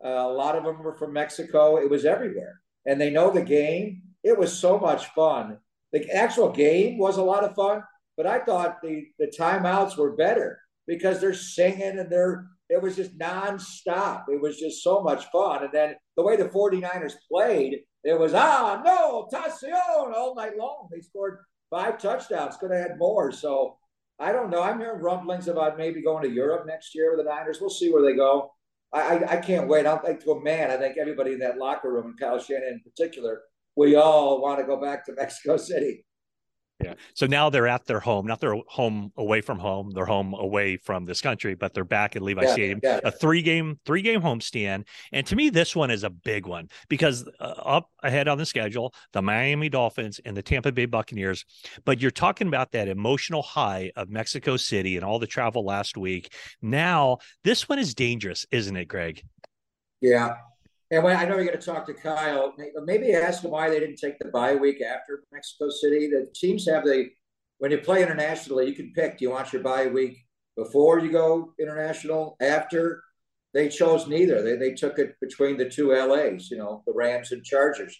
Uh, 0.03 0.09
a 0.09 0.33
lot 0.33 0.55
of 0.55 0.63
them 0.63 0.83
were 0.83 0.95
from 0.95 1.13
Mexico. 1.13 1.77
It 1.77 1.89
was 1.89 2.05
everywhere. 2.05 2.59
And 2.85 2.99
they 2.99 3.09
know 3.09 3.31
the 3.31 3.41
game. 3.41 4.01
It 4.23 4.37
was 4.37 4.57
so 4.57 4.79
much 4.79 5.07
fun. 5.07 5.57
The 5.91 6.09
actual 6.11 6.49
game 6.49 6.97
was 6.97 7.17
a 7.17 7.23
lot 7.23 7.43
of 7.43 7.55
fun, 7.55 7.83
but 8.17 8.25
I 8.25 8.39
thought 8.39 8.81
the, 8.81 9.05
the 9.19 9.31
timeouts 9.37 9.97
were 9.97 10.15
better 10.15 10.59
because 10.87 11.21
they're 11.21 11.33
singing 11.33 11.99
and 11.99 12.11
they're 12.11 12.47
it 12.69 12.81
was 12.81 12.95
just 12.95 13.17
nonstop. 13.17 14.23
It 14.29 14.41
was 14.41 14.57
just 14.57 14.83
so 14.83 15.01
much 15.01 15.25
fun. 15.25 15.63
And 15.63 15.71
then 15.71 15.95
the 16.17 16.23
way 16.23 16.35
the 16.35 16.45
49ers 16.45 17.13
played, 17.31 17.81
it 18.03 18.19
was, 18.19 18.33
ah, 18.33 18.81
no, 18.83 19.27
Tacion 19.31 20.13
all 20.15 20.33
night 20.35 20.57
long. 20.57 20.89
They 20.91 21.01
scored 21.01 21.39
five 21.69 21.99
touchdowns, 21.99 22.57
could 22.57 22.71
have 22.71 22.81
had 22.81 22.97
more. 22.97 23.31
So 23.31 23.77
I 24.19 24.31
don't 24.31 24.49
know. 24.49 24.61
I'm 24.61 24.79
hearing 24.79 25.01
rumblings 25.01 25.47
about 25.47 25.77
maybe 25.77 26.01
going 26.01 26.23
to 26.23 26.33
Europe 26.33 26.65
next 26.65 26.95
year 26.95 27.15
with 27.15 27.23
the 27.23 27.31
Niners. 27.31 27.59
We'll 27.61 27.69
see 27.69 27.91
where 27.91 28.03
they 28.03 28.15
go. 28.15 28.51
I, 28.93 29.23
I, 29.27 29.37
can't 29.37 29.67
wait. 29.67 29.87
I 29.87 29.97
think 29.97 30.23
to 30.23 30.31
a 30.31 30.43
man, 30.43 30.69
I 30.69 30.77
think 30.77 30.97
everybody 30.97 31.33
in 31.33 31.39
that 31.39 31.57
locker 31.57 31.91
room, 31.91 32.05
and 32.05 32.19
Kyle 32.19 32.39
Shanahan 32.39 32.73
in 32.73 32.81
particular, 32.81 33.41
we 33.75 33.95
all 33.95 34.41
want 34.41 34.59
to 34.59 34.65
go 34.65 34.79
back 34.79 35.05
to 35.05 35.13
Mexico 35.13 35.57
City. 35.57 36.05
Yeah. 36.83 36.93
So 37.13 37.25
now 37.25 37.49
they're 37.49 37.67
at 37.67 37.85
their 37.85 37.99
home, 37.99 38.25
not 38.25 38.39
their 38.39 38.55
home 38.67 39.11
away 39.17 39.41
from 39.41 39.59
home, 39.59 39.91
they're 39.91 40.05
home 40.05 40.33
away 40.33 40.77
from 40.77 41.05
this 41.05 41.21
country, 41.21 41.55
but 41.55 41.73
they're 41.73 41.83
back 41.83 42.15
at 42.15 42.21
Levi 42.21 42.43
yeah, 42.43 42.53
Stadium, 42.53 42.79
yeah. 42.83 42.99
a 43.03 43.11
three 43.11 43.41
game, 43.41 43.79
three 43.85 44.01
game 44.01 44.21
homestand. 44.21 44.85
And 45.11 45.25
to 45.27 45.35
me, 45.35 45.49
this 45.49 45.75
one 45.75 45.91
is 45.91 46.03
a 46.03 46.09
big 46.09 46.45
one 46.47 46.69
because 46.89 47.27
uh, 47.39 47.43
up 47.43 47.89
ahead 48.01 48.27
on 48.27 48.37
the 48.37 48.45
schedule, 48.45 48.93
the 49.13 49.21
Miami 49.21 49.69
Dolphins 49.69 50.19
and 50.25 50.35
the 50.35 50.43
Tampa 50.43 50.71
Bay 50.71 50.85
Buccaneers. 50.85 51.45
But 51.85 52.01
you're 52.01 52.11
talking 52.11 52.47
about 52.47 52.71
that 52.71 52.87
emotional 52.87 53.41
high 53.41 53.91
of 53.95 54.09
Mexico 54.09 54.57
City 54.57 54.95
and 54.95 55.05
all 55.05 55.19
the 55.19 55.27
travel 55.27 55.65
last 55.65 55.97
week. 55.97 56.33
Now, 56.61 57.17
this 57.43 57.67
one 57.69 57.79
is 57.79 57.93
dangerous, 57.93 58.45
isn't 58.51 58.75
it, 58.75 58.85
Greg? 58.85 59.21
Yeah. 60.01 60.35
And 60.93 61.03
when 61.03 61.15
I 61.15 61.25
know 61.25 61.37
you're 61.37 61.45
going 61.45 61.59
to 61.59 61.65
talk 61.65 61.87
to 61.87 61.93
Kyle, 61.95 62.53
maybe 62.85 63.13
ask 63.13 63.43
him 63.43 63.49
why 63.49 63.67
they 63.67 63.79
didn't 63.79 63.95
take 63.95 64.19
the 64.19 64.29
bye 64.29 64.53
week 64.53 64.79
after 64.79 65.23
Mexico 65.31 65.69
City. 65.69 66.07
The 66.07 66.27
teams 66.35 66.69
have 66.69 66.83
the 66.83 67.09
when 67.57 67.71
you 67.71 67.79
play 67.79 68.03
internationally, 68.03 68.67
you 68.67 68.75
can 68.75 68.93
pick. 68.93 69.17
Do 69.17 69.25
you 69.25 69.31
want 69.31 69.51
your 69.51 69.63
bye 69.63 69.87
week 69.87 70.19
before 70.55 70.99
you 70.99 71.11
go 71.11 71.55
international? 71.59 72.37
After 72.39 73.01
they 73.55 73.69
chose 73.69 74.07
neither. 74.07 74.43
They 74.43 74.55
they 74.55 74.75
took 74.75 74.99
it 74.99 75.15
between 75.19 75.57
the 75.57 75.67
two 75.67 75.93
LAs. 75.93 76.51
You 76.51 76.57
know, 76.57 76.83
the 76.85 76.93
Rams 76.93 77.31
and 77.31 77.43
Chargers. 77.43 77.99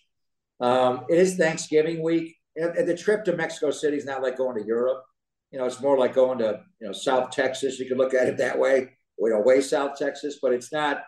Um, 0.59 1.05
it 1.09 1.17
is 1.17 1.35
Thanksgiving 1.35 2.03
week. 2.03 2.35
and 2.55 2.87
the 2.87 2.95
trip 2.95 3.25
to 3.25 3.35
Mexico 3.35 3.71
City 3.71 3.97
is 3.97 4.05
not 4.05 4.21
like 4.21 4.37
going 4.37 4.61
to 4.61 4.67
Europe. 4.67 5.03
You 5.49 5.57
know, 5.57 5.65
it's 5.65 5.81
more 5.81 5.97
like 5.97 6.13
going 6.13 6.37
to 6.39 6.61
you 6.79 6.85
know 6.85 6.93
South 6.93 7.31
Texas. 7.31 7.79
You 7.79 7.87
could 7.87 7.97
look 7.97 8.13
at 8.13 8.27
it 8.27 8.37
that 8.37 8.59
way. 8.59 8.91
You 9.17 9.29
know, 9.31 9.39
way 9.39 9.61
South 9.61 9.97
Texas, 9.97 10.37
but 10.39 10.53
it's 10.53 10.71
not 10.71 11.03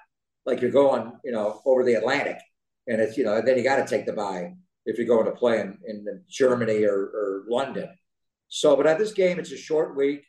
like 0.45 0.61
you're 0.61 0.71
going 0.71 1.13
you 1.23 1.31
know 1.31 1.61
over 1.65 1.83
the 1.83 1.95
Atlantic, 1.95 2.39
and 2.87 3.01
it's 3.01 3.17
you 3.17 3.23
know 3.23 3.41
then 3.41 3.57
you 3.57 3.63
got 3.63 3.77
to 3.77 3.87
take 3.87 4.05
the 4.05 4.13
bye 4.13 4.53
if 4.85 4.97
you're 4.97 5.07
going 5.07 5.25
to 5.25 5.31
play 5.31 5.59
in, 5.59 5.77
in 5.87 6.21
Germany 6.29 6.83
or, 6.83 6.95
or 6.95 7.43
London. 7.47 7.89
So, 8.47 8.75
but 8.75 8.85
at 8.85 8.99
this 8.99 9.13
game, 9.13 9.39
it's 9.39 9.51
a 9.51 9.57
short 9.57 9.95
week. 9.95 10.23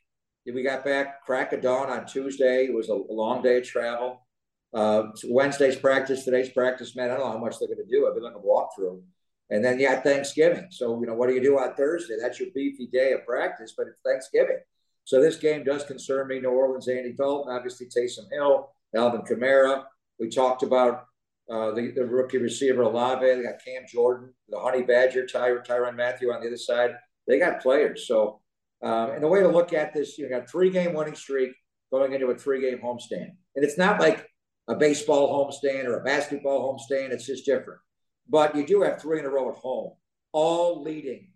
We 0.46 0.62
got 0.62 0.84
back 0.84 1.24
crack 1.24 1.52
of 1.52 1.60
dawn 1.60 1.90
on 1.90 2.06
Tuesday. 2.06 2.66
It 2.66 2.74
was 2.74 2.88
a 2.88 2.94
long 2.94 3.42
day 3.42 3.58
of 3.58 3.64
travel. 3.64 4.26
Uh, 4.72 5.08
Wednesday's 5.24 5.76
practice, 5.76 6.24
today's 6.24 6.50
practice, 6.50 6.94
man. 6.94 7.10
I 7.10 7.16
don't 7.16 7.26
know 7.26 7.32
how 7.32 7.38
much 7.38 7.58
they're 7.58 7.68
going 7.68 7.86
to 7.86 7.90
do. 7.90 8.06
I've 8.06 8.14
been 8.14 8.22
like 8.22 8.34
a 8.34 8.38
walkthrough. 8.38 9.02
And 9.50 9.64
then 9.64 9.78
you 9.78 9.88
got 9.88 10.02
Thanksgiving. 10.02 10.68
So, 10.70 11.00
you 11.00 11.06
know, 11.06 11.14
what 11.14 11.28
do 11.28 11.34
you 11.34 11.42
do 11.42 11.58
on 11.58 11.74
Thursday? 11.74 12.16
That's 12.20 12.40
your 12.40 12.48
beefy 12.54 12.88
day 12.88 13.12
of 13.12 13.24
practice, 13.24 13.74
but 13.76 13.86
it's 13.86 14.00
Thanksgiving. 14.04 14.58
So 15.04 15.20
this 15.20 15.36
game 15.36 15.62
does 15.62 15.84
concern 15.84 16.28
me. 16.28 16.40
New 16.40 16.50
Orleans, 16.50 16.88
Andy 16.88 17.12
Dalton, 17.12 17.52
obviously 17.52 17.86
Taysom 17.86 18.30
Hill, 18.30 18.70
Alvin 18.94 19.22
Kamara. 19.22 19.84
We 20.18 20.28
talked 20.28 20.62
about 20.62 21.06
uh, 21.50 21.72
the, 21.72 21.92
the 21.94 22.04
rookie 22.04 22.38
receiver 22.38 22.82
Olave. 22.82 23.24
They 23.24 23.42
got 23.42 23.64
Cam 23.64 23.82
Jordan, 23.88 24.32
the 24.48 24.58
Honey 24.58 24.82
Badger, 24.82 25.26
Ty, 25.26 25.50
Tyrann 25.66 25.96
Mathieu 25.96 26.32
on 26.32 26.40
the 26.40 26.48
other 26.48 26.56
side. 26.56 26.90
They 27.28 27.38
got 27.38 27.62
players. 27.62 28.06
So, 28.06 28.40
um, 28.82 29.10
and 29.10 29.22
the 29.22 29.28
way 29.28 29.40
to 29.40 29.48
look 29.48 29.72
at 29.72 29.94
this, 29.94 30.18
you 30.18 30.28
got 30.28 30.50
three 30.50 30.70
game 30.70 30.94
winning 30.94 31.14
streak 31.14 31.52
going 31.92 32.12
into 32.12 32.26
a 32.26 32.34
three 32.34 32.60
game 32.60 32.80
homestand. 32.82 33.30
And 33.54 33.64
it's 33.64 33.78
not 33.78 34.00
like 34.00 34.28
a 34.68 34.74
baseball 34.74 35.46
homestand 35.46 35.84
or 35.84 36.00
a 36.00 36.04
basketball 36.04 36.74
homestand. 36.74 37.10
It's 37.10 37.26
just 37.26 37.46
different. 37.46 37.80
But 38.28 38.56
you 38.56 38.66
do 38.66 38.82
have 38.82 39.00
three 39.00 39.20
in 39.20 39.24
a 39.24 39.30
row 39.30 39.50
at 39.50 39.56
home, 39.56 39.92
all 40.32 40.82
leading 40.82 41.28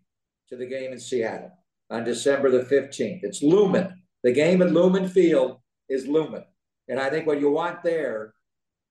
to 0.49 0.57
the 0.57 0.67
game 0.67 0.93
in 0.93 0.99
Seattle 0.99 1.53
on 1.89 2.05
December 2.05 2.51
the 2.51 2.65
15th. 2.65 3.21
It's 3.23 3.43
Lumen. 3.43 4.03
The 4.25 4.33
game 4.33 4.61
at 4.61 4.73
Lumen 4.73 5.09
Field 5.09 5.59
is 5.89 6.07
Lumen. 6.07 6.45
And 6.89 6.99
I 6.99 7.09
think 7.11 7.27
what 7.27 7.41
you 7.41 7.51
want 7.51 7.83
there 7.85 8.35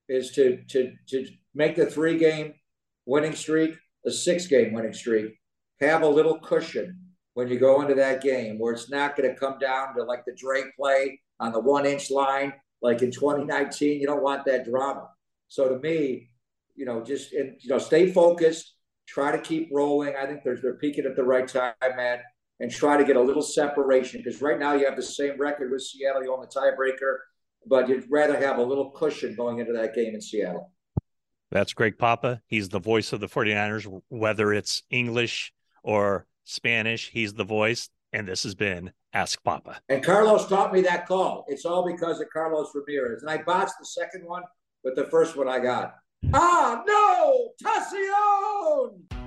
is 0.10 0.32
to, 0.32 0.62
to, 0.70 0.92
to 1.08 1.28
make 1.56 1.76
the 1.76 1.86
three 1.86 2.18
game 2.18 2.54
winning 3.06 3.36
streak 3.36 3.78
a 4.06 4.12
six 4.12 4.48
game 4.48 4.74
winning 4.74 4.94
streak, 4.94 5.40
have 5.80 6.02
a 6.02 6.08
little 6.08 6.40
cushion 6.40 6.98
when 7.34 7.48
you 7.48 7.60
go 7.60 7.82
into 7.82 7.96
that 7.96 8.22
game 8.22 8.58
where 8.58 8.74
it's 8.74 8.90
not 8.90 9.16
going 9.16 9.30
to 9.30 9.36
come 9.40 9.58
down 9.60 9.96
to 9.96 10.04
like 10.04 10.26
the 10.26 10.36
Drake 10.36 10.76
play 10.78 11.20
on 11.40 11.52
the 11.52 11.60
one 11.60 11.86
inch 11.86 12.12
line 12.12 12.54
like 12.82 13.02
in 13.02 13.12
2019. 13.12 14.00
You 14.00 14.08
don't 14.08 14.24
want 14.24 14.46
that 14.46 14.66
drama. 14.66 15.10
So 15.48 15.70
to 15.70 15.80
me, 15.80 16.30
you 16.76 16.86
know, 16.86 17.04
just 17.04 17.34
and 17.34 17.56
you 17.60 17.70
know, 17.70 17.78
stay 17.78 18.12
focused, 18.12 18.74
try 19.08 19.32
to 19.32 19.42
keep 19.42 19.70
rolling. 19.72 20.16
I 20.16 20.26
think 20.26 20.44
there's 20.44 20.62
they're 20.62 20.76
peaking 20.76 21.06
at 21.06 21.16
the 21.16 21.24
right 21.24 21.48
time, 21.48 21.74
man, 21.82 22.20
and 22.60 22.72
try 22.72 22.98
to 22.98 23.04
get 23.04 23.16
a 23.16 23.22
little 23.22 23.42
separation 23.42 24.22
because 24.22 24.42
right 24.42 24.60
now 24.60 24.74
you 24.74 24.86
have 24.86 24.96
the 24.96 25.04
same 25.04 25.40
record 25.40 25.72
with 25.72 25.82
Seattle. 25.82 26.24
You 26.24 26.34
own 26.34 26.42
the 26.42 26.48
tiebreaker, 26.48 27.18
but 27.66 27.88
you'd 27.90 28.06
rather 28.10 28.40
have 28.40 28.58
a 28.58 28.64
little 28.64 28.92
cushion 28.92 29.36
going 29.36 29.60
into 29.60 29.74
that 29.74 29.94
game 29.94 30.14
in 30.16 30.22
Seattle. 30.22 30.72
That's 31.52 31.74
Greg 31.74 31.98
Papa. 31.98 32.42
He's 32.46 32.70
the 32.70 32.80
voice 32.80 33.12
of 33.12 33.20
the 33.20 33.28
49ers, 33.28 34.02
whether 34.10 34.54
it's 34.54 34.84
English 34.90 35.52
or 35.84 36.28
Spanish, 36.44 37.10
he's 37.12 37.34
the 37.34 37.44
voice. 37.44 37.90
And 38.12 38.28
this 38.28 38.44
has 38.44 38.56
been 38.56 38.92
Ask 39.14 39.44
Papa. 39.44 39.82
And 39.88 40.04
Carlos 40.04 40.48
taught 40.48 40.74
me 40.74 40.82
that 40.82 41.08
call. 41.08 41.46
It's 41.48 41.66
all 41.66 41.86
because 41.86 42.20
of 42.20 42.28
Carlos 42.32 42.72
Ramirez. 42.74 43.22
And 43.22 43.30
I 43.30 43.38
botched 43.38 43.74
the 43.80 43.86
second 43.86 44.26
one, 44.26 44.44
but 44.84 44.96
the 44.96 45.06
first 45.06 45.36
one 45.36 45.48
I 45.48 45.60
got. 45.60 45.96
Ah, 46.34 46.84
no! 46.86 47.52
Tassion! 47.64 49.19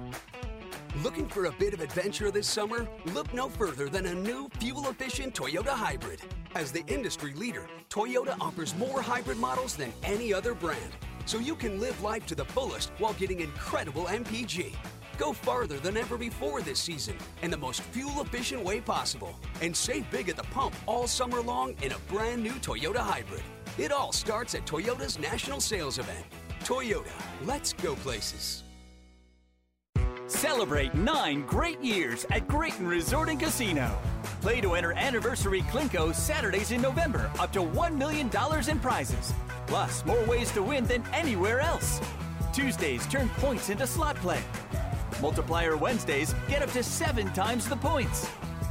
Looking 1.02 1.26
for 1.26 1.46
a 1.46 1.52
bit 1.52 1.74
of 1.74 1.80
adventure 1.80 2.30
this 2.30 2.46
summer? 2.46 2.86
Look 3.06 3.34
no 3.34 3.48
further 3.48 3.88
than 3.88 4.06
a 4.06 4.14
new 4.14 4.48
fuel 4.60 4.88
efficient 4.88 5.34
Toyota 5.34 5.70
hybrid. 5.70 6.20
As 6.54 6.70
the 6.70 6.84
industry 6.86 7.34
leader, 7.34 7.66
Toyota 7.90 8.36
offers 8.40 8.76
more 8.76 9.02
hybrid 9.02 9.38
models 9.38 9.74
than 9.74 9.92
any 10.04 10.32
other 10.32 10.54
brand, 10.54 10.92
so 11.26 11.40
you 11.40 11.56
can 11.56 11.80
live 11.80 12.00
life 12.02 12.24
to 12.26 12.36
the 12.36 12.44
fullest 12.44 12.92
while 12.98 13.14
getting 13.14 13.40
incredible 13.40 14.04
MPG. 14.04 14.76
Go 15.18 15.32
farther 15.32 15.78
than 15.78 15.96
ever 15.96 16.16
before 16.16 16.62
this 16.62 16.78
season 16.78 17.16
in 17.42 17.50
the 17.50 17.56
most 17.56 17.80
fuel 17.80 18.20
efficient 18.20 18.62
way 18.62 18.80
possible 18.80 19.36
and 19.60 19.76
save 19.76 20.08
big 20.12 20.28
at 20.28 20.36
the 20.36 20.44
pump 20.54 20.72
all 20.86 21.08
summer 21.08 21.40
long 21.40 21.74
in 21.82 21.90
a 21.90 21.98
brand 22.06 22.44
new 22.44 22.54
Toyota 22.60 22.98
hybrid. 22.98 23.42
It 23.76 23.90
all 23.90 24.12
starts 24.12 24.54
at 24.54 24.66
Toyota's 24.66 25.18
national 25.18 25.58
sales 25.60 25.98
event. 25.98 26.24
Toyota, 26.60 27.10
let's 27.44 27.72
go 27.72 27.96
places. 27.96 28.62
Celebrate 30.32 30.94
nine 30.94 31.42
great 31.42 31.80
years 31.82 32.24
at 32.30 32.48
Graton 32.48 32.88
Resort 32.88 33.28
and 33.28 33.38
Casino. 33.38 33.96
Play 34.40 34.62
to 34.62 34.74
enter 34.74 34.92
Anniversary 34.94 35.60
Clinko 35.62 36.14
Saturdays 36.14 36.72
in 36.72 36.80
November, 36.80 37.30
up 37.38 37.52
to 37.52 37.60
$1 37.60 37.96
million 37.96 38.30
in 38.68 38.80
prizes. 38.80 39.34
Plus, 39.66 40.04
more 40.06 40.24
ways 40.24 40.50
to 40.52 40.62
win 40.62 40.84
than 40.86 41.04
anywhere 41.12 41.60
else. 41.60 42.00
Tuesdays 42.52 43.06
turn 43.06 43.28
points 43.36 43.68
into 43.68 43.86
slot 43.86 44.16
play. 44.16 44.40
Multiplier 45.20 45.76
Wednesdays 45.76 46.34
get 46.48 46.62
up 46.62 46.72
to 46.72 46.82
seven 46.82 47.30
times 47.34 47.68
the 47.68 47.76
points. 47.76 48.28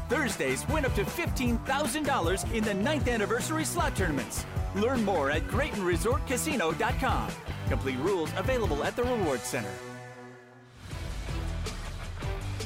Thursdays 0.09 0.67
win 0.67 0.83
up 0.83 0.95
to 0.95 1.03
$15,000 1.03 2.53
in 2.53 2.63
the 2.63 2.73
ninth 2.73 3.07
anniversary 3.07 3.65
slot 3.65 3.95
tournaments. 3.95 4.45
Learn 4.75 5.05
more 5.05 5.29
at 5.29 5.43
GratonResortCasino.com. 5.43 7.29
Complete 7.69 7.99
rules 7.99 8.31
available 8.35 8.83
at 8.83 8.95
the 8.95 9.03
Rewards 9.03 9.43
Center. 9.43 9.71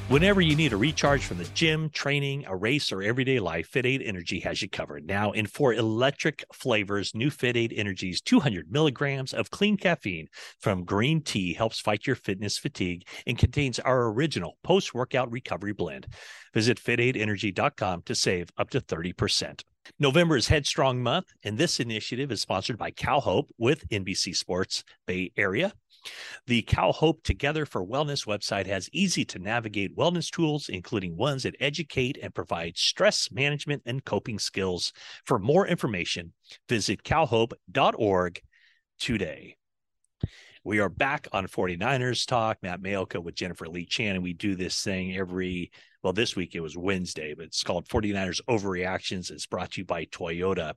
Whenever 0.07 0.39
you 0.39 0.55
need 0.55 0.71
a 0.71 0.77
recharge 0.77 1.25
from 1.25 1.39
the 1.39 1.49
gym, 1.55 1.89
training, 1.89 2.45
a 2.47 2.55
race, 2.55 2.91
or 2.91 3.01
everyday 3.01 3.39
life, 3.39 3.69
Fit 3.69 3.87
Aid 3.87 4.03
Energy 4.03 4.39
has 4.41 4.61
you 4.61 4.69
covered. 4.69 5.07
Now, 5.07 5.31
in 5.31 5.47
four 5.47 5.73
electric 5.73 6.45
flavors, 6.53 7.15
new 7.15 7.31
Fit 7.31 7.57
Aid 7.57 7.73
Energy's 7.75 8.21
200 8.21 8.71
milligrams 8.71 9.33
of 9.33 9.49
clean 9.49 9.77
caffeine 9.77 10.27
from 10.59 10.85
green 10.85 11.23
tea 11.23 11.55
helps 11.55 11.79
fight 11.79 12.05
your 12.05 12.15
fitness 12.15 12.55
fatigue 12.55 13.07
and 13.25 13.35
contains 13.35 13.79
our 13.79 14.05
original 14.11 14.59
post 14.63 14.93
workout 14.93 15.31
recovery 15.31 15.73
blend. 15.73 16.05
Visit 16.53 16.79
fitaidenergy.com 16.79 18.03
to 18.03 18.13
save 18.13 18.51
up 18.59 18.69
to 18.69 18.81
30%. 18.81 19.63
November 19.99 20.37
is 20.37 20.49
Headstrong 20.49 21.01
Month, 21.01 21.33
and 21.43 21.57
this 21.57 21.79
initiative 21.79 22.31
is 22.31 22.41
sponsored 22.41 22.77
by 22.77 22.91
Cal 22.91 23.21
Hope 23.21 23.49
with 23.57 23.89
NBC 23.89 24.35
Sports 24.35 24.83
Bay 25.07 25.31
Area. 25.35 25.73
The 26.47 26.61
Cal 26.63 26.93
Hope 26.93 27.23
Together 27.23 27.65
for 27.65 27.85
Wellness 27.85 28.25
website 28.25 28.67
has 28.67 28.89
easy 28.91 29.25
to 29.25 29.39
navigate 29.39 29.95
wellness 29.95 30.29
tools, 30.29 30.69
including 30.69 31.17
ones 31.17 31.43
that 31.43 31.55
educate 31.59 32.17
and 32.21 32.33
provide 32.33 32.77
stress 32.77 33.31
management 33.31 33.83
and 33.85 34.03
coping 34.05 34.39
skills. 34.39 34.93
For 35.25 35.39
more 35.39 35.67
information, 35.67 36.33
visit 36.69 37.03
calhope.org 37.03 38.41
today. 38.99 39.57
We 40.63 40.79
are 40.79 40.89
back 40.89 41.27
on 41.31 41.45
49ers 41.45 42.25
Talk, 42.25 42.57
Matt 42.63 42.81
Maiocco 42.81 43.21
with 43.23 43.35
Jennifer 43.35 43.67
Lee 43.67 43.85
Chan, 43.85 44.15
and 44.15 44.23
we 44.23 44.33
do 44.33 44.55
this 44.55 44.81
thing 44.81 45.15
every, 45.15 45.69
well, 46.01 46.11
this 46.11 46.35
week 46.35 46.55
it 46.55 46.59
was 46.59 46.75
Wednesday, 46.75 47.35
but 47.35 47.45
it's 47.45 47.63
called 47.63 47.87
49ers 47.87 48.41
Overreactions. 48.49 49.29
It's 49.29 49.45
brought 49.45 49.71
to 49.71 49.81
you 49.81 49.85
by 49.85 50.05
Toyota. 50.05 50.73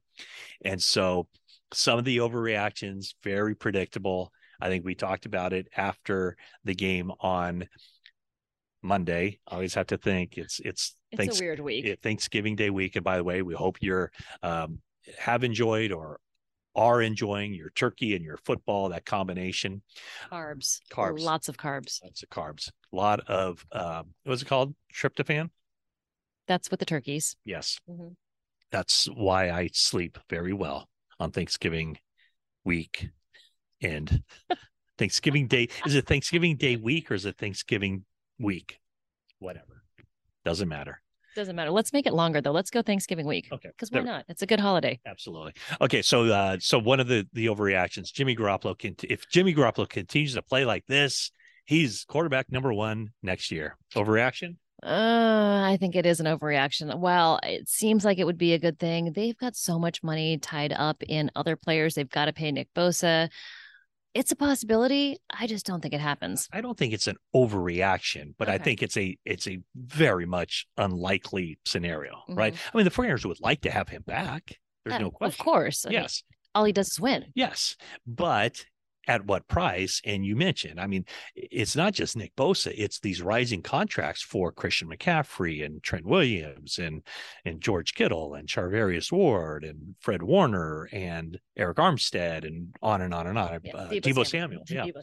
And 0.62 0.82
so 0.82 1.26
some 1.72 1.98
of 1.98 2.04
the 2.04 2.18
overreactions, 2.18 3.14
very 3.22 3.54
predictable. 3.54 4.30
I 4.60 4.68
think 4.68 4.84
we 4.84 4.94
talked 4.94 5.26
about 5.26 5.52
it 5.52 5.68
after 5.76 6.36
the 6.64 6.74
game 6.74 7.12
on 7.20 7.68
Monday. 8.82 9.38
I 9.46 9.54
always 9.54 9.74
have 9.74 9.86
to 9.88 9.98
think 9.98 10.36
it's 10.36 10.60
it's 10.60 10.96
it's 11.10 11.18
Thanks- 11.18 11.40
a 11.40 11.44
weird 11.44 11.60
week. 11.60 11.98
Thanksgiving 12.02 12.56
Day 12.56 12.70
week, 12.70 12.96
and 12.96 13.04
by 13.04 13.16
the 13.16 13.24
way, 13.24 13.42
we 13.42 13.54
hope 13.54 13.78
you're 13.80 14.10
um, 14.42 14.80
have 15.18 15.44
enjoyed 15.44 15.92
or 15.92 16.20
are 16.74 17.02
enjoying 17.02 17.54
your 17.54 17.70
turkey 17.70 18.14
and 18.14 18.24
your 18.24 18.36
football. 18.38 18.88
That 18.90 19.04
combination, 19.04 19.82
carbs, 20.30 20.80
carbs, 20.92 21.20
lots 21.20 21.48
of 21.48 21.56
carbs, 21.56 22.02
lots 22.02 22.22
of 22.22 22.28
carbs, 22.28 22.70
a 22.92 22.96
lot 22.96 23.20
of 23.28 23.64
um, 23.72 24.14
what's 24.24 24.42
it 24.42 24.48
called? 24.48 24.74
Tryptophan. 24.94 25.50
That's 26.46 26.70
with 26.70 26.80
the 26.80 26.86
turkeys. 26.86 27.36
Yes, 27.44 27.78
mm-hmm. 27.88 28.08
that's 28.70 29.06
why 29.06 29.50
I 29.50 29.70
sleep 29.72 30.18
very 30.30 30.52
well 30.52 30.88
on 31.20 31.30
Thanksgiving 31.30 31.98
week 32.64 33.10
end. 33.80 34.22
Thanksgiving 34.98 35.46
Day. 35.46 35.68
Is 35.86 35.94
it 35.94 36.06
Thanksgiving 36.06 36.56
Day 36.56 36.76
week 36.76 37.10
or 37.10 37.14
is 37.14 37.24
it 37.24 37.38
Thanksgiving 37.38 38.04
week? 38.38 38.80
Whatever. 39.38 39.82
Doesn't 40.44 40.68
matter. 40.68 41.00
Doesn't 41.36 41.54
matter. 41.54 41.70
Let's 41.70 41.92
make 41.92 42.06
it 42.06 42.14
longer 42.14 42.40
though. 42.40 42.50
Let's 42.50 42.70
go 42.70 42.82
Thanksgiving 42.82 43.26
week. 43.26 43.48
Okay. 43.52 43.68
Because 43.68 43.92
why 43.92 44.00
not? 44.00 44.24
It's 44.28 44.42
a 44.42 44.46
good 44.46 44.58
holiday. 44.58 44.98
Absolutely. 45.06 45.52
Okay. 45.80 46.02
So 46.02 46.24
uh 46.26 46.56
so 46.58 46.78
one 46.80 46.98
of 46.98 47.06
the 47.06 47.28
the 47.32 47.46
overreactions, 47.46 48.12
Jimmy 48.12 48.34
Garoppolo 48.34 48.76
can 48.76 48.96
if 49.04 49.28
Jimmy 49.28 49.54
Garoppolo 49.54 49.88
continues 49.88 50.34
to 50.34 50.42
play 50.42 50.64
like 50.64 50.84
this, 50.86 51.30
he's 51.64 52.04
quarterback 52.04 52.50
number 52.50 52.72
one 52.72 53.10
next 53.22 53.52
year. 53.52 53.76
Overreaction? 53.94 54.56
Uh, 54.82 55.64
I 55.64 55.76
think 55.80 55.96
it 55.96 56.06
is 56.06 56.20
an 56.20 56.26
overreaction. 56.26 56.98
Well, 56.98 57.40
it 57.42 57.68
seems 57.68 58.04
like 58.04 58.18
it 58.18 58.24
would 58.24 58.38
be 58.38 58.52
a 58.52 58.60
good 58.60 58.78
thing. 58.78 59.12
They've 59.12 59.36
got 59.36 59.56
so 59.56 59.76
much 59.76 60.04
money 60.04 60.38
tied 60.38 60.72
up 60.72 61.02
in 61.02 61.32
other 61.34 61.56
players. 61.56 61.94
They've 61.94 62.08
got 62.08 62.26
to 62.26 62.32
pay 62.32 62.52
Nick 62.52 62.68
Bosa 62.76 63.28
it's 64.18 64.32
a 64.32 64.36
possibility. 64.36 65.16
I 65.30 65.46
just 65.46 65.64
don't 65.64 65.80
think 65.80 65.94
it 65.94 66.00
happens. 66.00 66.48
I 66.52 66.60
don't 66.60 66.76
think 66.76 66.92
it's 66.92 67.06
an 67.06 67.16
overreaction, 67.34 68.34
but 68.38 68.48
I 68.48 68.58
think 68.58 68.82
it's 68.82 68.96
a 68.96 69.16
it's 69.24 69.46
a 69.46 69.58
very 69.76 70.26
much 70.26 70.66
unlikely 70.76 71.58
scenario, 71.64 72.12
right? 72.28 72.54
Mhm. 72.54 72.58
I 72.72 72.76
mean, 72.76 72.84
the 72.84 72.90
49ers 72.90 73.24
would 73.26 73.40
like 73.40 73.60
to 73.62 73.70
have 73.70 73.88
him 73.88 74.02
back. 74.06 74.58
There's 74.84 74.96
Uh, 74.96 74.98
no 74.98 75.10
question. 75.10 75.40
Of 75.40 75.44
course. 75.44 75.86
I 75.86 75.90
mean, 75.90 76.00
Yes. 76.02 76.22
all 76.54 76.64
he 76.64 76.72
does 76.72 76.88
is 76.88 77.00
win. 77.00 77.26
Yes. 77.34 77.76
But 78.06 78.64
at 79.08 79.24
what 79.24 79.48
price? 79.48 80.00
And 80.04 80.24
you 80.24 80.36
mentioned, 80.36 80.78
I 80.78 80.86
mean, 80.86 81.06
it's 81.34 81.74
not 81.74 81.94
just 81.94 82.16
Nick 82.16 82.36
Bosa, 82.36 82.72
it's 82.76 83.00
these 83.00 83.22
rising 83.22 83.62
contracts 83.62 84.22
for 84.22 84.52
Christian 84.52 84.88
McCaffrey 84.88 85.64
and 85.64 85.82
Trent 85.82 86.06
Williams 86.06 86.78
and 86.78 87.02
and 87.44 87.60
George 87.60 87.94
Kittle 87.94 88.34
and 88.34 88.46
Charvarius 88.46 89.10
Ward 89.10 89.64
and 89.64 89.94
Fred 90.00 90.22
Warner 90.22 90.88
and 90.92 91.40
Arik 91.58 91.76
Armstead 91.76 92.46
and 92.46 92.76
on 92.82 93.00
and 93.00 93.14
on 93.14 93.26
and 93.26 93.38
on. 93.38 93.60
Yeah, 93.64 93.76
uh, 93.76 93.88
Deebo 93.88 94.26
Samuel. 94.26 94.62
Samuel. 94.66 95.02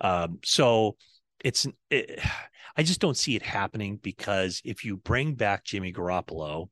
Yeah. 0.00 0.22
Um, 0.22 0.38
so 0.44 0.96
it's 1.44 1.66
it, 1.90 2.20
I 2.76 2.84
just 2.84 3.00
don't 3.00 3.16
see 3.16 3.34
it 3.34 3.42
happening 3.42 3.98
because 4.00 4.62
if 4.64 4.84
you 4.84 4.96
bring 4.96 5.34
back 5.34 5.64
Jimmy 5.64 5.92
Garoppolo, 5.92 6.68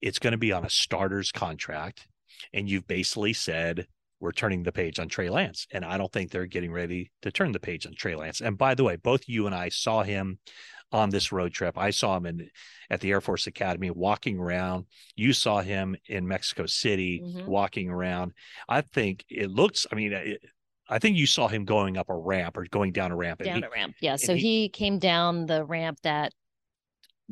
it's 0.00 0.18
going 0.18 0.32
to 0.32 0.38
be 0.38 0.52
on 0.52 0.64
a 0.64 0.68
starter's 0.68 1.30
contract, 1.30 2.08
and 2.52 2.68
you've 2.68 2.88
basically 2.88 3.34
said 3.34 3.86
we're 4.22 4.30
turning 4.32 4.62
the 4.62 4.70
page 4.72 5.00
on 5.00 5.08
Trey 5.08 5.28
Lance, 5.28 5.66
and 5.72 5.84
I 5.84 5.98
don't 5.98 6.10
think 6.12 6.30
they're 6.30 6.46
getting 6.46 6.72
ready 6.72 7.10
to 7.22 7.32
turn 7.32 7.50
the 7.50 7.58
page 7.58 7.86
on 7.86 7.94
Trey 7.94 8.14
Lance. 8.14 8.40
And 8.40 8.56
by 8.56 8.76
the 8.76 8.84
way, 8.84 8.94
both 8.94 9.28
you 9.28 9.46
and 9.46 9.54
I 9.54 9.68
saw 9.68 10.04
him 10.04 10.38
on 10.92 11.10
this 11.10 11.32
road 11.32 11.52
trip. 11.52 11.76
I 11.76 11.90
saw 11.90 12.16
him 12.16 12.26
in 12.26 12.48
at 12.88 13.00
the 13.00 13.10
Air 13.10 13.20
Force 13.20 13.48
Academy 13.48 13.90
walking 13.90 14.38
around. 14.38 14.86
You 15.16 15.32
saw 15.32 15.60
him 15.60 15.96
in 16.06 16.28
Mexico 16.28 16.66
City 16.66 17.20
Mhm. 17.24 17.46
walking 17.46 17.90
around. 17.90 18.32
I 18.68 18.82
think 18.82 19.24
it 19.28 19.50
looks. 19.50 19.86
I 19.90 19.96
mean, 19.96 20.12
it, 20.12 20.40
I 20.88 21.00
think 21.00 21.16
you 21.16 21.26
saw 21.26 21.48
him 21.48 21.64
going 21.64 21.96
up 21.96 22.08
a 22.08 22.14
ramp 22.16 22.56
or 22.56 22.64
going 22.70 22.92
down 22.92 23.10
a 23.10 23.16
ramp. 23.16 23.42
down 23.42 23.56
he- 23.56 23.62
a 23.64 23.70
ramp. 23.70 23.96
Yeah. 24.00 24.16
So 24.16 24.34
he- 24.36 24.42
he, 24.62 24.68
came 24.68 24.98
down 25.00 25.46
the 25.46 25.64
ramp 25.64 25.98
that 26.02 26.32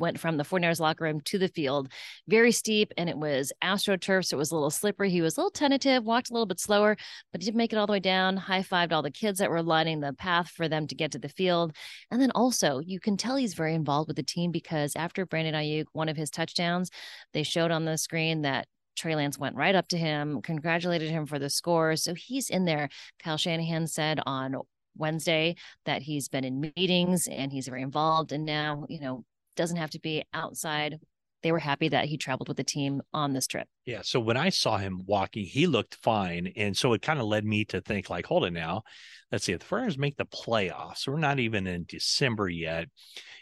went 0.01 0.18
from 0.18 0.36
the 0.36 0.44
49ers 0.44 0.80
locker 0.80 1.05
room 1.05 1.20
to 1.20 1.38
the 1.38 1.48
field, 1.48 1.88
very 2.26 2.51
steep, 2.51 2.92
and 2.96 3.09
it 3.09 3.16
was 3.16 3.53
astroturf. 3.62 4.26
So 4.26 4.36
it 4.36 4.38
was 4.38 4.51
a 4.51 4.55
little 4.55 4.70
slippery. 4.70 5.11
He 5.11 5.22
was 5.22 5.36
a 5.36 5.40
little 5.40 5.51
tentative, 5.51 6.05
walked 6.05 6.30
a 6.30 6.32
little 6.32 6.46
bit 6.46 6.59
slower, 6.59 6.96
but 7.32 7.40
he 7.40 7.46
did 7.46 7.55
make 7.55 7.72
it 7.72 7.76
all 7.76 7.86
the 7.86 7.92
way 7.92 8.01
down, 8.01 8.36
high 8.36 8.62
fived 8.62 8.92
all 8.92 9.03
the 9.03 9.11
kids 9.11 9.38
that 9.38 9.51
were 9.51 9.62
lining 9.62 10.01
the 10.01 10.12
path 10.12 10.48
for 10.48 10.68
them 10.68 10.86
to 10.88 10.94
get 10.94 11.12
to 11.12 11.18
the 11.18 11.28
field. 11.28 11.72
And 12.11 12.20
then 12.20 12.32
also, 12.32 12.80
you 12.80 12.98
can 12.98 13.16
tell 13.16 13.36
he's 13.36 13.55
very 13.55 13.74
involved 13.74 14.09
with 14.09 14.16
the 14.16 14.22
team 14.22 14.51
because 14.51 14.96
after 14.96 15.26
Brandon 15.26 15.55
Aiyuk, 15.55 15.84
one 15.92 16.09
of 16.09 16.16
his 16.16 16.30
touchdowns, 16.30 16.90
they 17.32 17.42
showed 17.42 17.70
on 17.70 17.84
the 17.84 17.98
screen 17.98 18.42
that 18.42 18.66
Trey 18.96 19.14
Lance 19.14 19.38
went 19.38 19.57
right 19.57 19.74
up 19.74 19.88
to 19.88 19.98
him, 19.98 20.42
congratulated 20.42 21.11
him 21.11 21.26
for 21.26 21.38
the 21.38 21.48
score. 21.48 21.96
So 21.96 22.14
he's 22.14 22.51
in 22.51 22.64
there. 22.64 22.88
Kyle 23.22 23.38
Shanahan 23.38 23.86
said 23.86 24.20
on 24.26 24.57
Wednesday 24.96 25.57
that 25.86 26.03
he's 26.03 26.28
been 26.28 26.44
in 26.44 26.72
meetings 26.76 27.26
and 27.26 27.53
he's 27.53 27.68
very 27.68 27.82
involved 27.82 28.32
and 28.32 28.44
now, 28.44 28.84
you 28.88 29.01
know, 29.01 29.24
doesn't 29.61 29.76
have 29.76 29.90
to 29.90 30.00
be 30.00 30.24
outside. 30.32 30.98
They 31.42 31.52
were 31.52 31.58
happy 31.58 31.88
that 31.88 32.06
he 32.06 32.16
traveled 32.16 32.48
with 32.48 32.56
the 32.56 32.64
team 32.64 33.02
on 33.12 33.34
this 33.34 33.46
trip. 33.46 33.68
Yeah. 33.84 34.00
So 34.02 34.18
when 34.18 34.38
I 34.38 34.48
saw 34.48 34.78
him 34.78 35.02
walking, 35.06 35.44
he 35.44 35.66
looked 35.66 35.96
fine. 36.02 36.52
And 36.56 36.76
so 36.76 36.94
it 36.94 37.02
kind 37.02 37.20
of 37.20 37.26
led 37.26 37.44
me 37.44 37.66
to 37.66 37.80
think, 37.80 38.08
like, 38.08 38.24
hold 38.24 38.44
it 38.44 38.52
now. 38.52 38.82
Let's 39.30 39.44
see, 39.44 39.52
if 39.52 39.61
the 39.61 39.66
Friars 39.66 39.98
make 39.98 40.16
the 40.16 40.24
playoffs, 40.24 41.06
we're 41.06 41.18
not 41.18 41.38
even 41.38 41.66
in 41.66 41.84
December 41.86 42.48
yet. 42.48 42.88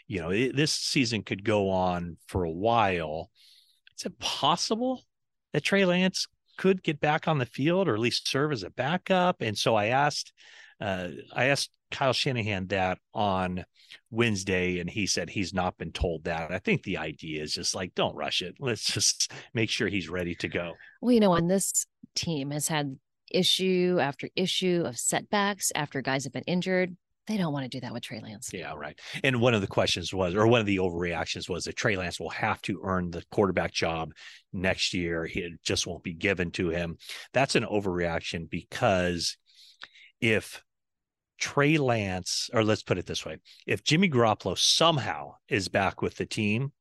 You 0.07 0.21
know, 0.21 0.29
it, 0.29 0.55
this 0.55 0.73
season 0.73 1.23
could 1.23 1.43
go 1.43 1.69
on 1.69 2.17
for 2.27 2.43
a 2.43 2.51
while. 2.51 3.31
Is 3.97 4.05
it 4.05 4.19
possible 4.19 5.03
that 5.53 5.63
Trey 5.63 5.85
Lance 5.85 6.27
could 6.57 6.83
get 6.83 6.99
back 6.99 7.27
on 7.27 7.37
the 7.37 7.45
field 7.45 7.87
or 7.87 7.93
at 7.93 7.99
least 7.99 8.29
serve 8.29 8.51
as 8.51 8.63
a 8.63 8.69
backup? 8.69 9.37
And 9.41 9.57
so 9.57 9.75
I 9.75 9.87
asked, 9.87 10.33
uh, 10.79 11.09
I 11.33 11.45
asked 11.45 11.71
Kyle 11.91 12.13
Shanahan 12.13 12.67
that 12.67 12.99
on 13.13 13.65
Wednesday, 14.11 14.79
and 14.79 14.89
he 14.89 15.07
said 15.07 15.29
he's 15.29 15.53
not 15.53 15.77
been 15.77 15.91
told 15.91 16.25
that. 16.25 16.51
I 16.51 16.59
think 16.59 16.83
the 16.83 16.97
idea 16.97 17.41
is 17.41 17.53
just 17.53 17.75
like, 17.75 17.95
don't 17.95 18.15
rush 18.15 18.41
it. 18.41 18.55
Let's 18.59 18.85
just 18.85 19.31
make 19.53 19.69
sure 19.69 19.87
he's 19.87 20.09
ready 20.09 20.35
to 20.35 20.47
go. 20.47 20.73
Well, 21.01 21.11
you 21.11 21.19
know, 21.19 21.31
when 21.31 21.47
this 21.47 21.85
team 22.15 22.51
has 22.51 22.67
had 22.67 22.97
issue 23.31 23.97
after 24.01 24.27
issue 24.35 24.83
of 24.85 24.97
setbacks 24.97 25.71
after 25.75 26.01
guys 26.01 26.23
have 26.23 26.33
been 26.33 26.43
injured, 26.43 26.95
they 27.27 27.37
don't 27.37 27.53
want 27.53 27.63
to 27.63 27.69
do 27.69 27.79
that 27.81 27.93
with 27.93 28.01
Trey 28.01 28.21
Lance. 28.21 28.49
Yeah, 28.51 28.73
right. 28.73 28.99
And 29.23 29.39
one 29.39 29.53
of 29.53 29.61
the 29.61 29.67
questions 29.67 30.11
was, 30.11 30.33
or 30.33 30.47
one 30.47 30.61
of 30.61 30.65
the 30.65 30.77
overreactions 30.77 31.47
was 31.47 31.65
that 31.65 31.75
Trey 31.75 31.95
Lance 31.95 32.19
will 32.19 32.31
have 32.31 32.59
to 32.63 32.81
earn 32.83 33.11
the 33.11 33.23
quarterback 33.29 33.71
job 33.71 34.13
next 34.51 34.95
year. 34.95 35.29
It 35.31 35.61
just 35.63 35.85
won't 35.85 36.03
be 36.03 36.13
given 36.13 36.49
to 36.51 36.69
him. 36.69 36.97
That's 37.31 37.53
an 37.53 37.65
overreaction 37.65 38.49
because 38.49 39.37
if 40.19 40.63
Trey 41.39 41.77
Lance, 41.77 42.49
or 42.53 42.63
let's 42.63 42.83
put 42.83 42.97
it 42.97 43.05
this 43.05 43.25
way, 43.25 43.37
if 43.65 43.83
Jimmy 43.83 44.09
Garoppolo 44.09 44.57
somehow 44.57 45.35
is 45.47 45.67
back 45.67 46.01
with 46.01 46.15
the 46.15 46.25
team, 46.25 46.71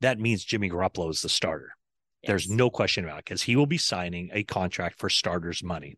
that 0.00 0.18
means 0.18 0.44
Jimmy 0.44 0.70
Garoppolo 0.70 1.10
is 1.10 1.22
the 1.22 1.28
starter. 1.28 1.72
There's 2.24 2.48
no 2.48 2.70
question 2.70 3.04
about 3.04 3.20
it 3.20 3.24
because 3.24 3.42
he 3.42 3.56
will 3.56 3.66
be 3.66 3.78
signing 3.78 4.30
a 4.32 4.44
contract 4.44 4.98
for 4.98 5.08
starters' 5.08 5.62
money. 5.62 5.96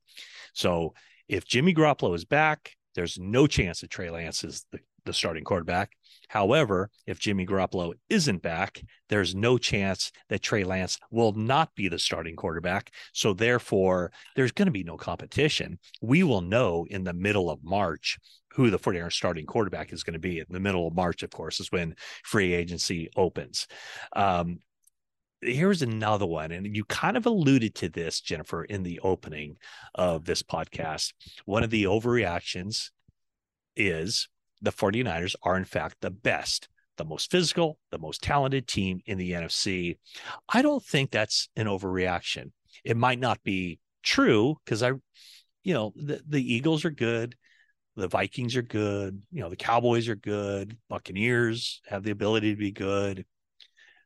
So 0.55 0.95
if 1.28 1.45
Jimmy 1.45 1.74
Garoppolo 1.74 2.14
is 2.14 2.24
back, 2.24 2.72
there's 2.95 3.18
no 3.18 3.47
chance 3.47 3.80
that 3.80 3.90
Trey 3.90 4.11
Lance 4.11 4.45
is 4.45 4.66
the, 4.72 4.80
the 5.05 5.12
starting 5.12 5.45
quarterback. 5.45 5.93
However, 6.32 6.88
if 7.06 7.18
Jimmy 7.18 7.44
Garoppolo 7.44 7.92
isn't 8.08 8.40
back, 8.40 8.82
there's 9.10 9.34
no 9.34 9.58
chance 9.58 10.10
that 10.30 10.40
Trey 10.40 10.64
Lance 10.64 10.98
will 11.10 11.32
not 11.32 11.74
be 11.74 11.88
the 11.88 11.98
starting 11.98 12.36
quarterback. 12.36 12.90
So 13.12 13.34
therefore, 13.34 14.12
there's 14.34 14.50
going 14.50 14.64
to 14.64 14.72
be 14.72 14.82
no 14.82 14.96
competition. 14.96 15.78
We 16.00 16.22
will 16.22 16.40
know 16.40 16.86
in 16.88 17.04
the 17.04 17.12
middle 17.12 17.50
of 17.50 17.62
March 17.62 18.18
who 18.54 18.70
the 18.70 18.78
49ers 18.78 19.12
starting 19.12 19.44
quarterback 19.44 19.92
is 19.92 20.04
going 20.04 20.14
to 20.14 20.18
be. 20.18 20.38
In 20.38 20.46
the 20.48 20.58
middle 20.58 20.88
of 20.88 20.94
March, 20.94 21.22
of 21.22 21.28
course, 21.28 21.60
is 21.60 21.70
when 21.70 21.96
free 22.24 22.54
agency 22.54 23.10
opens. 23.14 23.66
Um, 24.16 24.60
here's 25.42 25.82
another 25.82 26.24
one 26.24 26.50
and 26.50 26.74
you 26.74 26.84
kind 26.84 27.16
of 27.16 27.26
alluded 27.26 27.74
to 27.74 27.88
this 27.88 28.20
jennifer 28.20 28.62
in 28.62 28.84
the 28.84 29.00
opening 29.02 29.56
of 29.96 30.24
this 30.24 30.40
podcast 30.40 31.14
one 31.46 31.64
of 31.64 31.70
the 31.70 31.82
overreactions 31.82 32.90
is 33.74 34.28
the 34.62 34.72
49ers 34.72 35.34
are 35.42 35.56
in 35.56 35.64
fact 35.64 35.96
the 36.00 36.10
best 36.10 36.68
the 36.96 37.04
most 37.04 37.30
physical 37.30 37.78
the 37.90 37.98
most 37.98 38.22
talented 38.22 38.66
team 38.66 39.00
in 39.06 39.18
the 39.18 39.32
nfc 39.32 39.98
i 40.48 40.62
don't 40.62 40.84
think 40.84 41.10
that's 41.10 41.48
an 41.56 41.66
overreaction 41.66 42.50
it 42.84 42.96
might 42.96 43.18
not 43.18 43.42
be 43.42 43.78
true 44.02 44.56
because 44.64 44.82
i 44.82 44.90
you 45.64 45.74
know 45.74 45.92
the, 45.96 46.22
the 46.28 46.54
eagles 46.54 46.84
are 46.84 46.90
good 46.90 47.34
the 47.96 48.08
vikings 48.08 48.56
are 48.56 48.62
good 48.62 49.22
you 49.30 49.40
know 49.40 49.48
the 49.50 49.56
cowboys 49.56 50.08
are 50.08 50.16
good 50.16 50.76
buccaneers 50.88 51.80
have 51.86 52.02
the 52.02 52.10
ability 52.10 52.50
to 52.50 52.58
be 52.58 52.72
good 52.72 53.24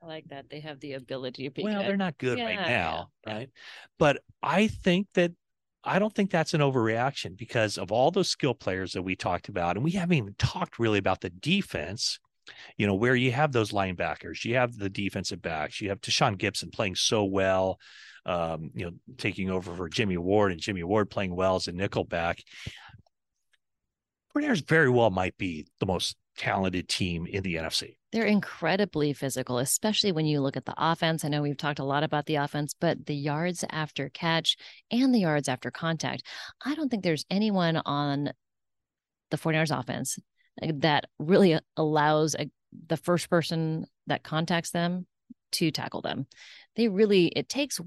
I 0.03 0.07
like 0.07 0.29
that. 0.29 0.51
They 0.51 0.61
have 0.61 0.79
the 0.81 0.93
ability 0.93 1.45
to 1.45 1.51
be 1.51 1.63
good. 1.63 1.69
well, 1.71 1.81
good. 1.81 1.89
they're 1.89 1.97
not 1.97 2.19
good 2.19 2.39
Yeah, 2.39 2.45
right 2.45 2.69
now, 2.69 3.11
yeah. 3.27 3.33
right? 3.33 3.51
But 3.99 4.23
I 4.43 4.69
think 4.69 5.09
that 5.15 5.33
I 5.87 6.01
don't 6.01 6.13
think 6.13 6.31
that's 6.31 6.53
an 6.53 6.61
overreaction 6.61 7.37
because 7.37 7.79
of 7.79 7.93
all 7.93 8.11
those 8.11 8.29
skill 8.29 8.55
players 8.55 8.93
that 8.93 9.03
we 9.03 9.15
talked 9.15 9.49
about, 9.49 9.77
and 9.77 9.85
we 9.85 9.93
haven't 9.93 10.17
even 10.17 10.35
talked 10.39 10.79
really 10.79 10.99
about 10.99 11.21
the 11.21 11.31
defense. 11.31 12.19
You 12.77 12.87
know, 12.87 12.95
where 12.95 13.17
you 13.17 13.33
have 13.33 13.51
those 13.51 13.73
linebackers, 13.73 14.45
you 14.45 14.55
have 14.55 14.77
the 14.77 14.89
defensive 14.89 15.43
backs, 15.43 15.81
you 15.81 15.89
have 15.89 16.01
Tashaun 16.01 16.37
Gipson 16.37 16.73
playing 16.73 16.95
so 16.95 17.25
well, 17.25 17.79
um, 18.25 18.71
you 18.73 18.85
know, 18.85 18.93
taking 19.19 19.51
over 19.51 19.75
for 19.75 19.89
Jimmy 19.89 20.17
Ward 20.17 20.53
and 20.53 20.61
Jimmy 20.61 20.85
Ward 20.85 21.11
playing 21.11 21.35
well 21.35 21.57
as 21.57 21.67
a 21.67 21.73
nickelback. 21.73 22.41
49ers 24.37 24.69
very 24.69 24.91
well 24.91 25.11
might 25.11 25.37
be 25.39 25.67
the 25.81 25.87
most 25.87 26.17
talented 26.37 26.89
team 26.89 27.27
in 27.27 27.43
the 27.43 27.57
NFC. 27.57 27.97
They're 28.13 28.25
incredibly 28.25 29.13
physical, 29.13 29.59
especially 29.59 30.13
when 30.13 30.27
you 30.27 30.41
look 30.41 30.57
at 30.57 30.65
the 30.65 30.75
offense. 30.77 31.25
I 31.25 31.29
know 31.29 31.43
we've 31.43 31.57
talked 31.57 31.79
a 31.79 31.85
lot 31.85 32.03
about 32.03 32.27
the 32.27 32.37
offense, 32.37 32.75
but 32.79 33.07
the 33.07 33.15
yards 33.15 33.65
after 33.71 34.09
catch 34.09 34.57
and 34.91 35.15
the 35.15 35.21
yards 35.21 35.49
after 35.49 35.71
contact. 35.71 36.23
I 36.65 36.75
don't 36.75 36.89
think 36.89 37.03
there's 37.03 37.27
anyone 37.31 37.77
on 37.77 38.33
the 39.31 39.37
49ers 39.37 39.79
offense 39.79 40.19
uh, 40.63 40.73
that 40.77 41.07
really 41.19 41.59
allows 41.77 42.35
a, 42.39 42.51
the 42.87 42.97
first 42.97 43.29
person 43.29 43.87
that 44.07 44.23
contacts 44.23 44.71
them 44.71 45.07
to 45.53 45.71
tackle 45.71 46.01
them. 46.01 46.27
They 46.77 46.89
really, 46.89 47.27
it 47.27 47.49
takes 47.49 47.81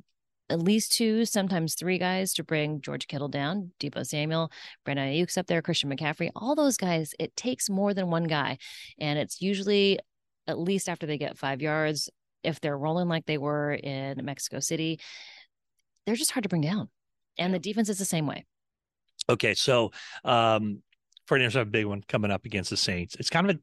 at 0.50 0.62
least 0.62 0.92
two, 0.94 1.26
sometimes 1.26 1.76
three 1.76 1.98
guys 1.98 2.34
to 2.34 2.44
bring 2.44 2.82
George 2.82 3.08
Kittle 3.08 3.28
down, 3.28 3.72
Deebo 3.80 4.06
Samuel, 4.06 4.52
Brandon 4.84 5.08
Aiyuk's 5.08 5.38
up 5.38 5.48
there, 5.48 5.62
Christian 5.62 5.96
McCaffrey, 5.96 6.32
all 6.36 6.56
those 6.56 6.78
guys. 6.78 7.14
It 7.20 7.36
takes 7.36 7.70
more 7.70 7.94
than 7.94 8.10
one 8.10 8.24
guy. 8.24 8.58
And 9.00 9.20
it's 9.20 9.42
usually 9.42 10.00
at 10.48 10.60
least 10.60 10.90
after 10.90 11.06
they 11.06 11.18
get 11.18 11.38
five 11.38 11.62
yards. 11.62 12.10
If 12.44 12.62
they're 12.62 12.78
rolling 12.78 13.10
like 13.10 13.26
they 13.26 13.38
were 13.38 13.74
in 13.74 14.24
Mexico 14.24 14.60
City, 14.60 15.00
they're 16.06 16.16
just 16.16 16.32
hard 16.32 16.44
to 16.44 16.50
bring 16.50 16.62
down. 16.62 16.90
And 17.38 17.54
the 17.54 17.60
defense 17.60 17.90
is 17.90 18.00
the 18.00 18.06
same 18.06 18.26
way. 18.26 18.46
Okay, 19.30 19.54
so 19.54 19.92
um 20.24 20.82
49ers 21.30 21.54
have 21.54 21.68
a 21.68 21.70
big 21.70 21.86
one 21.86 22.02
coming 22.08 22.32
up 22.32 22.46
against 22.46 22.72
the 22.72 22.78
Saints. 22.78 23.16
It's 23.20 23.30
kind 23.30 23.50
of 23.50 23.58
a 23.58 23.60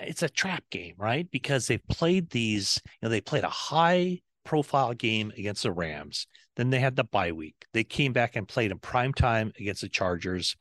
it's 0.00 0.22
a 0.22 0.28
trap 0.28 0.64
game, 0.70 0.94
right? 0.96 1.30
Because 1.30 1.66
they've 1.66 1.86
played 1.88 2.30
these, 2.30 2.80
you 2.84 3.06
know, 3.06 3.08
they 3.08 3.20
played 3.20 3.44
a 3.44 3.50
high 3.50 4.20
profile 4.46 4.94
game 4.94 5.30
against 5.36 5.64
the 5.64 5.72
Rams. 5.72 6.26
Then 6.56 6.70
they 6.70 6.78
had 6.78 6.96
the 6.96 7.04
bye 7.04 7.32
week. 7.32 7.66
They 7.74 7.84
came 7.84 8.14
back 8.14 8.34
and 8.34 8.48
played 8.48 8.70
in 8.70 8.78
prime 8.78 9.12
time 9.12 9.52
against 9.60 9.82
the 9.82 9.90
Chargers. 9.90 10.56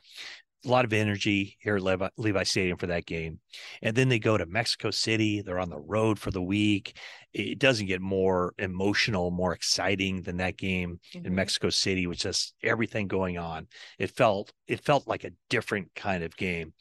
A 0.66 0.70
lot 0.70 0.86
of 0.86 0.93
energy 0.93 1.57
here 1.59 1.76
at 1.76 1.84
Levi, 1.84 2.07
Levi 2.18 2.43
Stadium 2.43 2.78
for 2.78 2.88
that 2.88 3.05
game. 3.05 3.39
And 3.84 3.95
then 3.95 4.09
they 4.09 4.18
go 4.20 4.38
to 4.38 4.45
Mexico 4.47 4.89
City. 4.89 5.41
They're 5.41 5.59
on 5.59 5.70
the 5.70 5.78
road 5.80 6.18
for 6.18 6.32
the 6.32 6.41
week. 6.41 6.97
It 7.34 7.59
doesn't 7.59 7.86
get 7.86 8.01
more 8.01 8.53
emotional, 8.57 9.30
more 9.30 9.53
exciting 9.53 10.22
than 10.24 10.38
that 10.38 10.57
game 10.57 10.99
Mm-hmm. 11.13 11.26
in 11.28 11.36
Mexico 11.36 11.70
City, 11.70 12.07
with 12.07 12.18
just 12.18 12.53
everything 12.63 13.07
going 13.07 13.38
on. 13.38 13.68
It 13.99 14.11
felt 14.11 14.53
it 14.68 14.80
felt 14.80 15.07
like 15.07 15.24
a 15.24 15.32
different 15.49 15.93
kind 15.95 16.24
of 16.24 16.36
game. 16.36 16.74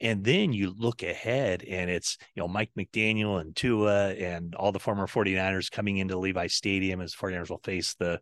And 0.00 0.24
then 0.24 0.52
you 0.52 0.74
look 0.76 1.02
ahead 1.02 1.62
and 1.64 1.88
it's, 1.88 2.18
you 2.34 2.42
know, 2.42 2.48
Mike 2.48 2.70
McDaniel 2.76 3.40
and 3.40 3.54
Tua 3.54 4.10
and 4.10 4.54
all 4.56 4.72
the 4.72 4.80
former 4.80 5.06
49ers 5.06 5.70
coming 5.70 5.98
into 5.98 6.18
Levi 6.18 6.48
Stadium 6.48 7.00
as 7.00 7.14
49ers 7.14 7.50
will 7.50 7.60
face 7.64 7.94
the 7.94 8.20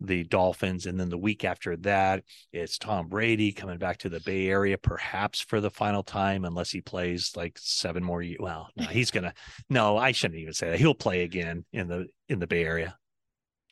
the 0.00 0.24
Dolphins. 0.24 0.86
And 0.86 0.98
then 0.98 1.08
the 1.08 1.18
week 1.18 1.44
after 1.44 1.76
that, 1.78 2.24
it's 2.52 2.78
Tom 2.78 3.08
Brady 3.08 3.52
coming 3.52 3.78
back 3.78 3.98
to 3.98 4.08
the 4.08 4.20
Bay 4.20 4.48
Area, 4.48 4.76
perhaps 4.78 5.40
for 5.40 5.60
the 5.60 5.70
final 5.70 6.02
time, 6.02 6.44
unless 6.44 6.70
he 6.70 6.80
plays 6.80 7.32
like 7.36 7.58
seven 7.58 8.02
more 8.02 8.22
years. 8.22 8.38
Well, 8.40 8.68
no, 8.76 8.86
he's 8.86 9.10
gonna 9.10 9.32
no, 9.70 9.96
I 9.96 10.12
shouldn't 10.12 10.40
even 10.40 10.52
say 10.52 10.70
that. 10.70 10.78
He'll 10.78 10.94
play 10.94 11.22
again 11.22 11.64
in 11.72 11.88
the 11.88 12.06
in 12.28 12.38
the 12.38 12.46
Bay 12.46 12.64
Area. 12.64 12.96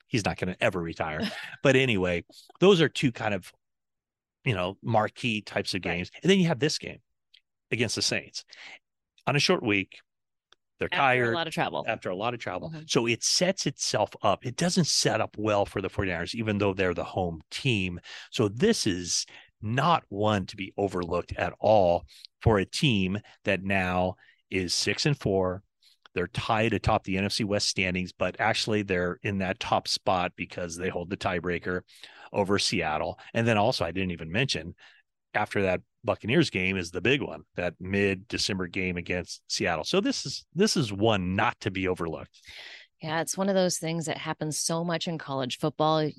He's 0.06 0.24
not 0.24 0.38
gonna 0.38 0.56
ever 0.60 0.80
retire. 0.80 1.20
but 1.62 1.76
anyway, 1.76 2.24
those 2.60 2.80
are 2.80 2.88
two 2.88 3.12
kind 3.12 3.34
of 3.34 3.52
you 4.44 4.54
know 4.54 4.76
marquee 4.82 5.42
types 5.42 5.74
of 5.74 5.82
games. 5.82 6.10
And 6.22 6.30
then 6.30 6.38
you 6.38 6.48
have 6.48 6.60
this 6.60 6.78
game 6.78 6.98
against 7.70 7.96
the 7.96 8.02
Saints 8.02 8.44
on 9.26 9.36
a 9.36 9.40
short 9.40 9.62
week. 9.62 9.98
They're 10.78 10.88
After 10.92 10.96
tired 10.96 11.32
a 11.32 11.36
lot 11.36 11.46
of 11.46 11.52
travel. 11.54 11.84
after 11.86 12.10
a 12.10 12.16
lot 12.16 12.34
of 12.34 12.40
travel. 12.40 12.70
Mhm. 12.70 12.90
So 12.90 13.06
it 13.06 13.22
sets 13.22 13.66
itself 13.66 14.10
up. 14.22 14.44
It 14.44 14.56
doesn't 14.56 14.86
set 14.86 15.20
up 15.20 15.36
well 15.38 15.64
for 15.66 15.80
the 15.80 15.88
49ers, 15.88 16.34
even 16.34 16.58
though 16.58 16.74
they're 16.74 16.94
the 16.94 17.04
home 17.04 17.40
team. 17.50 18.00
So 18.30 18.48
this 18.48 18.86
is 18.86 19.24
not 19.62 20.04
one 20.08 20.46
to 20.46 20.56
be 20.56 20.72
overlooked 20.76 21.32
at 21.36 21.54
all 21.60 22.04
for 22.42 22.58
a 22.58 22.66
team 22.66 23.20
that 23.44 23.62
now 23.62 24.16
is 24.50 24.74
six 24.74 25.06
and 25.06 25.18
four. 25.18 25.62
They're 26.14 26.26
tied 26.28 26.74
atop 26.74 27.04
the 27.04 27.16
NFC 27.16 27.44
West 27.44 27.68
standings, 27.68 28.12
but 28.12 28.36
actually 28.38 28.82
they're 28.82 29.18
in 29.22 29.38
that 29.38 29.58
top 29.60 29.88
spot 29.88 30.32
because 30.36 30.76
they 30.76 30.88
hold 30.88 31.10
the 31.10 31.16
tiebreaker 31.16 31.80
over 32.32 32.58
Seattle. 32.58 33.18
And 33.32 33.46
then 33.48 33.56
also, 33.58 33.84
I 33.84 33.90
didn't 33.92 34.10
even 34.12 34.30
mention 34.30 34.74
after 35.35 35.62
that 35.62 35.80
Buccaneers 36.05 36.51
game 36.51 36.76
is 36.76 36.91
the 36.91 37.01
big 37.01 37.22
one, 37.22 37.45
that 37.57 37.74
mid 37.80 38.28
December 38.28 38.66
game 38.66 38.97
against 38.97 39.43
Seattle. 39.49 39.85
So 39.85 40.01
this 40.01 40.26
is 40.26 40.45
this 40.55 40.76
is 40.76 40.93
one 40.93 41.35
not 41.35 41.59
to 41.61 41.70
be 41.70 41.89
overlooked. 41.89 42.41
Yeah, 43.03 43.20
it's 43.20 43.37
one 43.37 43.49
of 43.49 43.55
those 43.55 43.78
things 43.78 44.07
that 44.07 44.18
happens 44.18 44.59
so 44.59 44.85
much 44.85 45.09
in 45.09 45.18
college 45.18 45.59
football. 45.59 46.11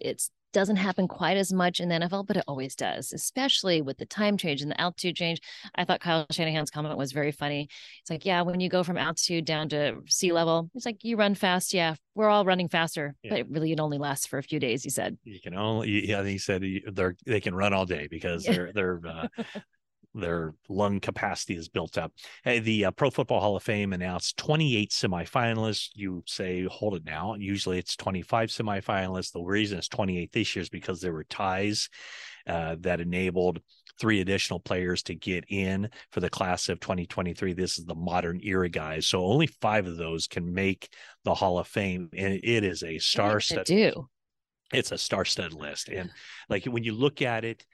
It 0.00 0.28
doesn't 0.52 0.76
happen 0.76 1.06
quite 1.08 1.36
as 1.36 1.52
much 1.52 1.80
in 1.80 1.88
the 1.88 1.94
NFL, 1.96 2.26
but 2.26 2.36
it 2.36 2.44
always 2.48 2.74
does, 2.74 3.12
especially 3.12 3.82
with 3.82 3.98
the 3.98 4.06
time 4.06 4.36
change 4.36 4.62
and 4.62 4.70
the 4.70 4.80
altitude 4.80 5.16
change. 5.16 5.40
I 5.74 5.84
thought 5.84 6.00
Kyle 6.00 6.26
Shanahan's 6.30 6.70
comment 6.70 6.96
was 6.98 7.12
very 7.12 7.32
funny. 7.32 7.68
It's 8.00 8.10
like, 8.10 8.24
yeah, 8.24 8.42
when 8.42 8.60
you 8.60 8.68
go 8.68 8.82
from 8.82 8.96
altitude 8.96 9.44
down 9.44 9.68
to 9.70 9.96
sea 10.08 10.32
level, 10.32 10.70
it's 10.74 10.86
like 10.86 11.04
you 11.04 11.16
run 11.16 11.34
fast. 11.34 11.72
Yeah, 11.72 11.94
we're 12.14 12.28
all 12.28 12.44
running 12.44 12.68
faster, 12.68 13.14
Yeah. 13.22 13.30
but 13.42 13.50
really 13.50 13.72
it 13.72 13.80
only 13.80 13.98
lasts 13.98 14.26
for 14.26 14.38
a 14.38 14.42
few 14.42 14.58
days. 14.60 14.82
He 14.82 14.90
said. 14.90 15.16
You 15.24 15.40
can 15.40 15.54
only 15.54 16.08
yeah, 16.08 16.22
he 16.24 16.38
said 16.38 16.62
they're 16.92 17.16
they 17.26 17.40
can 17.40 17.54
run 17.54 17.72
all 17.72 17.86
day 17.86 18.08
because 18.10 18.44
Yeah. 18.46 18.52
their 18.52 18.72
their 18.72 19.00
uh, 19.06 19.28
their 20.14 20.54
lung 20.68 21.00
capacity 21.00 21.56
is 21.56 21.68
built 21.68 21.96
up. 21.96 22.12
Hey, 22.44 22.58
the 22.58 22.86
uh, 22.86 22.90
Pro 22.90 23.10
Football 23.10 23.40
Hall 23.40 23.56
of 23.56 23.62
Fame 23.62 23.92
announced 23.92 24.36
28 24.38 24.90
semifinalists. 24.90 25.90
You 25.94 26.22
say 26.26 26.64
hold 26.64 26.94
it 26.96 27.04
now. 27.04 27.34
Usually 27.34 27.78
it's 27.78 27.96
25 27.96 28.48
semifinalists. 28.50 29.32
The 29.32 29.42
reason 29.42 29.78
it's 29.78 29.88
28 29.88 30.32
this 30.32 30.56
year 30.56 30.62
is 30.62 30.68
because 30.68 31.00
there 31.00 31.12
were 31.12 31.24
ties 31.24 31.88
uh, 32.46 32.76
that 32.80 33.00
enabled 33.00 33.60
three 34.00 34.20
additional 34.20 34.58
players 34.58 35.02
to 35.04 35.14
get 35.14 35.44
in 35.48 35.88
for 36.10 36.20
the 36.20 36.30
class 36.30 36.68
of 36.68 36.80
2023. 36.80 37.52
This 37.52 37.78
is 37.78 37.84
the 37.84 37.94
modern 37.94 38.40
era 38.42 38.68
guys. 38.68 39.06
So 39.06 39.24
only 39.24 39.46
five 39.46 39.86
of 39.86 39.96
those 39.96 40.26
can 40.26 40.52
make 40.52 40.88
the 41.24 41.34
Hall 41.34 41.58
of 41.58 41.68
Fame, 41.68 42.08
and 42.16 42.40
it 42.42 42.64
is 42.64 42.82
a 42.82 42.86
What 42.86 42.90
are 42.90 42.94
you 42.94 43.00
star 43.00 43.40
gonna 43.50 43.64
do. 43.64 44.08
it's 44.72 44.92
a 44.92 44.98
star-studded 44.98 45.52
list 45.54 45.88
and 45.88 46.10
like 46.48 46.64
when 46.64 46.84
you 46.84 46.94
look 46.94 47.22
at 47.22 47.44
it 47.44 47.64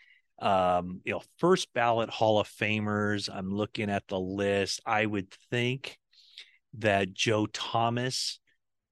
um 0.40 1.00
you 1.04 1.12
know 1.12 1.22
first 1.38 1.72
ballot 1.72 2.10
hall 2.10 2.38
of 2.38 2.46
famers 2.48 3.28
i'm 3.32 3.50
looking 3.50 3.88
at 3.90 4.06
the 4.08 4.20
list. 4.20 4.80
I 4.84 5.06
would 5.06 5.30
think 5.50 5.98
that 6.78 7.14
joe 7.14 7.46
thomas 7.46 8.38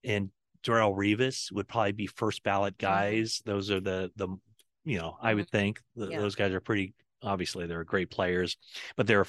and 0.03 0.31
Darrelle 0.63 0.97
Revis 0.97 1.53
would 1.53 1.69
probably 1.69 1.93
be 1.93 2.07
first 2.07 2.43
ballot 2.43 2.79
guys. 2.79 3.43
Those 3.45 3.71
are 3.71 3.81
the 3.81 4.11
the 4.17 4.29
you 4.87 4.99
know 4.99 5.19
i 5.21 5.35
would 5.35 5.51
think 5.51 5.81
th- 5.99 6.11
Yeah. 6.11 6.21
those 6.21 6.35
guys 6.35 6.53
are 6.53 6.61
pretty 6.61 6.95
obviously 7.23 7.67
they're 7.67 7.85
great 7.85 8.11
players 8.11 8.57
but 8.97 9.07
there 9.07 9.21
are 9.21 9.27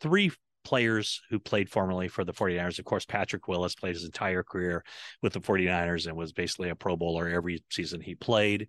three 0.00 0.30
players 0.68 1.22
who 1.30 1.38
played 1.38 1.70
formerly 1.70 2.08
for 2.08 2.24
the 2.24 2.32
49ers. 2.34 2.78
Of 2.78 2.84
course, 2.84 3.06
Patrick 3.06 3.48
Willis 3.48 3.74
played 3.74 3.94
his 3.94 4.04
entire 4.04 4.42
career 4.42 4.84
with 5.22 5.32
the 5.32 5.40
49ers 5.40 6.06
and 6.06 6.14
was 6.14 6.34
basically 6.34 6.68
a 6.68 6.74
Pro 6.74 6.94
Bowler 6.94 7.26
every 7.26 7.64
season 7.70 8.02
he 8.02 8.14
played. 8.14 8.68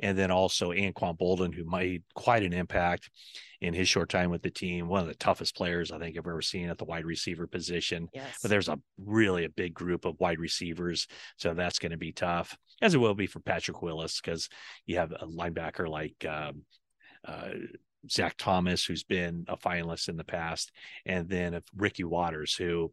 And 0.00 0.16
then 0.16 0.30
also 0.30 0.70
Anquan 0.70 1.18
Boldin, 1.18 1.52
who 1.52 1.68
made 1.68 2.04
quite 2.14 2.44
an 2.44 2.52
impact 2.52 3.10
in 3.60 3.74
his 3.74 3.88
short 3.88 4.08
time 4.08 4.30
with 4.30 4.42
the 4.42 4.50
team. 4.50 4.86
One 4.86 5.00
of 5.00 5.08
the 5.08 5.16
toughest 5.16 5.56
players 5.56 5.90
I 5.90 5.98
think 5.98 6.16
I've 6.16 6.28
ever 6.28 6.42
seen 6.42 6.68
at 6.68 6.78
the 6.78 6.84
wide 6.84 7.06
receiver 7.06 7.48
position. 7.48 8.06
Yes. 8.14 8.38
But 8.40 8.52
there's 8.52 8.68
a 8.68 8.78
really 8.96 9.44
a 9.44 9.50
big 9.50 9.74
group 9.74 10.04
of 10.04 10.20
wide 10.20 10.38
receivers. 10.38 11.08
So 11.38 11.54
that's 11.54 11.80
going 11.80 11.90
to 11.90 11.98
be 11.98 12.12
tough, 12.12 12.56
as 12.80 12.94
it 12.94 12.98
will 12.98 13.16
be 13.16 13.26
for 13.26 13.40
Patrick 13.40 13.82
Willis, 13.82 14.20
because 14.20 14.48
you 14.86 14.98
have 14.98 15.10
a 15.10 15.26
linebacker 15.26 15.88
like 15.88 16.24
um, 16.24 16.62
uh, 17.26 17.50
Zach 18.10 18.34
Thomas, 18.36 18.84
who's 18.84 19.04
been 19.04 19.44
a 19.48 19.56
finalist 19.56 20.08
in 20.08 20.16
the 20.16 20.24
past, 20.24 20.72
and 21.06 21.28
then 21.28 21.54
if 21.54 21.62
Ricky 21.76 22.04
Watters, 22.04 22.54
who 22.54 22.92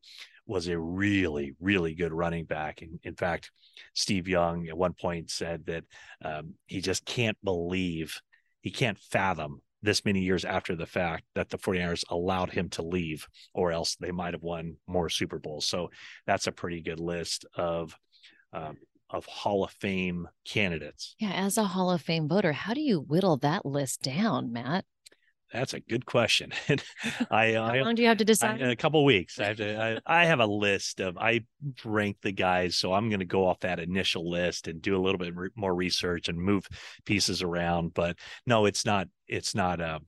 was 0.50 0.68
a 0.68 0.80
really, 0.80 1.54
really 1.60 1.94
good 1.94 2.12
running 2.12 2.44
back. 2.44 2.82
And 2.82 3.00
in 3.04 3.16
fact, 3.16 3.52
Steve 3.94 4.28
Young 4.28 4.68
at 4.68 4.78
one 4.78 4.94
point 4.94 5.30
said 5.30 5.68
that 5.68 5.84
um, 6.26 6.56
he 6.66 6.82
just 6.82 7.06
can't 7.06 7.38
believe, 7.44 8.20
he 8.62 8.72
can't 8.72 8.98
fathom 8.98 9.62
this 9.82 10.04
many 10.04 10.22
years 10.22 10.46
after 10.46 10.76
the 10.76 10.88
fact 10.88 11.24
that 11.36 11.50
the 11.50 11.58
49ers 11.58 12.04
allowed 12.10 12.50
him 12.50 12.68
to 12.70 12.82
leave, 12.82 13.28
or 13.54 13.72
else 13.72 13.96
they 13.96 14.12
might 14.12 14.34
have 14.34 14.44
won 14.44 14.76
more 14.88 15.08
Super 15.08 15.38
Bowls. 15.38 15.68
So 15.68 15.92
that's 16.26 16.48
a 16.48 16.52
pretty 16.52 16.82
good 16.82 17.00
list 17.00 17.46
of 17.56 17.96
um, 18.52 18.78
of 19.12 19.26
Hall 19.26 19.64
of 19.64 19.72
Fame 19.72 20.28
candidates. 20.46 21.16
Yeah, 21.20 21.32
as 21.32 21.58
a 21.58 21.64
Hall 21.64 21.92
of 21.92 22.02
Fame 22.02 22.28
voter, 22.28 22.54
how 22.54 22.74
do 22.74 22.82
you 22.82 23.00
whittle 23.00 23.38
that 23.38 23.66
list 23.66 24.02
down, 24.02 24.52
Matt? 24.52 24.86
That's 25.52 25.74
a 25.74 25.80
good 25.80 26.06
question. 26.06 26.52
I, 27.32 27.54
How 27.54 27.74
I 27.74 27.82
long 27.82 27.96
do 27.96 28.02
you 28.02 28.08
have 28.08 28.18
to 28.18 28.26
decide? 28.26 28.62
in 28.62 28.70
a 28.70 28.76
couple 28.76 29.04
weeks. 29.06 29.40
I 29.40 29.46
have 29.48 29.58
to. 29.58 30.00
I, 30.08 30.22
I 30.22 30.26
have 30.26 30.40
a 30.40 30.46
list 30.46 31.00
of. 31.00 31.18
I 31.18 31.42
rank 31.84 32.18
the 32.22 32.32
guys, 32.32 32.76
so 32.76 32.94
I'm 32.94 33.10
going 33.10 33.20
to 33.20 33.26
go 33.26 33.48
off 33.48 33.62
that 33.62 33.80
initial 33.80 34.30
list 34.30 34.68
and 34.68 34.82
do 34.82 34.96
a 34.96 35.02
little 35.02 35.20
bit 35.20 35.36
re- 35.36 35.50
more 35.56 35.74
research 35.74 36.28
and 36.28 36.38
move 36.38 36.68
pieces 37.06 37.42
around. 37.42 37.94
But 37.94 38.18
no, 38.46 38.66
it's 38.66 38.86
not. 38.86 39.08
It's 39.28 39.56
not. 39.56 39.82
Uh, 39.82 40.00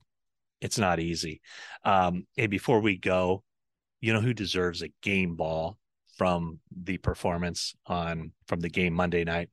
it's 0.60 0.78
not 0.78 1.00
easy. 1.00 1.40
Um, 1.84 2.26
and 2.38 2.50
before 2.50 2.80
we 2.80 2.96
go, 2.96 3.42
you 4.00 4.12
know 4.12 4.20
who 4.20 4.34
deserves 4.34 4.82
a 4.82 4.92
game 5.02 5.34
ball 5.34 5.78
from 6.16 6.60
the 6.70 6.98
performance 6.98 7.74
on 7.86 8.32
from 8.46 8.60
the 8.60 8.70
game 8.70 8.94
Monday 8.94 9.24
night? 9.24 9.50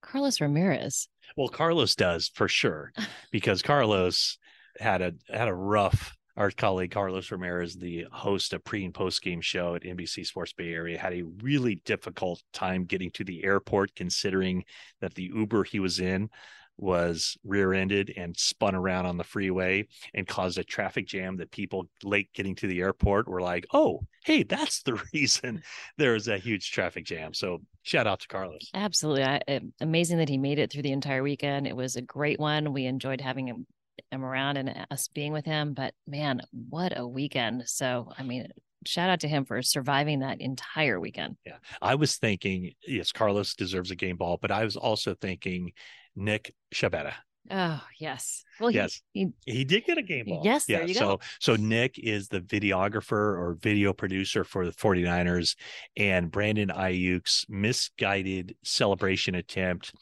Carlos 0.00 0.40
Ramirez. 0.40 1.08
Well, 1.36 1.48
Carlos 1.48 1.94
does 1.94 2.30
for 2.34 2.48
sure, 2.48 2.92
because 3.30 3.62
Carlos 3.62 4.38
had 4.78 5.02
a 5.02 5.14
had 5.28 5.48
a 5.48 5.54
rough. 5.54 6.16
Our 6.36 6.50
colleague 6.50 6.90
Carlos 6.90 7.30
Ramirez, 7.30 7.76
the 7.76 8.06
host 8.10 8.52
of 8.54 8.64
pre 8.64 8.84
and 8.84 8.92
post 8.92 9.22
game 9.22 9.40
show 9.40 9.76
at 9.76 9.84
NBC 9.84 10.26
Sports 10.26 10.52
Bay 10.52 10.72
Area, 10.72 10.98
had 10.98 11.12
a 11.12 11.22
really 11.42 11.76
difficult 11.84 12.42
time 12.52 12.86
getting 12.86 13.12
to 13.12 13.22
the 13.22 13.44
airport, 13.44 13.94
considering 13.94 14.64
that 15.00 15.14
the 15.14 15.30
Uber 15.32 15.62
he 15.62 15.78
was 15.78 16.00
in 16.00 16.28
was 16.76 17.36
rear-ended 17.44 18.12
and 18.16 18.36
spun 18.36 18.74
around 18.74 19.06
on 19.06 19.16
the 19.16 19.24
freeway 19.24 19.86
and 20.12 20.26
caused 20.26 20.58
a 20.58 20.64
traffic 20.64 21.06
jam 21.06 21.36
that 21.36 21.50
people 21.50 21.88
late 22.02 22.32
getting 22.32 22.54
to 22.56 22.66
the 22.66 22.80
airport 22.80 23.28
were 23.28 23.40
like, 23.40 23.66
"Oh, 23.72 24.02
hey, 24.24 24.42
that's 24.42 24.82
the 24.82 24.94
reason 25.14 25.62
there 25.98 26.12
was 26.12 26.28
a 26.28 26.38
huge 26.38 26.72
traffic 26.72 27.04
jam." 27.04 27.32
So, 27.32 27.62
shout 27.82 28.06
out 28.06 28.20
to 28.20 28.28
Carlos. 28.28 28.70
Absolutely. 28.74 29.24
I, 29.24 29.40
eh, 29.46 29.60
amazing 29.80 30.18
that 30.18 30.28
he 30.28 30.38
made 30.38 30.58
it 30.58 30.72
through 30.72 30.82
the 30.82 30.92
entire 30.92 31.22
weekend. 31.22 31.66
It 31.66 31.76
was 31.76 31.96
a 31.96 32.02
great 32.02 32.40
one. 32.40 32.72
We 32.72 32.86
enjoyed 32.86 33.20
having 33.20 33.46
him, 33.48 33.66
him 34.10 34.24
around 34.24 34.56
and 34.56 34.86
us 34.90 35.08
being 35.08 35.32
with 35.32 35.44
him. 35.44 35.74
But 35.74 35.94
man, 36.06 36.40
what 36.68 36.96
a 36.98 37.06
weekend. 37.06 37.62
So, 37.66 38.10
I 38.18 38.22
mean, 38.22 38.48
shout 38.86 39.10
out 39.10 39.20
to 39.20 39.28
him 39.28 39.44
for 39.44 39.60
surviving 39.62 40.20
that 40.20 40.40
entire 40.40 41.00
weekend. 41.00 41.36
Yeah. 41.46 41.56
I 41.80 41.94
was 41.94 42.16
thinking, 42.16 42.72
yes, 42.86 43.12
Carlos 43.12 43.54
deserves 43.54 43.90
a 43.90 43.96
game 43.96 44.16
ball, 44.16 44.38
but 44.40 44.50
I 44.50 44.64
was 44.64 44.76
also 44.76 45.14
thinking 45.14 45.72
Nick 46.16 46.54
Shabetta. 46.74 47.12
Oh 47.50 47.82
yes. 48.00 48.42
Well, 48.58 48.70
he- 48.70 48.76
Yes. 48.76 49.02
he, 49.12 49.28
He 49.44 49.64
did 49.66 49.84
get 49.84 49.98
a 49.98 50.02
game 50.02 50.24
ball. 50.26 50.40
Yes, 50.44 50.64
there 50.64 50.86
yeah. 50.86 50.98
so 50.98 51.20
so 51.40 51.56
Nick 51.56 51.98
is 51.98 52.28
the 52.28 52.40
videographer 52.40 53.12
or 53.12 53.58
video 53.60 53.92
producer 53.92 54.44
for 54.44 54.64
the 54.64 54.72
49ers 54.72 55.54
and 55.94 56.30
Brandon 56.30 56.70
Aiyuk's 56.70 57.44
misguided 57.50 58.56
celebration 58.64 59.34
attempt 59.34 59.92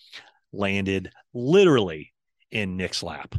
landed 0.53 1.11
literally 1.35 2.13
in 2.53 2.77
Nick's 2.77 3.03
lap. 3.03 3.35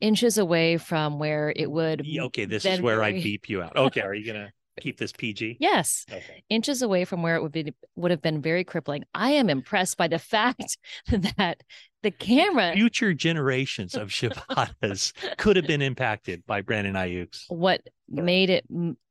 Inches 0.00 0.38
away 0.38 0.76
from 0.78 1.18
where 1.18 1.52
it 1.54 1.70
would. 1.70 2.06
Okay, 2.18 2.44
this 2.44 2.64
is 2.64 2.80
where 2.80 3.02
I 3.02 3.12
beep 3.12 3.48
you 3.48 3.62
out. 3.62 3.72
Okay, 3.76 4.00
are 4.02 4.14
you 4.14 4.26
gonna 4.26 4.52
keep 4.80 4.96
this 4.96 5.10
PG? 5.12 5.56
Yes, 5.58 6.04
Okay. 6.10 6.44
inches 6.48 6.82
away 6.82 7.04
from 7.04 7.22
where 7.22 7.34
it 7.34 7.42
would 7.42 7.50
be 7.52 7.74
would 7.96 8.12
have 8.12 8.22
been 8.22 8.40
very 8.40 8.62
crippling. 8.62 9.02
I 9.12 9.32
am 9.32 9.50
impressed 9.50 9.96
by 9.96 10.06
the 10.06 10.20
fact 10.20 10.78
that 11.08 11.62
the 12.04 12.12
camera. 12.12 12.72
Future 12.74 13.12
generations 13.12 13.96
of 13.96 14.10
Shivadas 14.10 15.12
could 15.36 15.56
have 15.56 15.66
been 15.66 15.82
impacted 15.82 16.46
by 16.46 16.60
Brandon 16.60 16.94
Aiyuk's. 16.94 17.46
what 17.48 17.80
made 18.08 18.50
it 18.50 18.64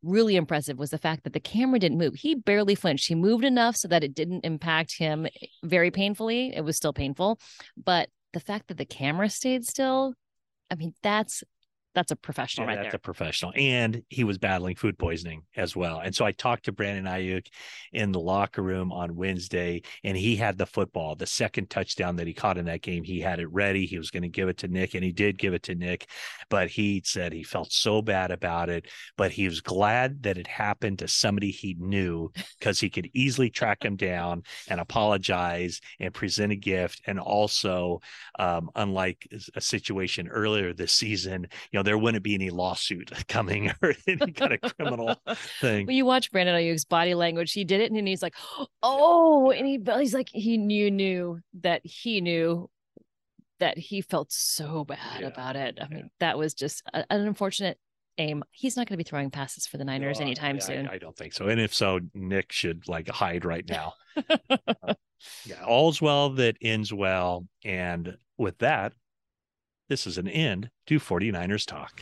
really 0.04 0.38
impressive 0.38 0.80
was 0.80 0.90
the 0.92 0.98
fact 0.98 1.26
that 1.26 1.34
the 1.34 1.40
camera 1.42 1.80
didn't 1.80 1.98
move. 1.98 2.16
He 2.16 2.34
barely 2.34 2.76
flinched. 2.76 3.10
He 3.10 3.16
moved 3.16 3.44
enough 3.44 3.76
so 3.76 3.90
that 3.90 4.06
it 4.06 4.16
didn't 4.16 4.46
impact 4.46 4.98
him 4.98 5.26
eh, 5.26 5.48
very 5.64 5.92
painfully. 5.92 6.56
It 6.56 6.62
was 6.62 6.78
still 6.78 6.94
painful, 6.94 7.40
but 7.76 8.08
the 8.32 8.40
fact 8.40 8.70
that 8.70 8.78
the 8.78 8.86
camera 8.86 9.30
stayed 9.30 9.66
still, 9.66 10.14
I 10.70 10.76
mean, 10.76 10.94
that's 11.04 11.44
that's 11.98 12.12
a 12.12 12.16
professional 12.16 12.68
Yeah, 12.68 12.76
right 12.76 12.84
that's 12.84 12.94
there. 12.94 12.98
a 12.98 13.00
professional. 13.00 13.54
And 13.56 14.04
he 14.10 14.24
was 14.24 14.38
battling 14.38 14.76
food 14.76 15.00
poisoning 15.00 15.42
as 15.56 15.76
well. 15.76 16.00
And 16.00 16.14
so 16.14 16.26
I 16.26 16.32
talked 16.32 16.66
to 16.66 16.72
Brandon 16.72 17.06
Aiyuk 17.12 17.48
in 17.92 18.12
the 18.12 18.20
locker 18.20 18.62
room 18.62 18.92
on 18.92 19.16
Wednesday, 19.16 19.82
and 20.04 20.16
he 20.16 20.36
had 20.36 20.60
the 20.60 20.68
football, 20.68 21.16
the 21.16 21.26
second 21.26 21.72
touchdown 21.72 22.18
that 22.18 22.28
he 22.28 22.36
caught 22.36 22.60
in 22.60 22.66
that 22.66 22.84
game. 22.84 23.04
He 23.04 23.20
had 23.20 23.40
it 23.40 23.52
ready. 23.52 23.88
He 23.88 23.98
was 23.98 24.12
going 24.12 24.22
to 24.22 24.30
give 24.30 24.48
it 24.48 24.58
to 24.60 24.68
Nick, 24.68 24.94
and 24.94 25.04
he 25.04 25.12
did 25.12 25.40
give 25.40 25.56
it 25.56 25.64
to 25.64 25.74
Nick. 25.74 26.08
But 26.52 26.70
he 26.70 27.02
said 27.04 27.34
he 27.34 27.42
felt 27.42 27.72
so 27.72 28.04
bad 28.04 28.30
about 28.30 28.70
it. 28.70 28.86
But 29.18 29.32
he 29.32 29.48
was 29.48 29.62
glad 29.62 30.22
that 30.22 30.38
it 30.38 30.46
happened 30.46 31.00
to 31.00 31.08
somebody 31.08 31.50
he 31.50 31.76
knew 31.80 32.32
because 32.60 32.80
he 32.80 32.92
could 32.92 33.10
easily 33.16 33.50
track 33.50 33.84
him 33.84 33.96
down 33.96 34.44
and 34.70 34.80
apologize 34.80 35.82
and 36.00 36.14
present 36.14 36.52
a 36.52 36.56
gift. 36.56 37.02
And 37.08 37.20
also, 37.20 38.02
um, 38.38 38.70
unlike 38.76 39.28
a 39.56 39.62
situation 39.62 40.28
earlier 40.28 40.74
this 40.74 40.94
season, 40.94 41.48
you 41.72 41.80
know, 41.80 41.84
there 41.88 41.98
wouldn't 41.98 42.24
be 42.24 42.36
any 42.36 42.50
lawsuit 42.50 43.12
coming 43.28 43.72
or 43.82 43.94
any 44.08 44.32
kind 44.34 44.54
of 44.62 44.76
criminal 44.78 45.16
thing. 45.62 45.88
When 45.88 45.96
you 45.96 46.06
watch 46.06 46.32
Brandon 46.32 46.56
Aiyuk's 46.56 46.86
body 46.86 47.16
language, 47.16 47.52
he 47.54 47.64
did 47.64 47.82
it, 47.82 47.92
and 47.92 48.08
he's 48.08 48.22
like, 48.22 48.36
"Oh," 48.84 49.52
and 49.52 49.66
he 49.66 49.80
he's 50.00 50.14
like, 50.14 50.30
he 50.32 50.58
knew 50.58 50.92
knew 50.92 51.40
that 51.62 51.82
he 51.86 52.22
knew 52.22 52.70
that 53.60 53.78
he 53.78 54.02
felt 54.02 54.32
so 54.32 54.84
bad 54.86 55.22
Yeah, 55.22 55.28
about 55.28 55.56
it. 55.56 55.80
I 55.82 55.88
yeah. 55.90 55.96
mean, 55.96 56.10
that 56.20 56.38
was 56.38 56.54
just 56.54 56.84
an 56.94 57.06
unfortunate 57.10 57.80
aim. 58.20 58.44
He's 58.52 58.78
not 58.78 58.88
going 58.88 58.94
to 59.00 59.04
be 59.04 59.08
throwing 59.08 59.32
passes 59.32 59.66
for 59.66 59.78
the 59.78 59.86
Niners 59.86 60.20
No, 60.20 60.26
anytime 60.26 60.58
I- 60.58 60.60
soon. 60.60 60.88
I, 60.88 60.94
I 60.94 60.98
don't 61.00 61.16
think 61.18 61.34
so. 61.34 61.48
And 61.48 61.60
if 61.60 61.74
so, 61.74 62.00
Nick 62.14 62.52
should 62.52 62.88
like 62.88 63.10
hide 63.10 63.46
right 63.46 63.68
now. 63.70 63.94
Uh, 64.50 64.94
yeah, 65.46 65.64
all's 65.66 66.02
well 66.02 66.30
that 66.32 66.58
ends 66.62 66.94
well. 66.94 67.48
And 67.66 68.18
with 68.38 68.60
that, 68.60 68.94
this 69.88 70.06
is 70.06 70.18
an 70.18 70.28
end 70.28 70.70
to 70.86 71.00
49ers 71.00 71.66
talk. 71.66 72.02